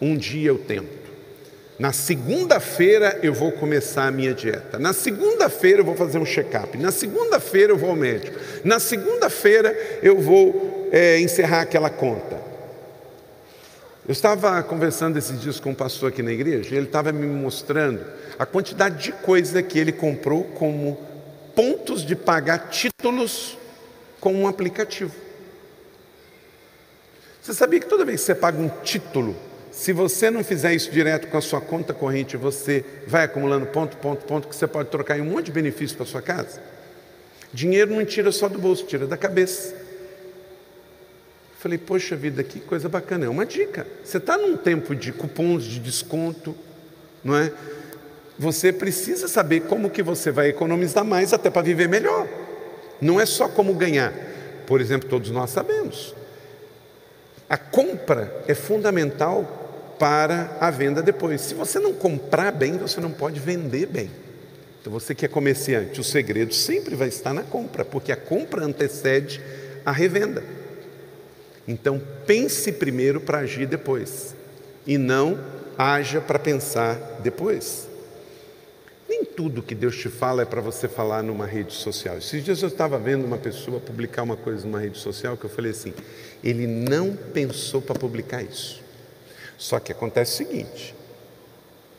um 0.00 0.16
dia 0.16 0.48
eu 0.48 0.58
tento. 0.58 1.02
Na 1.78 1.92
segunda-feira 1.92 3.20
eu 3.22 3.32
vou 3.32 3.52
começar 3.52 4.06
a 4.06 4.10
minha 4.10 4.34
dieta. 4.34 4.78
Na 4.78 4.92
segunda-feira 4.92 5.80
eu 5.80 5.84
vou 5.84 5.94
fazer 5.94 6.18
um 6.18 6.24
check-up. 6.24 6.76
Na 6.76 6.90
segunda-feira 6.90 7.72
eu 7.72 7.78
vou 7.78 7.90
ao 7.90 7.96
médico. 7.96 8.38
Na 8.64 8.80
segunda-feira 8.80 10.00
eu 10.02 10.20
vou 10.20 10.88
é, 10.92 11.20
encerrar 11.20 11.62
aquela 11.62 11.88
conta. 11.88 12.40
Eu 14.06 14.12
estava 14.12 14.60
conversando 14.64 15.16
esses 15.16 15.40
dias 15.40 15.60
com 15.60 15.70
um 15.70 15.74
pastor 15.74 16.08
aqui 16.08 16.24
na 16.24 16.32
igreja, 16.32 16.74
e 16.74 16.76
ele 16.76 16.86
estava 16.86 17.12
me 17.12 17.24
mostrando 17.24 18.04
a 18.36 18.44
quantidade 18.44 19.04
de 19.04 19.12
coisa 19.12 19.62
que 19.62 19.78
ele 19.78 19.92
comprou 19.92 20.42
como 20.42 20.98
pontos 21.54 22.04
de 22.04 22.16
pagar 22.16 22.68
títulos 22.68 23.56
com 24.22 24.32
um 24.32 24.46
aplicativo. 24.46 25.12
Você 27.42 27.52
sabia 27.52 27.80
que 27.80 27.86
toda 27.86 28.04
vez 28.04 28.20
que 28.20 28.26
você 28.26 28.36
paga 28.36 28.56
um 28.56 28.68
título, 28.84 29.36
se 29.72 29.92
você 29.92 30.30
não 30.30 30.44
fizer 30.44 30.72
isso 30.72 30.92
direto 30.92 31.26
com 31.26 31.36
a 31.36 31.40
sua 31.40 31.60
conta 31.60 31.92
corrente, 31.92 32.36
você 32.36 32.84
vai 33.04 33.24
acumulando 33.24 33.66
ponto, 33.66 33.96
ponto, 33.96 34.24
ponto, 34.24 34.46
que 34.46 34.54
você 34.54 34.68
pode 34.68 34.90
trocar 34.90 35.18
em 35.18 35.22
um 35.22 35.24
monte 35.24 35.46
de 35.46 35.52
benefícios 35.52 35.94
para 35.94 36.06
sua 36.06 36.22
casa? 36.22 36.62
Dinheiro 37.52 37.92
não 37.92 38.04
tira 38.04 38.30
só 38.30 38.48
do 38.48 38.60
bolso, 38.60 38.86
tira 38.86 39.08
da 39.08 39.16
cabeça. 39.16 39.74
Falei, 41.58 41.76
poxa 41.76 42.14
vida, 42.14 42.44
que 42.44 42.60
coisa 42.60 42.88
bacana. 42.88 43.26
É 43.26 43.28
uma 43.28 43.44
dica. 43.44 43.88
Você 44.04 44.18
está 44.18 44.38
num 44.38 44.56
tempo 44.56 44.94
de 44.94 45.10
cupons 45.10 45.64
de 45.64 45.80
desconto, 45.80 46.54
não 47.24 47.36
é? 47.36 47.52
Você 48.38 48.72
precisa 48.72 49.26
saber 49.26 49.62
como 49.62 49.90
que 49.90 50.02
você 50.02 50.30
vai 50.30 50.48
economizar 50.48 51.04
mais 51.04 51.32
até 51.32 51.50
para 51.50 51.62
viver 51.62 51.88
melhor. 51.88 52.28
Não 53.02 53.20
é 53.20 53.26
só 53.26 53.48
como 53.48 53.74
ganhar. 53.74 54.14
Por 54.64 54.80
exemplo, 54.80 55.08
todos 55.08 55.28
nós 55.30 55.50
sabemos. 55.50 56.14
A 57.50 57.58
compra 57.58 58.44
é 58.46 58.54
fundamental 58.54 59.96
para 59.98 60.56
a 60.60 60.70
venda 60.70 61.02
depois. 61.02 61.40
Se 61.40 61.52
você 61.52 61.80
não 61.80 61.92
comprar 61.92 62.52
bem, 62.52 62.78
você 62.78 63.00
não 63.00 63.10
pode 63.10 63.40
vender 63.40 63.86
bem. 63.86 64.08
Então, 64.80 64.92
você 64.92 65.14
que 65.16 65.24
é 65.24 65.28
comerciante, 65.28 66.00
o 66.00 66.04
segredo 66.04 66.54
sempre 66.54 66.94
vai 66.94 67.08
estar 67.08 67.34
na 67.34 67.42
compra, 67.42 67.84
porque 67.84 68.12
a 68.12 68.16
compra 68.16 68.64
antecede 68.64 69.40
a 69.84 69.92
revenda. 69.92 70.42
Então, 71.66 72.00
pense 72.26 72.70
primeiro 72.72 73.20
para 73.20 73.38
agir 73.38 73.66
depois, 73.66 74.34
e 74.86 74.98
não 74.98 75.38
haja 75.78 76.20
para 76.20 76.38
pensar 76.38 77.20
depois. 77.22 77.88
Nem 79.12 79.26
tudo 79.26 79.62
que 79.62 79.74
Deus 79.74 79.94
te 79.94 80.08
fala 80.08 80.40
é 80.40 80.46
para 80.46 80.62
você 80.62 80.88
falar 80.88 81.22
numa 81.22 81.44
rede 81.44 81.74
social. 81.74 82.16
Esses 82.16 82.42
dias 82.42 82.62
eu 82.62 82.68
estava 82.68 82.98
vendo 82.98 83.26
uma 83.26 83.36
pessoa 83.36 83.78
publicar 83.78 84.22
uma 84.22 84.38
coisa 84.38 84.64
numa 84.64 84.80
rede 84.80 84.96
social 84.96 85.36
que 85.36 85.44
eu 85.44 85.50
falei 85.50 85.72
assim: 85.72 85.92
ele 86.42 86.66
não 86.66 87.14
pensou 87.14 87.82
para 87.82 87.98
publicar 87.98 88.42
isso. 88.42 88.82
Só 89.58 89.78
que 89.78 89.92
acontece 89.92 90.32
o 90.32 90.36
seguinte: 90.46 90.94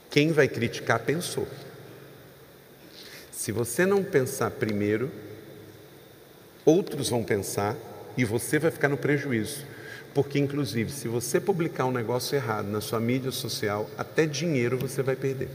quem 0.10 0.32
vai 0.32 0.48
criticar 0.48 1.02
pensou. 1.02 1.48
Se 3.32 3.52
você 3.52 3.86
não 3.86 4.04
pensar 4.04 4.50
primeiro, 4.50 5.12
outros 6.66 7.10
vão 7.10 7.24
pensar 7.24 7.78
e 8.18 8.26
você 8.26 8.58
vai 8.58 8.72
ficar 8.72 8.90
no 8.90 8.98
prejuízo. 8.98 9.68
Porque, 10.16 10.40
inclusive, 10.40 10.92
se 10.92 11.08
você 11.08 11.40
publicar 11.40 11.86
um 11.86 11.92
negócio 11.92 12.36
errado 12.36 12.66
na 12.70 12.82
sua 12.82 13.00
mídia 13.00 13.30
social, 13.30 13.88
até 14.00 14.26
dinheiro 14.26 14.80
você 14.80 15.04
vai 15.04 15.16
perder. 15.16 15.50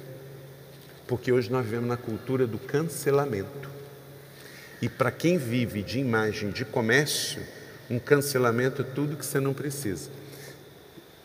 Porque 1.09 1.32
hoje 1.32 1.50
nós 1.50 1.64
vivemos 1.64 1.88
na 1.88 1.96
cultura 1.96 2.46
do 2.46 2.59
cancelamento. 2.59 3.70
E 4.80 4.88
para 4.90 5.11
quem 5.11 5.38
vive 5.38 5.82
de 5.82 5.98
imagem 5.98 6.50
de 6.50 6.66
comércio, 6.66 7.42
um 7.90 7.98
cancelamento 7.98 8.82
é 8.82 8.84
tudo 8.84 9.16
que 9.16 9.24
você 9.24 9.40
não 9.40 9.54
precisa. 9.54 10.11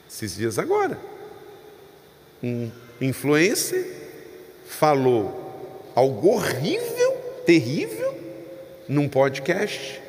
Esses 0.09 0.37
dias 0.37 0.57
agora, 0.57 0.97
um 2.41 2.71
influencer 3.01 3.85
falou 4.65 5.91
algo 5.93 6.29
horrível, 6.29 7.11
terrível, 7.45 8.17
num 8.87 9.09
podcast, 9.09 10.01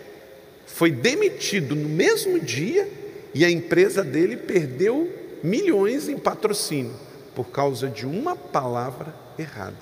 foi 0.67 0.93
demitido 0.93 1.75
no 1.75 1.89
mesmo 1.89 2.39
dia 2.39 2.89
e 3.35 3.45
a 3.45 3.51
empresa 3.51 4.05
dele 4.05 4.37
perdeu 4.37 5.13
milhões 5.43 6.09
em 6.09 6.17
patrocínio 6.17 7.04
por 7.35 7.47
causa 7.47 7.89
de 7.89 8.07
uma 8.07 8.37
palavra 8.37 9.15
errada. 9.39 9.75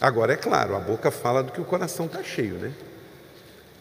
Agora, 0.00 0.32
é 0.32 0.36
claro, 0.36 0.76
a 0.76 0.80
boca 0.80 1.10
fala 1.10 1.42
do 1.42 1.52
que 1.52 1.60
o 1.60 1.64
coração 1.64 2.06
está 2.06 2.22
cheio, 2.22 2.54
né? 2.54 2.72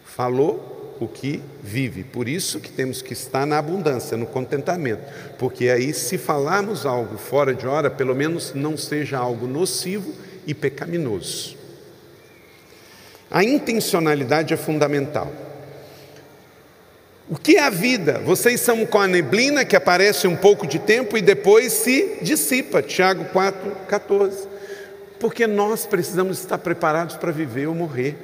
Falou 0.05 0.95
o 0.99 1.07
que 1.07 1.41
vive. 1.61 2.03
Por 2.03 2.27
isso 2.27 2.59
que 2.59 2.71
temos 2.71 3.01
que 3.01 3.13
estar 3.13 3.45
na 3.45 3.57
abundância, 3.57 4.15
no 4.15 4.25
contentamento. 4.25 5.03
Porque 5.37 5.69
aí, 5.69 5.93
se 5.93 6.17
falarmos 6.17 6.85
algo 6.85 7.17
fora 7.17 7.53
de 7.53 7.67
hora, 7.67 7.89
pelo 7.89 8.15
menos 8.15 8.53
não 8.53 8.77
seja 8.77 9.17
algo 9.17 9.47
nocivo 9.47 10.13
e 10.45 10.53
pecaminoso. 10.53 11.57
A 13.29 13.43
intencionalidade 13.43 14.53
é 14.53 14.57
fundamental. 14.57 15.31
O 17.33 17.35
que 17.35 17.55
é 17.55 17.63
a 17.63 17.71
vida? 17.71 18.19
Vocês 18.19 18.61
são 18.61 18.85
com 18.85 18.99
a 18.99 19.07
neblina 19.07 19.65
que 19.65 19.75
aparece 19.75 20.27
um 20.27 20.35
pouco 20.35 20.67
de 20.67 20.77
tempo 20.77 21.17
e 21.17 21.21
depois 21.21 21.73
se 21.73 22.19
dissipa. 22.21 22.79
Tiago 22.79 23.25
4, 23.25 23.71
14 23.87 24.47
porque 25.19 25.47
nós 25.47 25.83
precisamos 25.87 26.37
estar 26.37 26.59
preparados 26.59 27.15
para 27.15 27.31
viver 27.31 27.65
ou 27.65 27.73
morrer. 27.73 28.15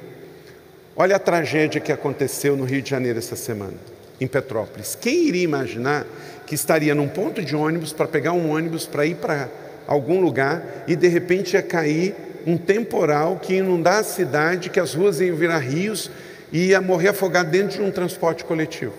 Olha 0.94 1.16
a 1.16 1.18
tragédia 1.18 1.80
que 1.80 1.90
aconteceu 1.90 2.56
no 2.56 2.62
Rio 2.62 2.80
de 2.80 2.88
Janeiro 2.88 3.18
essa 3.18 3.34
semana, 3.34 3.74
em 4.20 4.28
Petrópolis. 4.28 4.94
Quem 4.94 5.26
iria 5.26 5.42
imaginar 5.42 6.06
que 6.46 6.54
estaria 6.54 6.94
num 6.94 7.08
ponto 7.08 7.42
de 7.42 7.56
ônibus 7.56 7.92
para 7.92 8.06
pegar 8.06 8.32
um 8.32 8.48
ônibus 8.54 8.86
para 8.86 9.04
ir 9.06 9.16
para 9.16 9.48
algum 9.88 10.20
lugar 10.20 10.84
e 10.86 10.94
de 10.94 11.08
repente 11.08 11.54
ia 11.54 11.62
cair 11.62 12.14
um 12.46 12.56
temporal 12.56 13.40
que 13.42 13.54
inundar 13.54 13.98
a 13.98 14.04
cidade, 14.04 14.70
que 14.70 14.78
as 14.78 14.94
ruas 14.94 15.20
iam 15.20 15.34
virar 15.34 15.58
rios 15.58 16.08
ia 16.52 16.80
morrer 16.80 17.08
afogado 17.08 17.50
dentro 17.50 17.78
de 17.78 17.82
um 17.82 17.90
transporte 17.90 18.44
coletivo? 18.44 18.94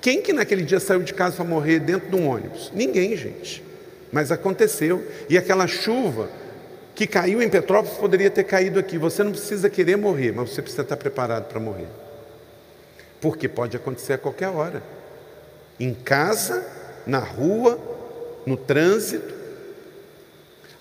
Quem 0.00 0.22
que 0.22 0.32
naquele 0.32 0.62
dia 0.62 0.78
saiu 0.78 1.02
de 1.02 1.12
casa 1.12 1.36
para 1.36 1.44
morrer 1.44 1.80
dentro 1.80 2.08
de 2.08 2.16
um 2.16 2.28
ônibus? 2.28 2.70
Ninguém, 2.74 3.16
gente. 3.16 3.62
Mas 4.12 4.30
aconteceu. 4.30 5.04
E 5.28 5.36
aquela 5.36 5.66
chuva 5.66 6.28
que 6.94 7.06
caiu 7.06 7.42
em 7.42 7.48
Petrópolis 7.48 7.96
poderia 7.98 8.30
ter 8.30 8.44
caído 8.44 8.78
aqui. 8.78 8.96
Você 8.98 9.22
não 9.22 9.32
precisa 9.32 9.68
querer 9.68 9.96
morrer, 9.96 10.32
mas 10.32 10.50
você 10.50 10.62
precisa 10.62 10.82
estar 10.82 10.96
preparado 10.96 11.44
para 11.44 11.60
morrer. 11.60 11.88
Porque 13.20 13.48
pode 13.48 13.76
acontecer 13.76 14.14
a 14.14 14.18
qualquer 14.18 14.48
hora. 14.48 14.82
Em 15.78 15.92
casa, 15.92 16.64
na 17.06 17.18
rua, 17.18 17.78
no 18.46 18.56
trânsito. 18.56 19.34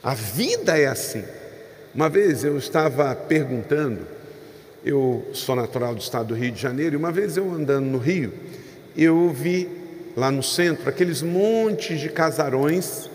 A 0.04 0.14
vida 0.14 0.78
é 0.78 0.88
assim. 0.88 1.24
Uma 1.93 2.10
vez 2.10 2.43
eu 2.43 2.58
estava 2.58 3.14
perguntando, 3.16 4.06
eu 4.88 5.28
sou 5.34 5.56
natural 5.56 5.94
do 5.94 6.02
estado 6.02 6.28
do 6.28 6.34
Rio 6.34 6.52
de 6.52 6.62
Janeiro, 6.62 6.96
e 6.96 6.98
uma 6.98 7.12
vez 7.12 7.36
eu 7.36 7.52
andando 7.52 7.86
no 7.86 7.98
Rio, 7.98 8.34
eu 8.96 9.30
vi 9.30 9.70
lá 10.16 10.32
no 10.32 10.42
centro 10.42 10.88
aqueles 10.90 11.22
montes 11.22 12.00
de 12.00 12.08
casarões, 12.10 13.10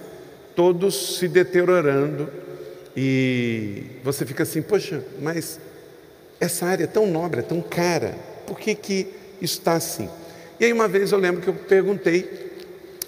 todos 0.55 1.16
se 1.16 1.27
deteriorando, 1.27 2.29
e 2.95 3.85
você 4.05 4.27
fica 4.27 4.43
assim, 4.43 4.61
poxa, 4.61 5.03
mas 5.20 5.59
essa 6.39 6.66
área 6.66 6.85
é 6.85 6.87
tão 6.87 7.07
nobre, 7.07 7.41
é 7.41 7.43
tão 7.43 7.62
cara, 7.62 8.14
por 8.47 8.59
que, 8.59 8.75
que 8.75 9.09
está 9.41 9.73
assim. 9.73 10.11
E 10.61 10.66
aí 10.66 10.73
uma 10.73 10.87
vez 10.87 11.11
eu 11.11 11.18
lembro 11.18 11.41
que 11.41 11.49
eu 11.49 11.55
perguntei 11.55 12.53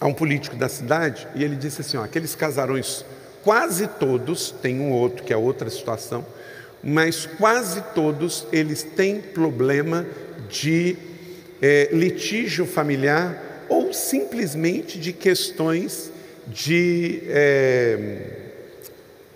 a 0.01 0.07
um 0.07 0.15
político 0.15 0.57
da 0.57 0.71
cidade 0.71 1.29
e 1.35 1.45
ele 1.45 1.55
disse 1.55 1.83
assim: 1.83 1.99
ó, 1.99 2.05
aqueles 2.05 2.35
casarões, 2.35 3.05
quase 3.43 3.87
todos, 3.87 4.51
tem 4.51 4.81
um 4.81 4.91
outro 4.91 5.23
que 5.23 5.35
é 5.35 5.37
outra 5.37 5.69
situação, 5.69 6.25
mas 6.85 7.25
quase 7.25 7.83
todos 7.95 8.47
eles 8.53 8.83
têm 8.83 9.21
problema 9.21 10.07
de 10.51 10.97
é, 11.63 11.89
litígio 11.91 12.67
familiar 12.67 13.67
ou 13.69 13.93
simplesmente 13.93 14.99
de 14.99 15.13
questões 15.13 16.13
de. 16.47 17.23
É, 17.29 18.43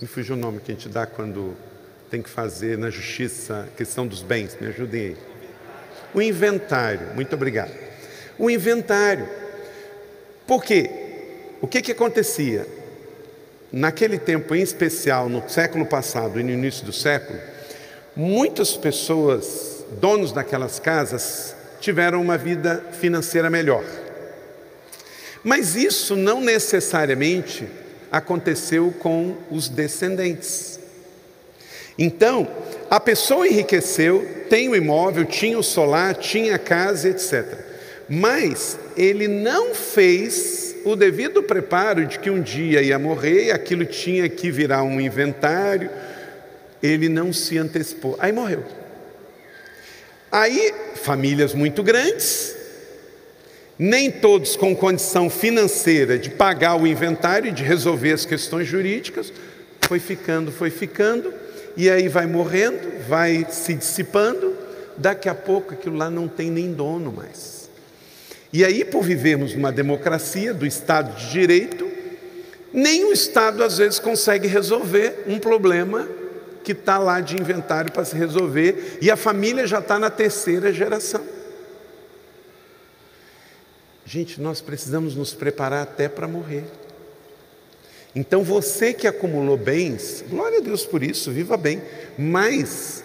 me 0.01 0.07
fugiu 0.07 0.36
o 0.36 0.38
nome 0.38 0.61
que 0.61 0.70
a 0.70 0.74
gente 0.74 0.88
dá 0.88 1.07
quando 1.07 1.57
tem 2.11 2.20
que 2.20 2.28
fazer 2.28 2.76
na 2.76 2.90
justiça 2.90 3.68
questão 3.76 4.07
dos 4.07 4.22
bens, 4.22 4.57
me 4.61 4.68
ajudem 4.68 5.01
aí. 5.01 5.16
O 6.14 6.22
inventário, 6.22 7.14
muito 7.14 7.34
obrigado. 7.34 7.72
O 8.38 8.51
inventário. 8.51 9.28
Por 10.46 10.62
quê? 10.62 10.90
O 11.61 11.66
que, 11.66 11.82
que 11.82 11.92
acontecia? 11.92 12.66
Naquele 13.73 14.19
tempo, 14.19 14.55
em 14.55 14.62
especial 14.62 15.29
no 15.29 15.47
século 15.49 15.85
passado 15.85 16.41
e 16.41 16.43
no 16.43 16.51
início 16.51 16.87
do 16.87 16.93
século, 16.93 17.39
muitas 18.16 18.77
pessoas, 18.77 19.85
donos 20.01 20.33
daquelas 20.33 20.79
casas, 20.79 21.55
tiveram 21.81 22.21
uma 22.21 22.39
vida 22.39 22.83
financeira 22.99 23.51
melhor. 23.51 23.85
Mas 25.45 25.77
isso 25.77 26.16
não 26.16 26.41
necessariamente 26.41 27.69
aconteceu 28.11 28.93
com 28.99 29.37
os 29.51 29.69
descendentes. 29.69 30.81
Então, 31.99 32.49
a 32.89 32.99
pessoa 32.99 33.47
enriqueceu, 33.47 34.45
tem 34.49 34.69
o 34.69 34.77
imóvel, 34.77 35.25
tinha 35.25 35.59
o 35.59 35.62
solar, 35.62 36.14
tinha 36.14 36.55
a 36.55 36.59
casa, 36.59 37.09
etc. 37.09 37.59
Mas 38.09 38.79
ele 38.97 39.29
não 39.29 39.75
fez 39.75 40.68
o 40.85 40.97
devido 40.97 41.43
preparo 41.43 42.07
de 42.07 42.18
que 42.18 42.31
um 42.31 42.41
dia 42.41 42.83
ia 42.83 42.99
morrer 42.99 43.51
aquilo 43.51 43.85
tinha 43.85 44.29
que 44.29 44.51
virar 44.51 44.83
um 44.83 45.01
inventário. 45.01 45.91
Ele 46.83 47.09
não 47.09 47.33
se 47.33 47.59
antecipou. 47.59 48.16
Aí 48.18 48.33
morreu. 48.33 48.64
Aí, 50.31 50.74
famílias 50.97 51.55
muito 51.55 51.83
grandes, 51.83 52.55
nem 53.79 54.11
todos 54.11 54.57
com 54.57 54.76
condição 54.76 55.31
financeira 55.31 56.18
de 56.18 56.29
pagar 56.29 56.76
o 56.76 56.87
inventário 56.87 57.49
e 57.49 57.53
de 57.53 57.62
resolver 57.62 58.12
as 58.12 58.26
questões 58.26 58.66
jurídicas, 58.66 59.33
foi 59.83 59.99
ficando, 59.99 60.53
foi 60.53 60.68
ficando, 60.68 61.33
e 61.76 61.89
aí 61.89 62.09
vai 62.09 62.26
morrendo, 62.26 63.07
vai 63.09 63.47
se 63.49 63.72
dissipando, 63.72 64.55
daqui 64.99 65.29
a 65.29 65.35
pouco 65.35 65.72
aquilo 65.72 65.97
lá 65.97 66.11
não 66.11 66.29
tem 66.29 66.51
nem 66.51 66.72
dono 66.72 67.11
mais. 67.11 67.57
E 68.53 68.64
aí, 68.64 68.84
por 68.84 69.03
vivermos 69.03 69.55
numa 69.55 69.70
democracia 69.70 70.55
do 70.55 70.66
Estado 70.66 71.14
de 71.16 71.30
Direito, 71.30 71.88
nem 72.72 73.05
o 73.05 73.12
Estado 73.12 73.62
às 73.62 73.78
vezes 73.78 73.99
consegue 73.99 74.46
resolver 74.46 75.24
um 75.26 75.38
problema 75.38 76.09
que 76.64 76.72
está 76.72 76.99
lá 76.99 77.20
de 77.20 77.34
inventário 77.34 77.90
para 77.90 78.05
se 78.05 78.14
resolver, 78.14 78.99
e 79.01 79.11
a 79.11 79.16
família 79.16 79.66
já 79.66 79.78
está 79.78 79.99
na 79.99 80.11
terceira 80.11 80.72
geração. 80.72 81.24
Gente, 84.05 84.40
nós 84.40 84.61
precisamos 84.61 85.14
nos 85.14 85.32
preparar 85.32 85.82
até 85.82 86.09
para 86.09 86.28
morrer. 86.28 86.64
Então 88.14 88.42
você 88.42 88.92
que 88.92 89.07
acumulou 89.07 89.57
bens, 89.57 90.24
glória 90.28 90.59
a 90.59 90.62
Deus 90.62 90.84
por 90.84 91.03
isso, 91.03 91.30
viva 91.30 91.57
bem, 91.57 91.82
mas 92.18 93.05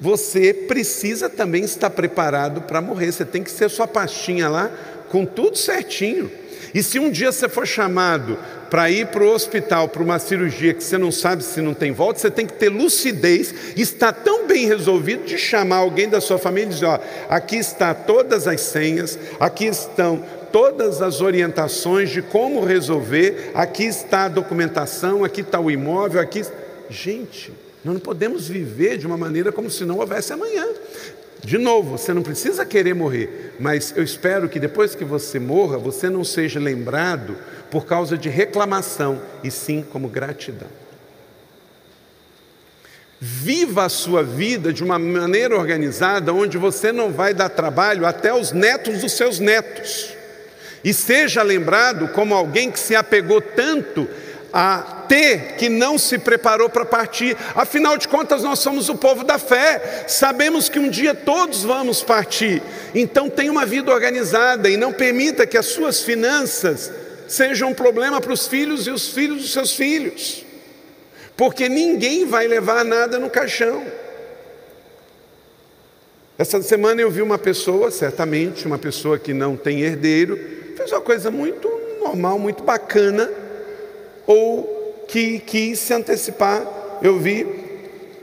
você 0.00 0.52
precisa 0.52 1.28
também 1.28 1.64
estar 1.64 1.90
preparado 1.90 2.62
para 2.62 2.80
morrer. 2.80 3.12
Você 3.12 3.24
tem 3.24 3.42
que 3.42 3.50
ser 3.50 3.68
sua 3.70 3.86
pastinha 3.86 4.48
lá 4.48 4.70
com 5.08 5.24
tudo 5.24 5.56
certinho. 5.56 6.30
E 6.74 6.82
se 6.82 6.98
um 6.98 7.08
dia 7.08 7.30
você 7.30 7.48
for 7.48 7.64
chamado 7.64 8.36
para 8.68 8.90
ir 8.90 9.06
para 9.06 9.22
o 9.22 9.32
hospital 9.32 9.88
para 9.88 10.02
uma 10.02 10.18
cirurgia 10.18 10.74
que 10.74 10.82
você 10.82 10.98
não 10.98 11.12
sabe 11.12 11.44
se 11.44 11.60
não 11.60 11.72
tem 11.72 11.92
volta, 11.92 12.18
você 12.18 12.28
tem 12.28 12.44
que 12.44 12.54
ter 12.54 12.68
lucidez 12.68 13.54
e 13.76 13.82
estar 13.82 14.12
tão 14.12 14.48
bem 14.48 14.66
resolvido 14.66 15.24
de 15.24 15.38
chamar 15.38 15.76
alguém 15.76 16.08
da 16.08 16.20
sua 16.20 16.36
família 16.38 16.66
e 16.66 16.74
dizer: 16.74 16.86
ó, 16.86 16.98
aqui 17.28 17.56
está 17.56 17.94
todas 17.94 18.48
as 18.48 18.60
senhas, 18.60 19.16
aqui 19.38 19.66
estão 19.66 20.24
todas 20.50 21.00
as 21.00 21.20
orientações 21.20 22.10
de 22.10 22.20
como 22.20 22.64
resolver, 22.64 23.52
aqui 23.54 23.84
está 23.84 24.24
a 24.24 24.28
documentação, 24.28 25.22
aqui 25.22 25.42
está 25.42 25.60
o 25.60 25.70
imóvel, 25.70 26.20
aqui. 26.20 26.42
Gente, 26.90 27.52
nós 27.84 27.94
não 27.94 28.00
podemos 28.00 28.48
viver 28.48 28.96
de 28.96 29.06
uma 29.06 29.18
maneira 29.18 29.52
como 29.52 29.70
se 29.70 29.84
não 29.84 29.98
houvesse 29.98 30.32
amanhã. 30.32 30.66
De 31.44 31.58
novo, 31.58 31.98
você 31.98 32.14
não 32.14 32.22
precisa 32.22 32.64
querer 32.64 32.94
morrer, 32.94 33.54
mas 33.60 33.92
eu 33.94 34.02
espero 34.02 34.48
que 34.48 34.58
depois 34.58 34.94
que 34.94 35.04
você 35.04 35.38
morra, 35.38 35.76
você 35.76 36.08
não 36.08 36.24
seja 36.24 36.58
lembrado 36.58 37.36
por 37.70 37.84
causa 37.84 38.16
de 38.16 38.30
reclamação, 38.30 39.20
e 39.42 39.50
sim 39.50 39.84
como 39.92 40.08
gratidão. 40.08 40.68
Viva 43.20 43.84
a 43.84 43.88
sua 43.90 44.22
vida 44.22 44.72
de 44.72 44.82
uma 44.82 44.98
maneira 44.98 45.54
organizada, 45.54 46.32
onde 46.32 46.56
você 46.56 46.90
não 46.90 47.12
vai 47.12 47.34
dar 47.34 47.50
trabalho 47.50 48.06
até 48.06 48.32
os 48.32 48.52
netos 48.52 49.02
dos 49.02 49.12
seus 49.12 49.38
netos. 49.38 50.14
E 50.82 50.94
seja 50.94 51.42
lembrado 51.42 52.08
como 52.08 52.34
alguém 52.34 52.70
que 52.70 52.78
se 52.78 52.94
apegou 52.94 53.40
tanto 53.40 54.08
a 54.56 55.04
ter 55.08 55.56
que 55.56 55.68
não 55.68 55.98
se 55.98 56.16
preparou 56.16 56.70
para 56.70 56.84
partir. 56.84 57.36
Afinal 57.56 57.98
de 57.98 58.06
contas, 58.06 58.44
nós 58.44 58.60
somos 58.60 58.88
o 58.88 58.94
povo 58.94 59.24
da 59.24 59.36
fé. 59.36 60.04
Sabemos 60.06 60.68
que 60.68 60.78
um 60.78 60.88
dia 60.88 61.12
todos 61.12 61.64
vamos 61.64 62.04
partir. 62.04 62.62
Então, 62.94 63.28
tenha 63.28 63.50
uma 63.50 63.66
vida 63.66 63.92
organizada 63.92 64.70
e 64.70 64.76
não 64.76 64.92
permita 64.92 65.44
que 65.44 65.58
as 65.58 65.66
suas 65.66 66.02
finanças 66.02 66.92
sejam 67.26 67.70
um 67.70 67.74
problema 67.74 68.20
para 68.20 68.32
os 68.32 68.46
filhos 68.46 68.86
e 68.86 68.92
os 68.92 69.08
filhos 69.08 69.42
dos 69.42 69.52
seus 69.52 69.72
filhos. 69.72 70.44
Porque 71.36 71.68
ninguém 71.68 72.24
vai 72.24 72.46
levar 72.46 72.84
nada 72.84 73.18
no 73.18 73.28
caixão. 73.28 73.84
Essa 76.38 76.62
semana 76.62 77.00
eu 77.00 77.10
vi 77.10 77.22
uma 77.22 77.38
pessoa, 77.38 77.90
certamente, 77.90 78.66
uma 78.66 78.78
pessoa 78.78 79.18
que 79.18 79.34
não 79.34 79.56
tem 79.56 79.80
herdeiro, 79.80 80.38
fez 80.76 80.92
uma 80.92 81.00
coisa 81.00 81.28
muito 81.28 81.68
normal, 82.00 82.38
muito 82.38 82.62
bacana 82.62 83.28
ou 84.26 85.04
que 85.08 85.38
quis 85.40 85.78
se 85.78 85.92
antecipar. 85.92 86.66
Eu 87.02 87.18
vi 87.18 87.46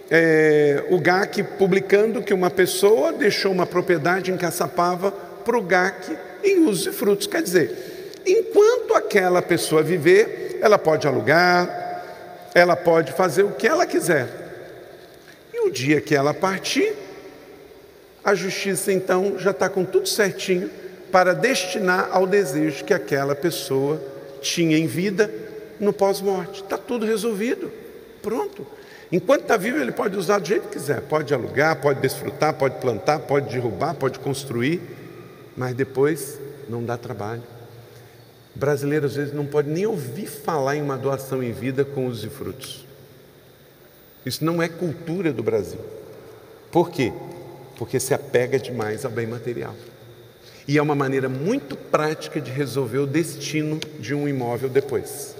é, 0.10 0.84
o 0.90 1.00
GAC 1.00 1.44
publicando 1.44 2.22
que 2.22 2.34
uma 2.34 2.50
pessoa 2.50 3.14
deixou 3.14 3.52
uma 3.52 3.66
propriedade 3.66 4.32
em 4.32 4.38
Caçapava 4.38 5.12
para 5.12 5.58
o 5.58 5.62
GAC 5.62 6.18
em 6.44 6.66
uso 6.68 6.90
de 6.90 6.96
frutos. 6.96 7.28
Quer 7.28 7.42
dizer, 7.42 8.20
enquanto 8.26 8.94
aquela 8.94 9.42
pessoa 9.42 9.82
viver, 9.82 10.60
ela 10.62 10.78
pode 10.78 11.08
alugar, 11.08 12.50
ela 12.54 12.76
pode 12.76 13.14
fazer 13.14 13.44
o 13.44 13.52
que 13.52 13.68
ela 13.68 13.86
quiser. 13.86 14.28
E 15.54 15.62
o 15.62 15.72
dia 15.72 16.02
que 16.02 16.16
ela 16.16 16.34
partir, 16.34 16.94
a 18.24 18.36
justiça 18.36 18.92
então 18.92 19.36
já 19.38 19.52
está 19.52 19.70
com 19.70 19.86
tudo 19.86 20.08
certinho 20.08 20.70
para 21.12 21.34
destinar 21.34 22.10
ao 22.12 22.28
desejo 22.28 22.84
que 22.84 22.94
aquela 22.94 23.36
pessoa 23.36 24.02
tinha 24.42 24.78
em 24.78 24.88
vida 24.88 25.30
no 25.82 25.92
pós-morte. 25.92 26.64
Está 26.64 26.78
tudo 26.78 27.06
resolvido. 27.06 27.70
Pronto. 28.22 28.66
Enquanto 29.12 29.42
está 29.42 29.58
vivo, 29.58 29.78
ele 29.78 29.92
pode 29.92 30.16
usar 30.16 30.40
do 30.40 30.48
jeito 30.48 30.70
que 30.70 30.78
quiser. 30.78 31.02
Pode 31.02 31.34
alugar, 31.34 31.82
pode 31.82 32.00
desfrutar, 32.00 32.54
pode 32.54 32.80
plantar, 32.80 33.20
pode 33.20 33.50
derrubar, 33.50 33.96
pode 33.96 34.20
construir, 34.20 34.80
mas 35.58 35.74
depois 35.74 36.40
não 36.70 36.84
dá 36.84 36.98
trabalho. 36.98 37.44
O 38.56 38.60
brasileiro 38.60 39.06
às 39.06 39.16
vezes 39.16 39.34
não 39.34 39.46
pode 39.46 39.70
nem 39.70 39.86
ouvir 39.86 40.28
falar 40.28 40.78
em 40.78 40.82
uma 40.82 40.98
doação 40.98 41.44
em 41.44 41.52
vida 41.52 41.84
com 41.84 42.06
os 42.06 42.24
frutos. 42.24 42.86
Isso 44.26 44.46
não 44.46 44.62
é 44.62 44.70
cultura 44.70 45.34
do 45.34 45.42
Brasil. 45.42 45.80
Por 46.72 46.90
quê? 46.90 47.12
Porque 47.78 48.00
se 48.00 48.14
apega 48.14 48.60
demais 48.60 49.04
ao 49.04 49.12
bem 49.12 49.26
material. 49.26 49.76
E 50.68 50.78
é 50.78 50.82
uma 50.82 50.96
maneira 50.96 51.28
muito 51.28 51.76
prática 51.76 52.40
de 52.40 52.52
resolver 52.52 53.00
o 53.00 53.08
destino 53.08 53.80
de 54.00 54.14
um 54.14 54.28
imóvel 54.28 54.70
depois. 54.70 55.31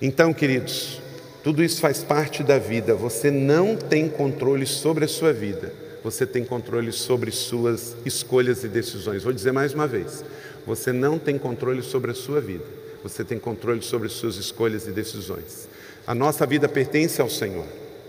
Então, 0.00 0.32
queridos, 0.34 1.00
tudo 1.42 1.62
isso 1.62 1.80
faz 1.80 2.04
parte 2.04 2.42
da 2.42 2.58
vida. 2.58 2.94
Você 2.94 3.30
não 3.30 3.76
tem 3.76 4.08
controle 4.08 4.66
sobre 4.66 5.06
a 5.06 5.08
sua 5.08 5.32
vida. 5.32 5.72
Você 6.04 6.26
tem 6.26 6.44
controle 6.44 6.92
sobre 6.92 7.30
suas 7.30 7.96
escolhas 8.04 8.62
e 8.62 8.68
decisões. 8.68 9.24
Vou 9.24 9.32
dizer 9.32 9.52
mais 9.52 9.72
uma 9.72 9.86
vez: 9.86 10.22
você 10.66 10.92
não 10.92 11.18
tem 11.18 11.38
controle 11.38 11.82
sobre 11.82 12.10
a 12.10 12.14
sua 12.14 12.40
vida. 12.40 12.64
Você 13.02 13.24
tem 13.24 13.38
controle 13.38 13.80
sobre 13.80 14.08
suas 14.08 14.36
escolhas 14.36 14.86
e 14.86 14.90
decisões. 14.90 15.68
A 16.06 16.14
nossa 16.14 16.44
vida 16.44 16.68
pertence 16.68 17.20
ao 17.20 17.30
Senhor 17.30 17.66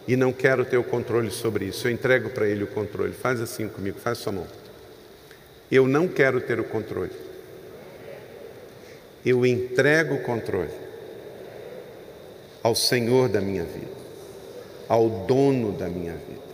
e 0.08 0.16
não 0.18 0.34
quero 0.34 0.66
ter 0.66 0.78
o 0.78 0.84
controle 0.84 1.32
sobre 1.32 1.66
isso. 1.66 1.88
Eu 1.88 1.92
entrego 1.92 2.30
para 2.32 2.48
Ele 2.48 2.66
o 2.66 2.68
controle. 2.68 3.14
Faz 3.14 3.40
assim 3.40 3.68
comigo, 3.68 3.98
faz 3.98 4.18
sua 4.18 4.34
mão. 4.34 4.48
Eu 5.72 5.88
não 5.88 6.08
quero 6.08 6.42
ter 6.42 6.60
o 6.60 6.66
controle. 6.66 7.12
Eu 9.26 9.46
entrego 9.46 10.16
o 10.16 10.22
controle 10.22 10.87
ao 12.64 12.76
Senhor 12.76 13.30
da 13.30 13.41
minha 13.41 13.64
vida, 13.64 13.97
ao 14.88 15.10
dono 15.10 15.72
da 15.72 15.88
minha 15.88 16.14
vida. 16.14 16.47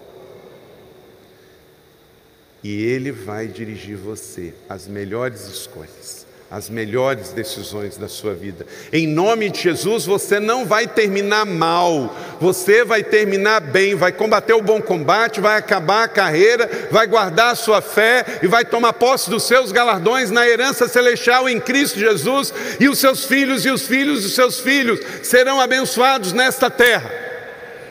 e 2.63 2.81
Ele 2.81 3.11
vai 3.11 3.47
dirigir 3.47 3.97
você 3.97 4.53
às 4.69 4.87
melhores 4.87 5.47
escolhas 5.47 6.22
as 6.53 6.69
melhores 6.69 7.31
decisões 7.31 7.97
da 7.97 8.07
sua 8.07 8.35
vida. 8.35 8.63
Em 8.91 9.07
nome 9.07 9.49
de 9.49 9.59
Jesus, 9.59 10.05
você 10.05 10.39
não 10.39 10.67
vai 10.67 10.85
terminar 10.85 11.47
mal, 11.47 12.15
você 12.39 12.85
vai 12.85 13.03
terminar 13.03 13.59
bem, 13.59 13.95
vai 13.95 14.11
combater 14.11 14.53
o 14.53 14.61
bom 14.61 14.79
combate, 14.79 15.41
vai 15.41 15.57
acabar 15.57 16.03
a 16.03 16.07
carreira, 16.07 16.69
vai 16.91 17.07
guardar 17.07 17.53
a 17.53 17.55
sua 17.55 17.81
fé 17.81 18.23
e 18.43 18.47
vai 18.47 18.63
tomar 18.63 18.93
posse 18.93 19.31
dos 19.31 19.47
seus 19.47 19.71
galardões 19.71 20.29
na 20.29 20.47
herança 20.47 20.87
celestial 20.87 21.49
em 21.49 21.59
Cristo 21.59 21.97
Jesus, 21.97 22.53
e 22.79 22.87
os 22.87 22.99
seus 22.99 23.25
filhos 23.25 23.65
e 23.65 23.71
os 23.71 23.87
filhos 23.87 24.21
dos 24.21 24.35
seus 24.35 24.59
filhos 24.59 24.99
serão 25.23 25.59
abençoados 25.59 26.33
nesta 26.33 26.69
terra. 26.69 27.11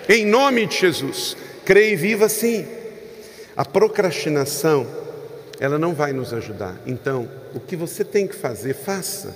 Em 0.09 0.25
nome 0.25 0.67
de 0.67 0.79
Jesus, 0.79 1.37
creia 1.65 1.95
e 1.95 1.97
viva 1.97 2.27
assim. 2.27 2.65
A 3.57 3.65
procrastinação, 3.65 4.87
ela 5.63 5.79
não 5.79 5.95
vai 5.95 6.13
nos 6.13 6.35
ajudar. 6.35 6.75
Então, 6.85 7.29
o 7.55 7.61
que 7.61 7.77
você 7.77 8.03
tem 8.03 8.27
que 8.27 8.35
fazer, 8.35 8.75
faça. 8.75 9.33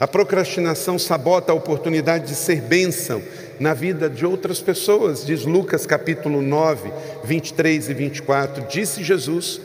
A 0.00 0.08
procrastinação 0.08 0.98
sabota 0.98 1.52
a 1.52 1.54
oportunidade 1.54 2.26
de 2.26 2.34
ser 2.34 2.60
bênção 2.60 3.22
na 3.60 3.72
vida 3.72 4.10
de 4.10 4.26
outras 4.26 4.58
pessoas, 4.58 5.24
diz 5.24 5.44
Lucas 5.44 5.86
capítulo 5.86 6.42
9, 6.42 6.90
23 7.22 7.88
e 7.88 7.94
24. 7.94 8.66
Disse 8.66 9.04
Jesus: 9.04 9.60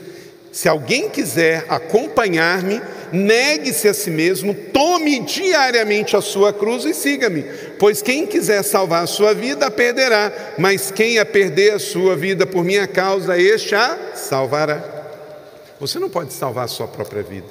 Se 0.52 0.68
alguém 0.68 1.10
quiser 1.10 1.64
acompanhar-me, 1.68 2.80
negue-se 3.10 3.88
a 3.88 3.94
si 3.94 4.12
mesmo, 4.12 4.54
tome 4.54 5.18
diariamente 5.24 6.14
a 6.14 6.20
sua 6.20 6.52
cruz 6.52 6.84
e 6.84 6.94
siga-me. 6.94 7.42
Pois 7.80 8.00
quem 8.00 8.28
quiser 8.28 8.62
salvar 8.62 9.02
a 9.02 9.08
sua 9.08 9.34
vida, 9.34 9.66
a 9.66 9.70
perderá, 9.72 10.32
mas 10.56 10.92
quem 10.92 11.18
a 11.18 11.26
perder 11.26 11.72
a 11.72 11.80
sua 11.80 12.14
vida 12.14 12.46
por 12.46 12.62
minha 12.62 12.86
causa, 12.86 13.36
este 13.36 13.74
a 13.74 13.98
salvará. 14.14 14.95
Você 15.78 15.98
não 15.98 16.08
pode 16.08 16.32
salvar 16.32 16.64
a 16.64 16.68
sua 16.68 16.88
própria 16.88 17.22
vida. 17.22 17.46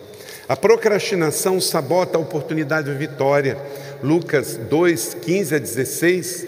A 0.47 0.55
procrastinação 0.55 1.59
sabota 1.61 2.17
a 2.17 2.21
oportunidade 2.21 2.91
de 2.91 2.97
vitória. 2.97 3.57
Lucas 4.03 4.57
2, 4.57 5.15
15 5.21 5.55
a 5.55 5.59
16. 5.59 6.47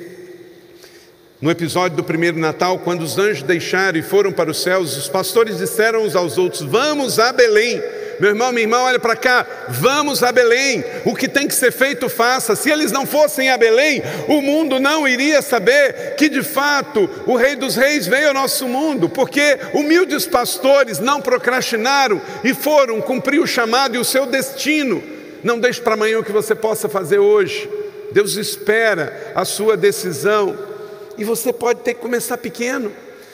No 1.40 1.52
episódio 1.52 1.98
do 1.98 2.04
primeiro 2.04 2.40
Natal, 2.40 2.80
quando 2.80 3.02
os 3.02 3.18
anjos 3.20 3.44
deixaram 3.44 4.00
e 4.00 4.02
foram 4.02 4.32
para 4.32 4.50
os 4.50 4.62
céus, 4.62 4.98
os 4.98 5.08
pastores 5.08 5.60
disseram 5.60 6.04
uns 6.04 6.16
aos 6.16 6.38
outros: 6.38 6.62
Vamos 6.62 7.20
a 7.20 7.32
Belém 7.32 7.82
meu 8.20 8.30
irmão, 8.30 8.52
minha 8.52 8.64
irmã, 8.64 8.80
olha 8.80 9.00
para 9.00 9.16
cá, 9.16 9.46
vamos 9.70 10.24
a 10.24 10.32
Belém, 10.32 10.84
o 11.06 11.16
que 11.16 11.28
tem 11.28 11.48
que 11.48 11.54
ser 11.54 11.72
feito, 11.72 12.10
faça. 12.10 12.56
Se 12.56 12.72
eles 12.72 12.92
não 12.92 13.06
fossem 13.06 13.50
a 13.50 13.58
Belém, 13.58 14.02
o 14.28 14.42
mundo 14.42 14.80
não 14.80 15.08
iria 15.08 15.42
saber 15.42 16.16
que 16.16 16.28
de 16.28 16.42
fato 16.42 17.10
o 17.26 17.36
Rei 17.36 17.56
dos 17.56 17.76
Reis 17.76 18.08
veio 18.08 18.30
ao 18.30 18.34
nosso 18.34 18.68
mundo, 18.68 19.08
porque 19.08 19.60
humildes 19.74 20.26
pastores 20.26 21.00
não 21.00 21.22
procrastinaram 21.22 22.22
e 22.44 22.54
foram 22.54 23.00
cumprir 23.02 23.40
o 23.40 23.48
chamado 23.48 23.96
e 23.96 24.00
o 24.00 24.06
seu 24.06 24.26
destino. 24.26 25.04
Não 25.44 25.60
deixe 25.60 25.80
para 25.80 25.94
amanhã 25.94 26.20
o 26.20 26.24
que 26.24 26.32
você 26.32 26.56
possa 26.56 26.90
fazer 26.90 27.20
hoje. 27.20 27.70
Deus 28.12 28.36
espera 28.36 29.32
a 29.36 29.46
sua 29.46 29.78
decisão 29.78 30.58
e 31.18 31.24
você 31.24 31.54
pode 31.54 31.82
ter 31.82 31.94
que 31.94 32.02
começar 32.02 32.38
pequeno. 32.38 32.92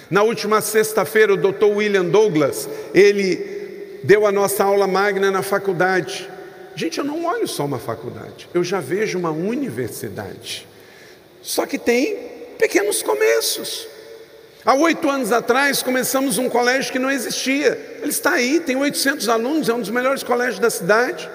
Na 0.09 0.23
última 0.23 0.61
sexta-feira, 0.61 1.33
o 1.33 1.37
Dr. 1.37 1.65
William 1.65 2.05
Douglas, 2.05 2.67
ele 2.93 3.62
deu 4.03 4.27
a 4.27 4.31
nossa 4.31 4.63
aula 4.63 4.85
magna 4.85 5.31
na 5.31 5.41
faculdade. 5.41 6.29
Gente, 6.75 6.97
eu 6.97 7.03
não 7.03 7.25
olho 7.25 7.47
só 7.47 7.65
uma 7.65 7.79
faculdade, 7.79 8.49
eu 8.53 8.63
já 8.63 8.79
vejo 8.79 9.17
uma 9.17 9.31
universidade. 9.31 10.67
Só 11.41 11.65
que 11.65 11.77
tem 11.77 12.15
pequenos 12.57 13.01
começos. 13.01 13.87
Há 14.65 14.73
oito 14.75 15.09
anos 15.09 15.31
atrás 15.31 15.83
começamos 15.83 16.37
um 16.37 16.49
colégio 16.49 16.91
que 16.91 16.99
não 16.99 17.11
existia. 17.11 17.97
Ele 18.01 18.09
está 18.09 18.31
aí, 18.33 18.61
tem 18.61 18.77
800 18.77 19.27
alunos, 19.27 19.67
é 19.67 19.73
um 19.73 19.81
dos 19.81 19.89
melhores 19.89 20.23
colégios 20.23 20.59
da 20.59 20.69
cidade. 20.69 21.29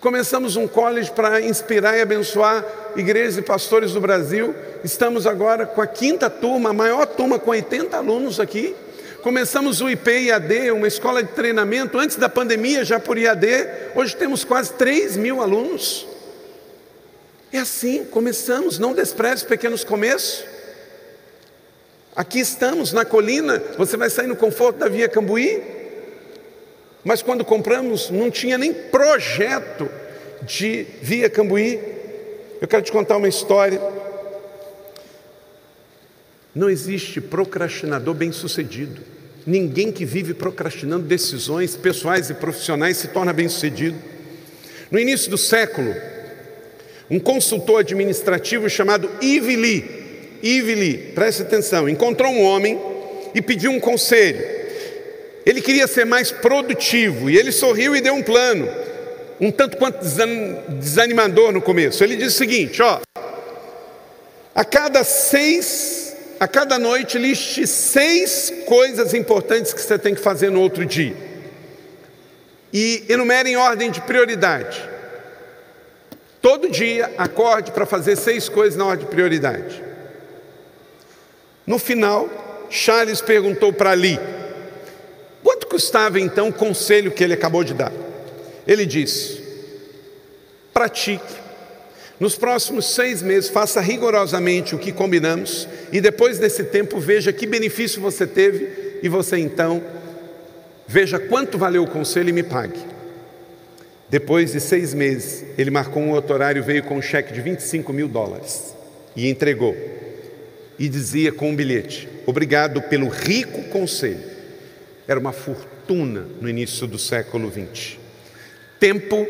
Começamos 0.00 0.56
um 0.56 0.66
college 0.66 1.10
para 1.12 1.40
inspirar 1.40 1.96
e 1.96 2.02
abençoar 2.02 2.64
igrejas 2.96 3.38
e 3.38 3.42
pastores 3.42 3.92
do 3.92 4.00
Brasil. 4.00 4.54
Estamos 4.84 5.26
agora 5.26 5.64
com 5.64 5.80
a 5.80 5.86
quinta 5.86 6.28
turma, 6.28 6.70
a 6.70 6.72
maior 6.72 7.06
turma 7.06 7.38
com 7.38 7.50
80 7.50 7.96
alunos 7.96 8.40
aqui. 8.40 8.74
Começamos 9.26 9.80
o 9.80 9.90
IP 9.90 10.08
IAD, 10.08 10.70
uma 10.70 10.86
escola 10.86 11.20
de 11.20 11.32
treinamento, 11.32 11.98
antes 11.98 12.14
da 12.14 12.28
pandemia, 12.28 12.84
já 12.84 13.00
por 13.00 13.18
IAD. 13.18 13.46
Hoje 13.96 14.14
temos 14.14 14.44
quase 14.44 14.72
3 14.74 15.16
mil 15.16 15.42
alunos. 15.42 16.06
É 17.52 17.58
assim, 17.58 18.04
começamos, 18.04 18.78
não 18.78 18.94
despreze 18.94 19.44
pequenos 19.44 19.82
começos. 19.82 20.44
Aqui 22.14 22.38
estamos 22.38 22.92
na 22.92 23.04
colina, 23.04 23.60
você 23.76 23.96
vai 23.96 24.08
sair 24.10 24.28
no 24.28 24.36
conforto 24.36 24.78
da 24.78 24.88
Via 24.88 25.08
Cambuí. 25.08 25.60
Mas 27.02 27.20
quando 27.20 27.44
compramos, 27.44 28.10
não 28.10 28.30
tinha 28.30 28.56
nem 28.56 28.72
projeto 28.72 29.90
de 30.42 30.86
Via 31.02 31.28
Cambuí. 31.28 31.80
Eu 32.60 32.68
quero 32.68 32.84
te 32.84 32.92
contar 32.92 33.16
uma 33.16 33.26
história. 33.26 33.80
Não 36.54 36.70
existe 36.70 37.20
procrastinador 37.20 38.14
bem-sucedido. 38.14 39.15
Ninguém 39.46 39.92
que 39.92 40.04
vive 40.04 40.34
procrastinando 40.34 41.04
decisões 41.04 41.76
pessoais 41.76 42.28
e 42.30 42.34
profissionais 42.34 42.96
se 42.96 43.08
torna 43.08 43.32
bem-sucedido. 43.32 43.96
No 44.90 44.98
início 44.98 45.30
do 45.30 45.38
século, 45.38 45.94
um 47.08 47.20
consultor 47.20 47.80
administrativo 47.80 48.68
chamado 48.68 49.08
Yves 49.22 49.56
Lee, 49.56 49.84
Yves 50.42 50.76
Lee, 50.76 51.12
preste 51.14 51.42
atenção, 51.42 51.88
encontrou 51.88 52.32
um 52.32 52.42
homem 52.42 52.76
e 53.34 53.40
pediu 53.40 53.70
um 53.70 53.78
conselho. 53.78 54.44
Ele 55.44 55.60
queria 55.60 55.86
ser 55.86 56.04
mais 56.04 56.32
produtivo 56.32 57.30
e 57.30 57.36
ele 57.36 57.52
sorriu 57.52 57.94
e 57.94 58.00
deu 58.00 58.14
um 58.14 58.22
plano, 58.22 58.68
um 59.40 59.52
tanto 59.52 59.76
quanto 59.76 60.04
desanimador 60.80 61.52
no 61.52 61.62
começo. 61.62 62.02
Ele 62.02 62.16
disse 62.16 62.34
o 62.34 62.38
seguinte: 62.38 62.82
ó, 62.82 63.00
a 64.52 64.64
cada 64.64 65.04
seis 65.04 66.05
a 66.38 66.46
cada 66.46 66.78
noite 66.78 67.18
liste 67.18 67.66
seis 67.66 68.52
coisas 68.66 69.14
importantes 69.14 69.72
que 69.72 69.80
você 69.80 69.98
tem 69.98 70.14
que 70.14 70.20
fazer 70.20 70.50
no 70.50 70.60
outro 70.60 70.84
dia. 70.84 71.16
E 72.72 73.04
enumere 73.08 73.50
em 73.50 73.56
ordem 73.56 73.90
de 73.90 74.00
prioridade. 74.02 74.82
Todo 76.42 76.70
dia 76.70 77.12
acorde 77.16 77.72
para 77.72 77.86
fazer 77.86 78.16
seis 78.16 78.48
coisas 78.48 78.76
na 78.76 78.84
ordem 78.84 79.06
de 79.06 79.10
prioridade. 79.10 79.82
No 81.66 81.78
final, 81.78 82.28
Charles 82.70 83.20
perguntou 83.20 83.72
para 83.72 83.90
Ali: 83.90 84.20
quanto 85.42 85.66
custava 85.66 86.20
então 86.20 86.48
o 86.48 86.52
conselho 86.52 87.10
que 87.10 87.24
ele 87.24 87.34
acabou 87.34 87.64
de 87.64 87.74
dar? 87.74 87.92
Ele 88.66 88.84
disse: 88.84 89.42
pratique 90.72 91.45
nos 92.18 92.36
próximos 92.36 92.94
seis 92.94 93.22
meses, 93.22 93.50
faça 93.50 93.80
rigorosamente 93.80 94.74
o 94.74 94.78
que 94.78 94.90
combinamos 94.90 95.68
e 95.92 96.00
depois 96.00 96.38
desse 96.38 96.64
tempo 96.64 96.98
veja 96.98 97.32
que 97.32 97.46
benefício 97.46 98.00
você 98.00 98.26
teve 98.26 98.98
e 99.02 99.08
você 99.08 99.36
então 99.36 99.82
veja 100.86 101.18
quanto 101.18 101.58
valeu 101.58 101.82
o 101.82 101.90
conselho 101.90 102.30
e 102.30 102.32
me 102.32 102.42
pague. 102.42 102.80
Depois 104.08 104.52
de 104.52 104.60
seis 104.60 104.94
meses, 104.94 105.44
ele 105.58 105.70
marcou 105.70 106.02
um 106.02 106.12
outro 106.12 106.32
horário, 106.32 106.62
veio 106.62 106.82
com 106.84 106.96
um 106.96 107.02
cheque 107.02 107.34
de 107.34 107.40
25 107.40 107.92
mil 107.92 108.08
dólares 108.08 108.74
e 109.14 109.28
entregou. 109.28 109.76
E 110.78 110.88
dizia 110.88 111.32
com 111.32 111.50
um 111.50 111.56
bilhete: 111.56 112.08
Obrigado 112.24 112.80
pelo 112.82 113.08
rico 113.08 113.64
conselho. 113.64 114.36
Era 115.08 115.18
uma 115.18 115.32
fortuna 115.32 116.26
no 116.40 116.48
início 116.48 116.86
do 116.86 116.98
século 116.98 117.50
XX. 117.50 117.98
Tempo 118.78 119.26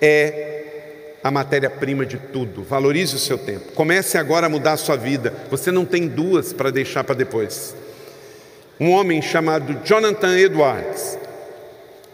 é 0.00 0.51
a 1.22 1.30
matéria-prima 1.30 2.04
de 2.04 2.16
tudo. 2.16 2.62
Valorize 2.62 3.14
o 3.14 3.18
seu 3.18 3.38
tempo. 3.38 3.72
Comece 3.72 4.18
agora 4.18 4.46
a 4.46 4.50
mudar 4.50 4.72
a 4.72 4.76
sua 4.76 4.96
vida. 4.96 5.32
Você 5.50 5.70
não 5.70 5.84
tem 5.84 6.08
duas 6.08 6.52
para 6.52 6.70
deixar 6.70 7.04
para 7.04 7.14
depois. 7.14 7.74
Um 8.80 8.90
homem 8.90 9.22
chamado 9.22 9.80
Jonathan 9.84 10.36
Edwards, 10.36 11.18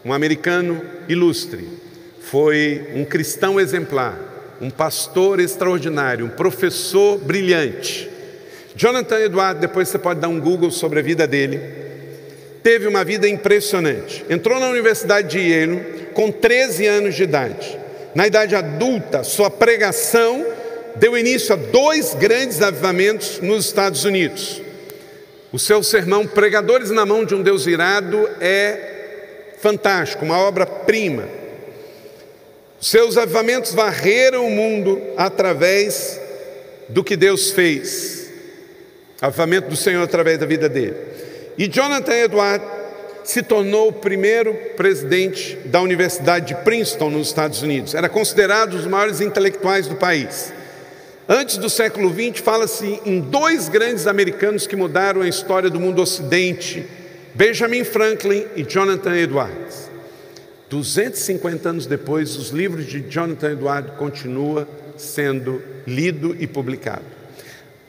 um 0.05 0.13
americano 0.13 0.81
ilustre, 1.07 1.67
foi 2.21 2.91
um 2.93 3.03
cristão 3.03 3.59
exemplar, 3.59 4.19
um 4.61 4.69
pastor 4.69 5.39
extraordinário, 5.39 6.25
um 6.25 6.29
professor 6.29 7.17
brilhante. 7.17 8.07
Jonathan 8.75 9.21
Edwards, 9.21 9.59
depois 9.59 9.87
você 9.87 9.97
pode 9.97 10.19
dar 10.19 10.27
um 10.27 10.39
Google 10.39 10.69
sobre 10.69 10.99
a 10.99 11.01
vida 11.01 11.25
dele. 11.25 11.59
Teve 12.61 12.87
uma 12.87 13.03
vida 13.03 13.27
impressionante. 13.27 14.23
Entrou 14.29 14.59
na 14.59 14.69
Universidade 14.69 15.29
de 15.29 15.39
Yale 15.39 16.09
com 16.13 16.31
13 16.31 16.85
anos 16.85 17.15
de 17.15 17.23
idade 17.23 17.78
na 18.15 18.27
idade 18.27 18.55
adulta, 18.55 19.23
sua 19.23 19.49
pregação 19.49 20.45
deu 20.95 21.17
início 21.17 21.53
a 21.53 21.55
dois 21.55 22.13
grandes 22.15 22.61
avivamentos 22.61 23.39
nos 23.39 23.65
Estados 23.65 24.03
Unidos. 24.03 24.61
O 25.51 25.59
seu 25.59 25.81
sermão, 25.81 26.27
Pregadores 26.27 26.91
na 26.91 27.05
Mão 27.05 27.25
de 27.25 27.33
um 27.35 27.41
Deus 27.41 27.65
Irado, 27.65 28.29
é 28.39 29.53
fantástico, 29.59 30.25
uma 30.25 30.37
obra-prima. 30.39 31.27
Seus 32.79 33.17
avivamentos 33.17 33.73
varreram 33.73 34.45
o 34.45 34.51
mundo 34.51 35.01
através 35.17 36.19
do 36.87 37.03
que 37.03 37.17
Deus 37.17 37.51
fez, 37.51 38.29
avivamento 39.21 39.69
do 39.69 39.75
Senhor 39.75 40.01
através 40.01 40.39
da 40.39 40.45
vida 40.45 40.69
dele. 40.69 40.95
E 41.57 41.67
Jonathan 41.67 42.13
Edward 42.13 42.63
se 43.29 43.43
tornou 43.43 43.89
o 43.89 43.93
primeiro 43.93 44.55
presidente 44.75 45.55
da 45.65 45.79
Universidade 45.83 46.47
de 46.47 46.55
Princeton, 46.63 47.11
nos 47.11 47.27
Estados 47.27 47.61
Unidos. 47.61 47.93
Era 47.93 48.09
considerado 48.09 48.73
um 48.73 48.77
dos 48.77 48.87
maiores 48.87 49.21
intelectuais 49.21 49.85
do 49.85 49.93
país. 49.93 50.51
Antes 51.27 51.57
do 51.57 51.69
século 51.69 52.11
XX, 52.11 52.39
fala-se 52.43 52.99
em 53.05 53.21
dois 53.21 53.69
grandes 53.69 54.07
americanos 54.07 54.65
que 54.65 54.75
mudaram 54.75 55.21
a 55.21 55.27
história 55.27 55.69
do 55.69 55.79
mundo 55.79 56.01
ocidente: 56.01 56.83
Benjamin 57.35 57.83
Franklin 57.83 58.47
e 58.55 58.63
Jonathan 58.63 59.15
Edwards. 59.15 59.91
250 60.67 61.69
anos 61.69 61.85
depois, 61.85 62.35
os 62.35 62.49
livros 62.49 62.87
de 62.87 62.99
Jonathan 63.01 63.51
Edwards 63.51 63.93
continuam 63.95 64.65
sendo 64.97 65.61
lido 65.85 66.35
e 66.39 66.47
publicado. 66.47 67.05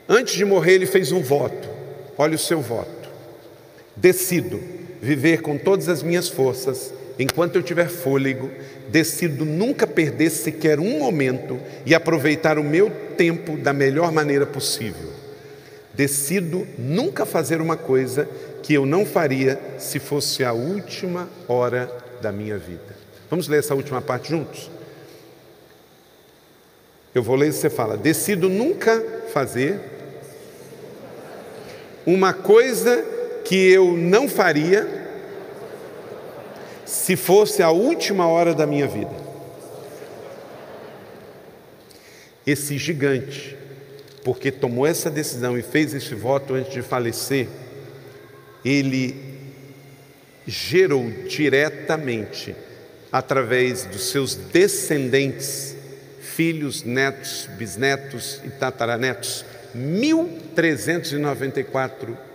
Antes 0.07 0.35
de 0.35 0.45
morrer, 0.45 0.73
ele 0.73 0.85
fez 0.85 1.11
um 1.11 1.23
voto. 1.23 1.67
Olha 2.15 2.35
o 2.35 2.39
seu 2.39 2.61
voto. 2.61 3.09
Decido 3.95 4.80
viver 5.01 5.41
com 5.41 5.57
todas 5.57 5.89
as 5.89 6.03
minhas 6.03 6.29
forças, 6.29 6.93
enquanto 7.17 7.55
eu 7.55 7.63
tiver 7.63 7.89
fôlego, 7.89 8.51
decido 8.87 9.43
nunca 9.43 9.87
perder 9.87 10.29
sequer 10.29 10.79
um 10.79 10.99
momento 10.99 11.59
e 11.85 11.95
aproveitar 11.95 12.59
o 12.59 12.63
meu 12.63 12.91
tempo 13.17 13.57
da 13.57 13.73
melhor 13.73 14.11
maneira 14.11 14.45
possível. 14.45 15.09
Decido 15.93 16.67
nunca 16.77 17.25
fazer 17.25 17.59
uma 17.59 17.75
coisa 17.75 18.29
que 18.61 18.73
eu 18.73 18.85
não 18.85 19.05
faria 19.05 19.59
se 19.79 19.99
fosse 19.99 20.43
a 20.43 20.53
última 20.53 21.27
hora 21.47 21.91
da 22.21 22.31
minha 22.31 22.57
vida. 22.57 22.95
Vamos 23.29 23.47
ler 23.47 23.59
essa 23.59 23.73
última 23.73 24.01
parte 24.01 24.29
juntos? 24.29 24.69
Eu 27.13 27.23
vou 27.23 27.35
ler 27.35 27.49
e 27.49 27.53
você 27.53 27.69
fala: 27.69 27.97
Decido 27.97 28.47
nunca 28.47 29.03
fazer 29.33 29.79
uma 32.05 32.33
coisa 32.33 33.03
que 33.51 33.69
eu 33.69 33.97
não 33.97 34.29
faria 34.29 34.87
se 36.85 37.17
fosse 37.17 37.61
a 37.61 37.69
última 37.69 38.25
hora 38.25 38.55
da 38.55 38.65
minha 38.65 38.87
vida. 38.87 39.11
Esse 42.47 42.77
gigante, 42.77 43.57
porque 44.23 44.53
tomou 44.53 44.87
essa 44.87 45.11
decisão 45.11 45.57
e 45.57 45.61
fez 45.61 45.93
esse 45.93 46.15
voto 46.15 46.53
antes 46.53 46.71
de 46.71 46.81
falecer, 46.81 47.49
ele 48.63 49.17
gerou 50.47 51.11
diretamente, 51.27 52.55
através 53.11 53.83
dos 53.83 54.11
seus 54.11 54.33
descendentes, 54.33 55.75
filhos, 56.21 56.83
netos, 56.83 57.49
bisnetos 57.57 58.39
e 58.45 58.49
tataranetos, 58.49 59.43
1394 59.75 62.30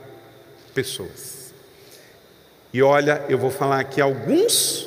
pessoas. 0.77 1.53
E 2.71 2.83
olha, 2.83 3.25
eu 3.31 3.39
vou 3.39 3.51
falar 3.51 3.81
aqui 3.81 4.03
alguns 4.03 4.87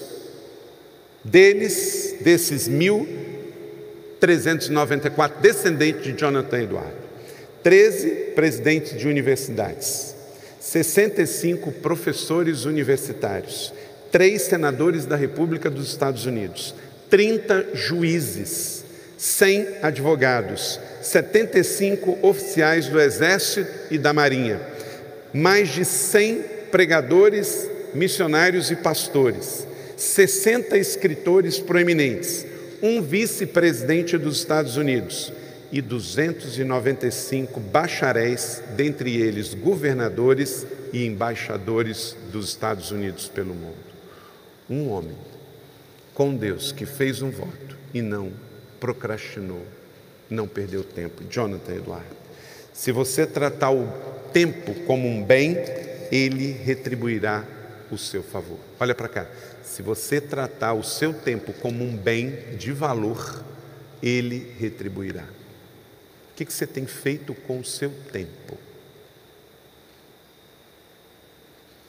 deles, 1.23 2.17
desses 2.21 2.69
1.394 2.69 5.39
descendentes 5.41 6.03
de 6.03 6.13
Jonathan 6.13 6.61
Eduardo. 6.61 7.09
13 7.63 8.09
presidentes 8.35 8.95
de 8.97 9.07
universidades, 9.07 10.15
65 10.59 11.71
professores 11.71 12.65
universitários, 12.65 13.73
3 14.11 14.39
senadores 14.41 15.05
da 15.05 15.15
República 15.15 15.67
dos 15.69 15.87
Estados 15.89 16.27
Unidos, 16.27 16.75
30 17.09 17.69
juízes, 17.73 18.83
100 19.17 19.79
advogados, 19.81 20.79
75 21.01 22.19
oficiais 22.21 22.87
do 22.87 23.01
Exército 23.01 23.69
e 23.91 23.97
da 23.97 24.13
Marinha, 24.13 24.61
mais 25.33 25.69
de 25.69 25.85
100 25.85 26.43
pregadores, 26.71 27.69
missionários 27.93 28.71
e 28.71 28.75
pastores, 28.75 29.67
60 29.97 30.77
escritores 30.77 31.59
proeminentes, 31.59 32.45
um 32.81 33.01
vice-presidente 33.01 34.17
dos 34.17 34.37
Estados 34.37 34.77
Unidos 34.77 35.33
e 35.71 35.81
295 35.81 37.59
bacharéis, 37.59 38.61
dentre 38.75 39.17
eles 39.17 39.53
governadores 39.53 40.65
e 40.91 41.05
embaixadores 41.05 42.15
dos 42.31 42.49
Estados 42.49 42.91
Unidos 42.91 43.27
pelo 43.27 43.53
mundo. 43.53 43.89
Um 44.69 44.89
homem 44.89 45.15
com 46.13 46.35
Deus 46.35 46.71
que 46.71 46.85
fez 46.85 47.21
um 47.21 47.29
voto 47.29 47.77
e 47.93 48.01
não 48.01 48.31
procrastinou, 48.79 49.65
não 50.29 50.47
perdeu 50.47 50.83
tempo. 50.83 51.23
Jonathan 51.29 51.75
Eduardo. 51.75 52.18
Se 52.79 52.93
você 52.93 53.27
tratar 53.27 53.71
o 53.71 53.91
tempo 54.31 54.73
como 54.85 55.05
um 55.05 55.21
bem, 55.21 55.57
ele 56.09 56.53
retribuirá 56.53 57.45
o 57.91 57.97
seu 57.97 58.23
favor. 58.23 58.57
Olha 58.79 58.95
para 58.95 59.09
cá. 59.09 59.27
Se 59.61 59.81
você 59.81 60.21
tratar 60.21 60.71
o 60.71 60.81
seu 60.81 61.13
tempo 61.13 61.51
como 61.51 61.83
um 61.83 61.97
bem 61.97 62.55
de 62.57 62.71
valor, 62.71 63.43
ele 64.01 64.55
retribuirá. 64.57 65.23
O 66.31 66.35
que 66.37 66.45
você 66.45 66.65
tem 66.65 66.85
feito 66.85 67.33
com 67.33 67.59
o 67.59 67.65
seu 67.65 67.89
tempo? 68.13 68.57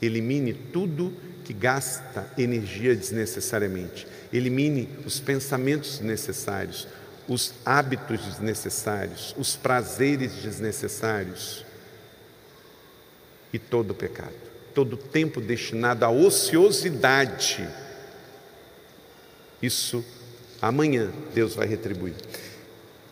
Elimine 0.03 0.53
tudo 0.53 1.14
que 1.45 1.53
gasta 1.53 2.28
energia 2.36 2.97
desnecessariamente. 2.97 4.09
Elimine 4.32 4.88
os 5.07 5.20
pensamentos 5.20 5.99
desnecessários, 5.99 6.88
os 7.31 7.55
hábitos 7.64 8.24
desnecessários, 8.24 9.37
os 9.39 9.55
prazeres 9.55 10.33
desnecessários 10.33 11.64
e 13.53 13.59
todo 13.59 13.95
pecado, 13.95 14.35
todo 14.74 14.97
tempo 14.97 15.41
destinado 15.41 16.05
à 16.05 16.11
ociosidade. 16.11 17.68
Isso 19.62 20.05
amanhã 20.61 21.12
Deus 21.33 21.55
vai 21.55 21.68
retribuir. 21.68 22.16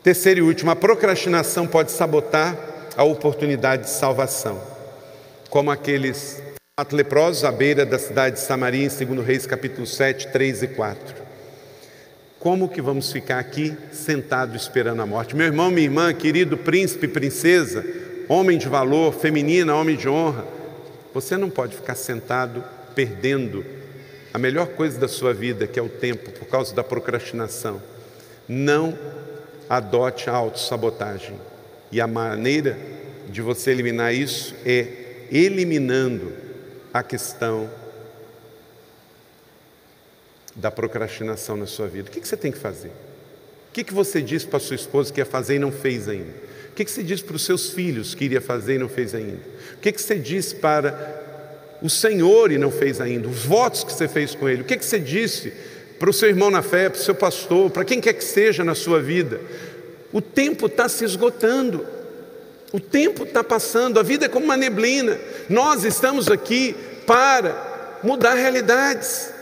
Terceiro 0.02 0.40
e 0.40 0.42
último, 0.42 0.72
a 0.72 0.76
procrastinação 0.76 1.64
pode 1.64 1.92
sabotar 1.92 2.58
a 2.96 3.04
oportunidade 3.04 3.84
de 3.84 3.90
salvação, 3.90 4.60
como 5.48 5.70
aqueles 5.70 6.42
quatro 6.76 6.96
leprosos 6.96 7.44
à 7.44 7.52
beira 7.52 7.86
da 7.86 8.00
cidade 8.00 8.34
de 8.34 8.42
Samaria, 8.42 8.84
em 8.84 9.06
2 9.06 9.24
Reis 9.24 9.46
capítulo 9.46 9.86
7, 9.86 10.32
3 10.32 10.64
e 10.64 10.66
4. 10.66 11.27
Como 12.38 12.68
que 12.68 12.80
vamos 12.80 13.10
ficar 13.10 13.40
aqui 13.40 13.76
sentado 13.90 14.56
esperando 14.56 15.02
a 15.02 15.06
morte? 15.06 15.34
Meu 15.34 15.46
irmão, 15.46 15.72
minha 15.72 15.86
irmã, 15.86 16.14
querido 16.14 16.56
príncipe, 16.56 17.08
princesa, 17.08 17.84
homem 18.28 18.56
de 18.56 18.68
valor, 18.68 19.12
feminina, 19.12 19.74
homem 19.74 19.96
de 19.96 20.08
honra, 20.08 20.46
você 21.12 21.36
não 21.36 21.50
pode 21.50 21.74
ficar 21.74 21.96
sentado 21.96 22.62
perdendo 22.94 23.64
a 24.32 24.38
melhor 24.38 24.68
coisa 24.68 25.00
da 25.00 25.08
sua 25.08 25.34
vida, 25.34 25.66
que 25.66 25.80
é 25.80 25.82
o 25.82 25.88
tempo, 25.88 26.30
por 26.30 26.46
causa 26.46 26.72
da 26.72 26.84
procrastinação. 26.84 27.82
Não 28.46 28.96
adote 29.68 30.30
a 30.30 30.34
autossabotagem. 30.34 31.34
E 31.90 32.00
a 32.00 32.06
maneira 32.06 32.78
de 33.28 33.42
você 33.42 33.72
eliminar 33.72 34.14
isso 34.14 34.54
é 34.64 34.86
eliminando 35.30 36.32
a 36.94 37.02
questão 37.02 37.68
da 40.58 40.70
procrastinação 40.70 41.56
na 41.56 41.66
sua 41.66 41.86
vida? 41.86 42.10
O 42.10 42.12
que 42.12 42.26
você 42.26 42.36
tem 42.36 42.52
que 42.52 42.58
fazer? 42.58 42.90
O 43.70 43.72
que 43.72 43.94
você 43.94 44.20
disse 44.20 44.46
para 44.46 44.58
sua 44.58 44.76
esposa 44.76 45.12
que 45.12 45.20
ia 45.20 45.24
fazer 45.24 45.54
e 45.54 45.58
não 45.58 45.70
fez 45.70 46.08
ainda? 46.08 46.48
O 46.70 46.74
que 46.74 46.84
você 46.84 47.02
disse 47.02 47.24
para 47.24 47.36
os 47.36 47.44
seus 47.44 47.70
filhos 47.70 48.14
que 48.14 48.24
iria 48.24 48.40
fazer 48.40 48.74
e 48.74 48.78
não 48.78 48.88
fez 48.88 49.14
ainda? 49.14 49.40
O 49.74 49.80
que 49.80 49.92
você 49.92 50.16
disse 50.16 50.56
para 50.56 51.78
o 51.80 51.88
Senhor 51.88 52.50
e 52.50 52.58
não 52.58 52.70
fez 52.70 53.00
ainda? 53.00 53.28
Os 53.28 53.44
votos 53.44 53.84
que 53.84 53.92
você 53.92 54.08
fez 54.08 54.34
com 54.34 54.48
Ele? 54.48 54.62
O 54.62 54.64
que 54.64 54.78
você 54.78 54.98
disse 54.98 55.52
para 55.98 56.10
o 56.10 56.12
seu 56.12 56.28
irmão 56.28 56.50
na 56.50 56.62
fé, 56.62 56.88
para 56.88 57.00
o 57.00 57.02
seu 57.02 57.14
pastor, 57.14 57.70
para 57.70 57.84
quem 57.84 58.00
quer 58.00 58.12
que 58.12 58.24
seja 58.24 58.64
na 58.64 58.74
sua 58.74 59.00
vida? 59.00 59.40
O 60.12 60.20
tempo 60.20 60.66
está 60.66 60.88
se 60.88 61.04
esgotando. 61.04 61.86
O 62.72 62.80
tempo 62.80 63.24
está 63.24 63.42
passando, 63.42 63.98
a 63.98 64.02
vida 64.02 64.26
é 64.26 64.28
como 64.28 64.44
uma 64.44 64.56
neblina. 64.56 65.18
Nós 65.48 65.84
estamos 65.84 66.28
aqui 66.28 66.76
para 67.06 67.98
mudar 68.02 68.34
realidades. 68.34 69.37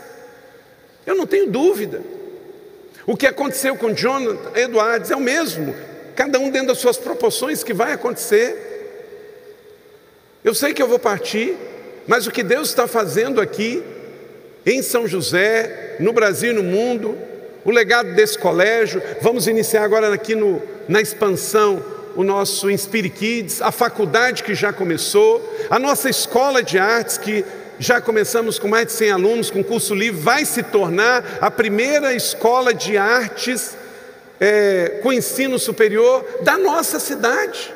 Eu 1.06 1.14
não 1.14 1.26
tenho 1.26 1.48
dúvida. 1.48 2.02
O 3.06 3.16
que 3.16 3.26
aconteceu 3.26 3.76
com 3.76 3.94
Jonathan 3.94 4.50
Edwards 4.58 5.10
é 5.10 5.16
o 5.16 5.20
mesmo, 5.20 5.74
cada 6.16 6.40
um 6.40 6.50
dentro 6.50 6.68
das 6.68 6.78
suas 6.78 6.96
proporções 6.96 7.62
que 7.62 7.72
vai 7.72 7.92
acontecer. 7.92 8.64
Eu 10.42 10.54
sei 10.54 10.74
que 10.74 10.82
eu 10.82 10.88
vou 10.88 10.98
partir, 10.98 11.56
mas 12.06 12.26
o 12.26 12.32
que 12.32 12.42
Deus 12.42 12.68
está 12.68 12.88
fazendo 12.88 13.40
aqui, 13.40 13.82
em 14.64 14.82
São 14.82 15.06
José, 15.06 15.96
no 16.00 16.12
Brasil 16.12 16.50
e 16.50 16.54
no 16.54 16.64
mundo, 16.64 17.16
o 17.64 17.70
legado 17.70 18.14
desse 18.14 18.36
colégio, 18.36 19.00
vamos 19.20 19.46
iniciar 19.46 19.84
agora 19.84 20.12
aqui 20.12 20.34
no, 20.34 20.60
na 20.88 21.00
expansão 21.00 21.84
o 22.16 22.24
nosso 22.24 22.70
Inspire 22.70 23.10
Kids, 23.10 23.60
a 23.60 23.70
faculdade 23.70 24.42
que 24.42 24.54
já 24.54 24.72
começou, 24.72 25.42
a 25.68 25.78
nossa 25.78 26.08
escola 26.08 26.62
de 26.62 26.78
artes 26.78 27.18
que 27.18 27.44
já 27.78 28.00
começamos 28.00 28.58
com 28.58 28.68
mais 28.68 28.86
de 28.86 28.92
100 28.92 29.10
alunos, 29.10 29.50
com 29.50 29.62
curso 29.62 29.94
livre, 29.94 30.20
vai 30.20 30.44
se 30.44 30.62
tornar 30.62 31.38
a 31.40 31.50
primeira 31.50 32.14
escola 32.14 32.72
de 32.72 32.96
artes 32.96 33.76
é, 34.40 35.00
com 35.02 35.12
ensino 35.12 35.58
superior 35.58 36.24
da 36.42 36.56
nossa 36.56 36.98
cidade. 36.98 37.74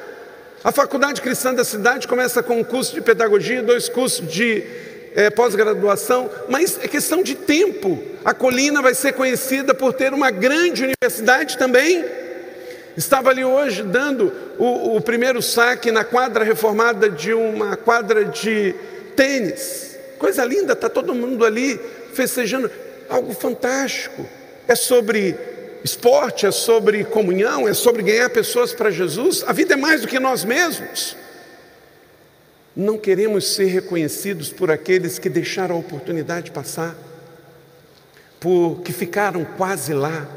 A 0.62 0.72
Faculdade 0.72 1.22
Cristã 1.22 1.54
da 1.54 1.64
cidade 1.64 2.06
começa 2.06 2.42
com 2.42 2.60
um 2.60 2.64
curso 2.64 2.94
de 2.94 3.00
pedagogia, 3.00 3.62
dois 3.62 3.88
cursos 3.88 4.26
de 4.26 4.62
é, 5.14 5.30
pós-graduação, 5.30 6.30
mas 6.48 6.78
é 6.82 6.88
questão 6.88 7.22
de 7.22 7.34
tempo. 7.34 7.98
A 8.24 8.34
colina 8.34 8.82
vai 8.82 8.94
ser 8.94 9.12
conhecida 9.12 9.74
por 9.74 9.92
ter 9.92 10.12
uma 10.12 10.30
grande 10.30 10.84
universidade 10.84 11.56
também. 11.56 12.04
Estava 12.96 13.30
ali 13.30 13.44
hoje 13.44 13.82
dando 13.82 14.32
o, 14.58 14.96
o 14.96 15.00
primeiro 15.00 15.40
saque 15.40 15.90
na 15.90 16.04
quadra 16.04 16.44
reformada 16.44 17.08
de 17.08 17.32
uma 17.32 17.76
quadra 17.76 18.24
de 18.26 18.74
tênis. 19.16 19.89
Coisa 20.20 20.44
linda, 20.44 20.74
está 20.74 20.90
todo 20.90 21.14
mundo 21.14 21.46
ali 21.46 21.80
festejando. 22.12 22.70
Algo 23.08 23.32
fantástico. 23.32 24.28
É 24.68 24.74
sobre 24.74 25.34
esporte, 25.82 26.44
é 26.44 26.50
sobre 26.50 27.04
comunhão, 27.04 27.66
é 27.66 27.72
sobre 27.72 28.02
ganhar 28.02 28.28
pessoas 28.28 28.74
para 28.74 28.90
Jesus. 28.90 29.42
A 29.46 29.52
vida 29.54 29.72
é 29.72 29.76
mais 29.78 30.02
do 30.02 30.06
que 30.06 30.20
nós 30.20 30.44
mesmos. 30.44 31.16
Não 32.76 32.98
queremos 32.98 33.54
ser 33.54 33.64
reconhecidos 33.64 34.50
por 34.50 34.70
aqueles 34.70 35.18
que 35.18 35.30
deixaram 35.30 35.74
a 35.74 35.78
oportunidade 35.78 36.50
passar, 36.50 36.94
por 38.38 38.82
que 38.82 38.92
ficaram 38.92 39.42
quase 39.56 39.94
lá. 39.94 40.28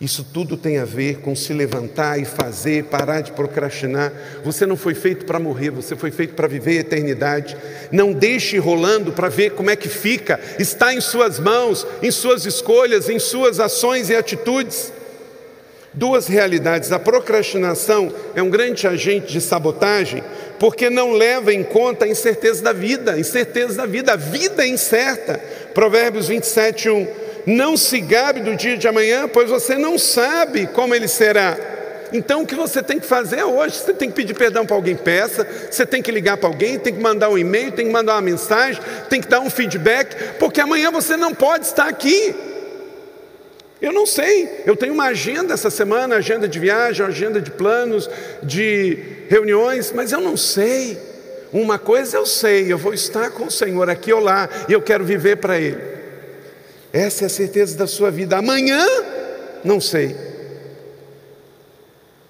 Isso 0.00 0.24
tudo 0.32 0.56
tem 0.56 0.78
a 0.78 0.84
ver 0.84 1.18
com 1.18 1.34
se 1.34 1.52
levantar 1.52 2.20
e 2.20 2.24
fazer, 2.24 2.84
parar 2.84 3.20
de 3.20 3.32
procrastinar. 3.32 4.12
Você 4.44 4.64
não 4.64 4.76
foi 4.76 4.94
feito 4.94 5.26
para 5.26 5.40
morrer, 5.40 5.70
você 5.70 5.96
foi 5.96 6.12
feito 6.12 6.34
para 6.34 6.46
viver 6.46 6.78
a 6.78 6.80
eternidade. 6.82 7.56
Não 7.90 8.12
deixe 8.12 8.58
rolando 8.58 9.10
para 9.10 9.28
ver 9.28 9.50
como 9.50 9.70
é 9.70 9.74
que 9.76 9.88
fica. 9.88 10.38
Está 10.56 10.94
em 10.94 11.00
suas 11.00 11.40
mãos, 11.40 11.84
em 12.00 12.12
suas 12.12 12.46
escolhas, 12.46 13.08
em 13.08 13.18
suas 13.18 13.58
ações 13.58 14.08
e 14.08 14.14
atitudes. 14.14 14.92
Duas 15.92 16.28
realidades: 16.28 16.92
a 16.92 16.98
procrastinação 17.00 18.14
é 18.36 18.42
um 18.42 18.50
grande 18.50 18.86
agente 18.86 19.32
de 19.32 19.40
sabotagem, 19.40 20.22
porque 20.60 20.88
não 20.88 21.10
leva 21.10 21.52
em 21.52 21.64
conta 21.64 22.04
a 22.04 22.08
incerteza 22.08 22.62
da 22.62 22.72
vida, 22.72 23.18
incerteza 23.18 23.74
da 23.74 23.86
vida, 23.86 24.12
a 24.12 24.16
vida 24.16 24.62
é 24.62 24.68
incerta. 24.68 25.40
Provérbios 25.74 26.28
27, 26.28 26.88
1. 26.88 27.27
Não 27.48 27.78
se 27.78 27.98
gabe 27.98 28.40
do 28.40 28.54
dia 28.54 28.76
de 28.76 28.86
amanhã, 28.86 29.26
pois 29.26 29.48
você 29.48 29.78
não 29.78 29.98
sabe 29.98 30.66
como 30.66 30.94
ele 30.94 31.08
será. 31.08 31.56
Então 32.12 32.42
o 32.42 32.46
que 32.46 32.54
você 32.54 32.82
tem 32.82 33.00
que 33.00 33.06
fazer 33.06 33.42
hoje, 33.42 33.74
você 33.74 33.94
tem 33.94 34.10
que 34.10 34.14
pedir 34.14 34.34
perdão 34.34 34.66
para 34.66 34.76
alguém, 34.76 34.94
peça, 34.94 35.48
você 35.70 35.86
tem 35.86 36.02
que 36.02 36.12
ligar 36.12 36.36
para 36.36 36.46
alguém, 36.46 36.78
tem 36.78 36.92
que 36.92 37.00
mandar 37.00 37.30
um 37.30 37.38
e-mail, 37.38 37.72
tem 37.72 37.86
que 37.86 37.92
mandar 37.92 38.16
uma 38.16 38.20
mensagem, 38.20 38.82
tem 39.08 39.18
que 39.18 39.28
dar 39.28 39.40
um 39.40 39.48
feedback, 39.48 40.14
porque 40.38 40.60
amanhã 40.60 40.90
você 40.90 41.16
não 41.16 41.32
pode 41.32 41.64
estar 41.64 41.88
aqui. 41.88 42.36
Eu 43.80 43.94
não 43.94 44.04
sei, 44.04 44.62
eu 44.66 44.76
tenho 44.76 44.92
uma 44.92 45.06
agenda 45.06 45.54
essa 45.54 45.70
semana, 45.70 46.16
agenda 46.16 46.46
de 46.46 46.58
viagem, 46.58 47.06
agenda 47.06 47.40
de 47.40 47.50
planos, 47.50 48.10
de 48.42 48.98
reuniões, 49.30 49.90
mas 49.90 50.12
eu 50.12 50.20
não 50.20 50.36
sei. 50.36 50.98
Uma 51.50 51.78
coisa 51.78 52.18
eu 52.18 52.26
sei, 52.26 52.70
eu 52.70 52.76
vou 52.76 52.92
estar 52.92 53.30
com 53.30 53.44
o 53.44 53.50
Senhor 53.50 53.88
aqui 53.88 54.12
ou 54.12 54.20
lá, 54.20 54.50
e 54.68 54.74
eu 54.74 54.82
quero 54.82 55.02
viver 55.02 55.36
para 55.36 55.58
Ele. 55.58 55.97
Essa 56.92 57.24
é 57.24 57.26
a 57.26 57.30
certeza 57.30 57.76
da 57.76 57.86
sua 57.86 58.10
vida. 58.10 58.36
Amanhã, 58.36 58.84
não 59.64 59.80
sei. 59.80 60.16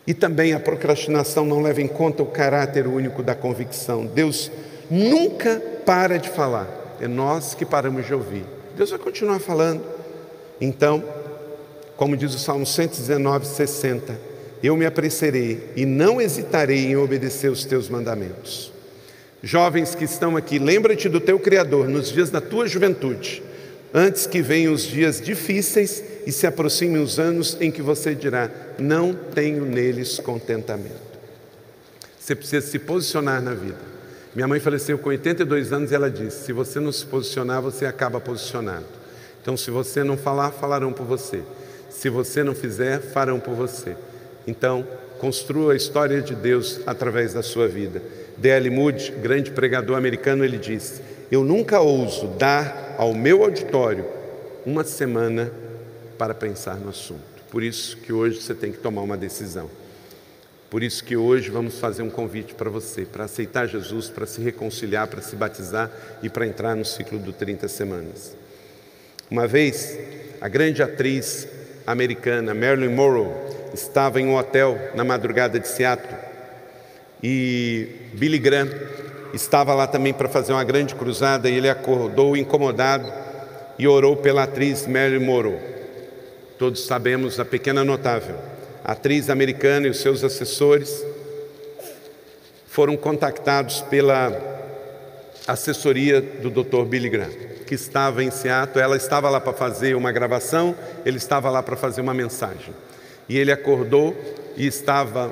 E 0.06 0.14
também 0.14 0.54
a 0.54 0.60
procrastinação 0.60 1.44
não 1.44 1.60
leva 1.60 1.82
em 1.82 1.86
conta 1.86 2.22
o 2.22 2.26
caráter 2.26 2.86
único 2.86 3.22
da 3.22 3.34
convicção. 3.34 4.06
Deus 4.06 4.50
nunca 4.90 5.62
para 5.84 6.18
de 6.18 6.28
falar, 6.28 6.96
é 7.00 7.06
nós 7.06 7.54
que 7.54 7.64
paramos 7.64 8.06
de 8.06 8.14
ouvir. 8.14 8.44
Deus 8.76 8.90
vai 8.90 8.98
continuar 8.98 9.38
falando. 9.38 9.82
Então, 10.60 11.04
como 11.96 12.16
diz 12.16 12.34
o 12.34 12.38
Salmo 12.38 12.64
119, 12.64 13.46
60, 13.46 14.18
eu 14.62 14.76
me 14.76 14.86
apressarei 14.86 15.72
e 15.76 15.84
não 15.84 16.20
hesitarei 16.20 16.86
em 16.86 16.96
obedecer 16.96 17.50
os 17.50 17.64
teus 17.64 17.88
mandamentos. 17.88 18.72
Jovens 19.42 19.94
que 19.94 20.04
estão 20.04 20.36
aqui, 20.36 20.58
lembra-te 20.58 21.08
do 21.08 21.20
teu 21.20 21.38
Criador 21.38 21.88
nos 21.88 22.10
dias 22.10 22.30
da 22.30 22.40
tua 22.40 22.66
juventude, 22.66 23.42
antes 23.92 24.26
que 24.26 24.42
venham 24.42 24.72
os 24.72 24.82
dias 24.82 25.20
difíceis 25.20 26.02
e 26.26 26.32
se 26.32 26.46
aproximem 26.46 27.02
os 27.02 27.18
anos 27.18 27.56
em 27.60 27.70
que 27.70 27.82
você 27.82 28.14
dirá: 28.14 28.50
Não 28.78 29.14
tenho 29.14 29.64
neles 29.64 30.18
contentamento. 30.18 31.08
Você 32.18 32.34
precisa 32.34 32.66
se 32.66 32.78
posicionar 32.78 33.40
na 33.40 33.54
vida. 33.54 33.78
Minha 34.34 34.46
mãe 34.46 34.60
faleceu 34.60 34.98
com 34.98 35.08
82 35.08 35.72
anos 35.72 35.90
e 35.90 35.94
ela 35.94 36.10
disse: 36.10 36.44
Se 36.44 36.52
você 36.52 36.78
não 36.78 36.92
se 36.92 37.04
posicionar, 37.06 37.62
você 37.62 37.86
acaba 37.86 38.20
posicionado. 38.20 38.84
Então, 39.40 39.56
se 39.56 39.70
você 39.70 40.04
não 40.04 40.16
falar, 40.16 40.50
falarão 40.50 40.92
por 40.92 41.06
você. 41.06 41.40
Se 41.88 42.10
você 42.10 42.44
não 42.44 42.54
fizer, 42.54 43.00
farão 43.00 43.40
por 43.40 43.54
você. 43.54 43.96
Então, 44.46 44.86
construa 45.18 45.72
a 45.72 45.76
história 45.76 46.20
de 46.20 46.34
Deus 46.34 46.80
através 46.86 47.32
da 47.32 47.42
sua 47.42 47.66
vida. 47.66 48.02
D.L. 48.36 48.70
Moody, 48.70 49.12
grande 49.22 49.50
pregador 49.50 49.96
americano, 49.96 50.44
ele 50.44 50.58
diz: 50.58 51.00
Eu 51.30 51.44
nunca 51.44 51.80
ouso 51.80 52.26
dar 52.38 52.94
ao 52.96 53.12
meu 53.12 53.44
auditório 53.44 54.06
uma 54.64 54.82
semana 54.82 55.52
para 56.16 56.34
pensar 56.34 56.76
no 56.76 56.88
assunto. 56.88 57.22
Por 57.50 57.62
isso 57.62 57.98
que 57.98 58.12
hoje 58.12 58.40
você 58.40 58.54
tem 58.54 58.72
que 58.72 58.78
tomar 58.78 59.02
uma 59.02 59.16
decisão. 59.16 59.70
Por 60.70 60.82
isso 60.82 61.04
que 61.04 61.16
hoje 61.16 61.50
vamos 61.50 61.78
fazer 61.78 62.02
um 62.02 62.10
convite 62.10 62.54
para 62.54 62.70
você, 62.70 63.04
para 63.04 63.24
aceitar 63.24 63.66
Jesus, 63.66 64.08
para 64.08 64.26
se 64.26 64.40
reconciliar, 64.40 65.06
para 65.06 65.20
se 65.20 65.36
batizar 65.36 65.90
e 66.22 66.30
para 66.30 66.46
entrar 66.46 66.74
no 66.74 66.84
ciclo 66.84 67.18
do 67.18 67.32
30 67.32 67.68
semanas. 67.68 68.34
Uma 69.30 69.46
vez, 69.46 69.98
a 70.40 70.48
grande 70.48 70.82
atriz 70.82 71.46
americana 71.86 72.54
Marilyn 72.54 72.94
Monroe 72.94 73.32
estava 73.74 74.20
em 74.20 74.26
um 74.26 74.36
hotel 74.36 74.92
na 74.94 75.04
madrugada 75.04 75.60
de 75.60 75.68
Seattle 75.68 76.18
e 77.22 77.88
Billy 78.14 78.38
Graham 78.38 78.68
estava 79.32 79.74
lá 79.74 79.86
também 79.86 80.12
para 80.12 80.28
fazer 80.28 80.52
uma 80.52 80.64
grande 80.64 80.94
cruzada 80.94 81.48
e 81.48 81.54
ele 81.54 81.68
acordou 81.68 82.36
incomodado 82.36 83.12
e 83.78 83.86
orou 83.86 84.16
pela 84.16 84.44
atriz 84.44 84.86
Marilyn 84.86 85.24
Monroe. 85.24 85.58
Todos 86.58 86.84
sabemos 86.86 87.38
a 87.38 87.44
pequena 87.44 87.84
notável, 87.84 88.36
a 88.84 88.92
atriz 88.92 89.30
americana 89.30 89.86
e 89.86 89.90
os 89.90 90.00
seus 90.00 90.24
assessores 90.24 91.04
foram 92.66 92.96
contactados 92.96 93.80
pela 93.82 94.32
assessoria 95.46 96.20
do 96.20 96.50
Dr. 96.50 96.84
Billy 96.84 97.08
Graham 97.08 97.48
que 97.68 97.74
estava 97.74 98.24
em 98.24 98.30
Seattle, 98.30 98.82
ela 98.82 98.96
estava 98.96 99.28
lá 99.28 99.38
para 99.38 99.52
fazer 99.52 99.94
uma 99.94 100.10
gravação, 100.10 100.74
ele 101.04 101.18
estava 101.18 101.50
lá 101.50 101.62
para 101.62 101.76
fazer 101.76 102.00
uma 102.00 102.14
mensagem. 102.14 102.74
E 103.28 103.36
ele 103.36 103.52
acordou 103.52 104.16
e 104.56 104.66
estava 104.66 105.30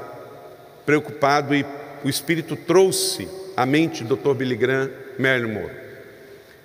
preocupado 0.85 1.55
e 1.55 1.65
o 2.05 2.11
Espírito 2.11 2.55
trouxe 2.55 3.27
à 3.57 3.65
mente 3.65 4.05
do 4.05 4.17
Dr. 4.17 4.35
Billy 4.35 4.55
Graham 4.55 4.91
Marilyn 5.19 5.53
Moore. 5.53 5.75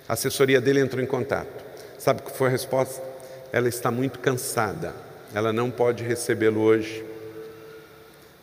A 0.06 0.12
assessoria 0.12 0.60
dele 0.60 0.80
entrou 0.80 1.02
em 1.02 1.06
contato. 1.06 1.64
Sabe 1.98 2.20
o 2.20 2.24
que 2.24 2.36
foi 2.36 2.48
a 2.48 2.50
resposta? 2.50 3.02
Ela 3.50 3.68
está 3.68 3.90
muito 3.90 4.18
cansada, 4.18 4.94
ela 5.34 5.52
não 5.52 5.70
pode 5.70 6.04
recebê-lo 6.04 6.60
hoje. 6.60 7.04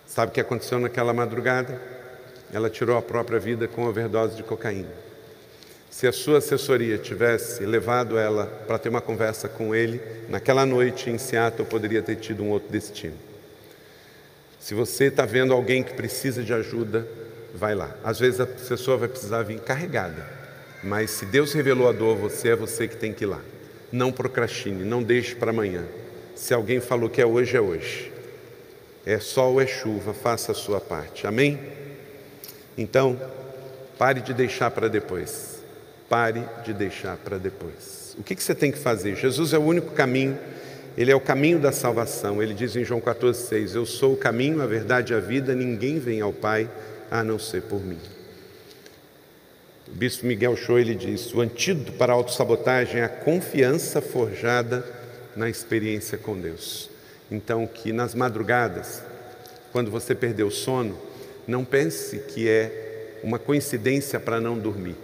Sabe 0.07 0.31
o 0.31 0.33
que 0.33 0.41
aconteceu 0.41 0.79
naquela 0.79 1.13
madrugada? 1.13 1.79
Ela 2.51 2.69
tirou 2.69 2.97
a 2.97 3.01
própria 3.01 3.39
vida 3.39 3.67
com 3.67 3.85
overdose 3.85 4.35
de 4.35 4.41
cocaína. 4.41 4.89
Se 5.89 6.07
a 6.07 6.11
sua 6.11 6.37
assessoria 6.37 6.97
tivesse 6.97 7.65
levado 7.65 8.17
ela 8.17 8.45
para 8.65 8.79
ter 8.79 8.89
uma 8.89 9.01
conversa 9.01 9.47
com 9.47 9.75
ele, 9.75 10.01
naquela 10.29 10.65
noite 10.65 11.09
em 11.09 11.17
Seattle 11.17 11.67
poderia 11.67 12.01
ter 12.01 12.15
tido 12.15 12.43
um 12.43 12.49
outro 12.49 12.69
destino. 12.69 13.17
Se 14.59 14.73
você 14.73 15.05
está 15.05 15.25
vendo 15.25 15.53
alguém 15.53 15.83
que 15.83 15.93
precisa 15.93 16.43
de 16.43 16.53
ajuda, 16.53 17.07
vai 17.53 17.75
lá. 17.75 17.95
Às 18.03 18.19
vezes 18.19 18.39
a 18.39 18.45
pessoa 18.45 18.97
vai 18.97 19.07
precisar 19.07 19.43
vir 19.43 19.59
carregada, 19.59 20.25
mas 20.83 21.11
se 21.11 21.25
Deus 21.25 21.53
revelou 21.53 21.87
a 21.87 21.91
dor 21.91 22.17
a 22.17 22.19
você, 22.19 22.49
é 22.49 22.55
você 22.55 22.87
que 22.87 22.95
tem 22.95 23.13
que 23.13 23.23
ir 23.23 23.27
lá. 23.27 23.41
Não 23.91 24.11
procrastine, 24.11 24.83
não 24.83 25.01
deixe 25.01 25.35
para 25.35 25.51
amanhã. 25.51 25.83
Se 26.35 26.53
alguém 26.53 26.79
falou 26.79 27.09
que 27.09 27.21
é 27.21 27.25
hoje, 27.25 27.57
é 27.57 27.61
hoje. 27.61 28.11
É 29.05 29.19
sol 29.19 29.59
é 29.59 29.65
chuva, 29.65 30.13
faça 30.13 30.51
a 30.51 30.55
sua 30.55 30.79
parte. 30.79 31.25
Amém? 31.25 31.59
Então, 32.77 33.19
pare 33.97 34.21
de 34.21 34.33
deixar 34.33 34.71
para 34.71 34.87
depois. 34.87 35.59
Pare 36.07 36.43
de 36.63 36.73
deixar 36.73 37.17
para 37.17 37.37
depois. 37.37 38.15
O 38.17 38.23
que, 38.23 38.35
que 38.35 38.43
você 38.43 38.55
tem 38.55 38.71
que 38.71 38.77
fazer? 38.77 39.15
Jesus 39.15 39.53
é 39.53 39.57
o 39.57 39.63
único 39.63 39.91
caminho, 39.91 40.37
ele 40.97 41.11
é 41.11 41.15
o 41.15 41.19
caminho 41.19 41.59
da 41.59 41.71
salvação. 41.71 42.41
Ele 42.41 42.53
diz 42.53 42.75
em 42.75 42.83
João 42.83 43.01
14,6: 43.01 43.75
Eu 43.75 43.85
sou 43.85 44.13
o 44.13 44.17
caminho, 44.17 44.61
a 44.61 44.65
verdade 44.65 45.13
e 45.13 45.15
a 45.15 45.19
vida, 45.19 45.53
ninguém 45.55 45.99
vem 45.99 46.21
ao 46.21 46.33
Pai 46.33 46.69
a 47.09 47.23
não 47.23 47.39
ser 47.39 47.63
por 47.63 47.83
mim. 47.83 47.99
O 49.87 49.91
bispo 49.91 50.25
Miguel 50.25 50.55
Show 50.55 50.77
ele 50.77 50.95
diz: 50.95 51.33
o 51.33 51.41
antídoto 51.41 51.93
para 51.93 52.13
a 52.13 52.15
autossabotagem 52.15 53.01
é 53.01 53.05
a 53.05 53.09
confiança 53.09 54.01
forjada 54.01 54.85
na 55.35 55.49
experiência 55.49 56.17
com 56.17 56.39
Deus. 56.39 56.89
Então, 57.31 57.65
que 57.67 57.91
nas 57.91 58.15
madrugadas, 58.15 59.03
quando 59.71 59.91
você 59.91 60.15
perdeu 60.15 60.47
o 60.47 60.51
sono, 60.51 60.97
não 61.47 61.63
pense 61.63 62.19
que 62.19 62.47
é 62.47 63.19
uma 63.23 63.37
coincidência 63.37 64.19
para 64.19 64.39
não 64.39 64.57
dormir 64.57 64.95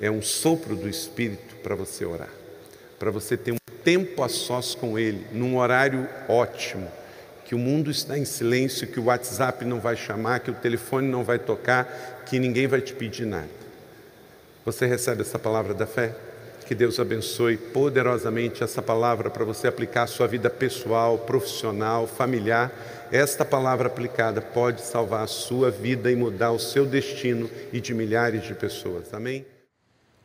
é 0.00 0.10
um 0.10 0.22
sopro 0.22 0.76
do 0.76 0.88
Espírito 0.88 1.56
para 1.62 1.74
você 1.74 2.04
orar, 2.04 2.30
para 2.98 3.10
você 3.10 3.36
ter 3.36 3.52
um 3.52 3.56
tempo 3.82 4.22
a 4.22 4.28
sós 4.28 4.74
com 4.74 4.98
Ele, 4.98 5.26
num 5.32 5.56
horário 5.56 6.08
ótimo, 6.28 6.90
que 7.44 7.54
o 7.54 7.58
mundo 7.58 7.90
está 7.90 8.18
em 8.18 8.24
silêncio, 8.24 8.86
que 8.86 8.98
o 8.98 9.04
WhatsApp 9.04 9.64
não 9.64 9.78
vai 9.78 9.96
chamar, 9.96 10.40
que 10.40 10.50
o 10.50 10.54
telefone 10.54 11.08
não 11.08 11.22
vai 11.22 11.38
tocar, 11.38 12.22
que 12.26 12.38
ninguém 12.38 12.66
vai 12.66 12.80
te 12.80 12.94
pedir 12.94 13.26
nada. 13.26 13.48
Você 14.64 14.86
recebe 14.86 15.20
essa 15.20 15.38
palavra 15.38 15.74
da 15.74 15.86
fé? 15.86 16.14
Que 16.66 16.74
Deus 16.74 16.98
abençoe 16.98 17.58
poderosamente 17.58 18.64
essa 18.64 18.80
palavra 18.80 19.28
para 19.28 19.44
você 19.44 19.68
aplicar 19.68 20.04
à 20.04 20.06
sua 20.06 20.26
vida 20.26 20.48
pessoal, 20.48 21.18
profissional, 21.18 22.06
familiar. 22.06 22.72
Esta 23.12 23.44
palavra 23.44 23.88
aplicada 23.88 24.40
pode 24.40 24.80
salvar 24.80 25.24
a 25.24 25.26
sua 25.26 25.70
vida 25.70 26.10
e 26.10 26.16
mudar 26.16 26.52
o 26.52 26.58
seu 26.58 26.86
destino 26.86 27.50
e 27.70 27.80
de 27.80 27.92
milhares 27.92 28.44
de 28.44 28.54
pessoas. 28.54 29.12
Amém? 29.12 29.44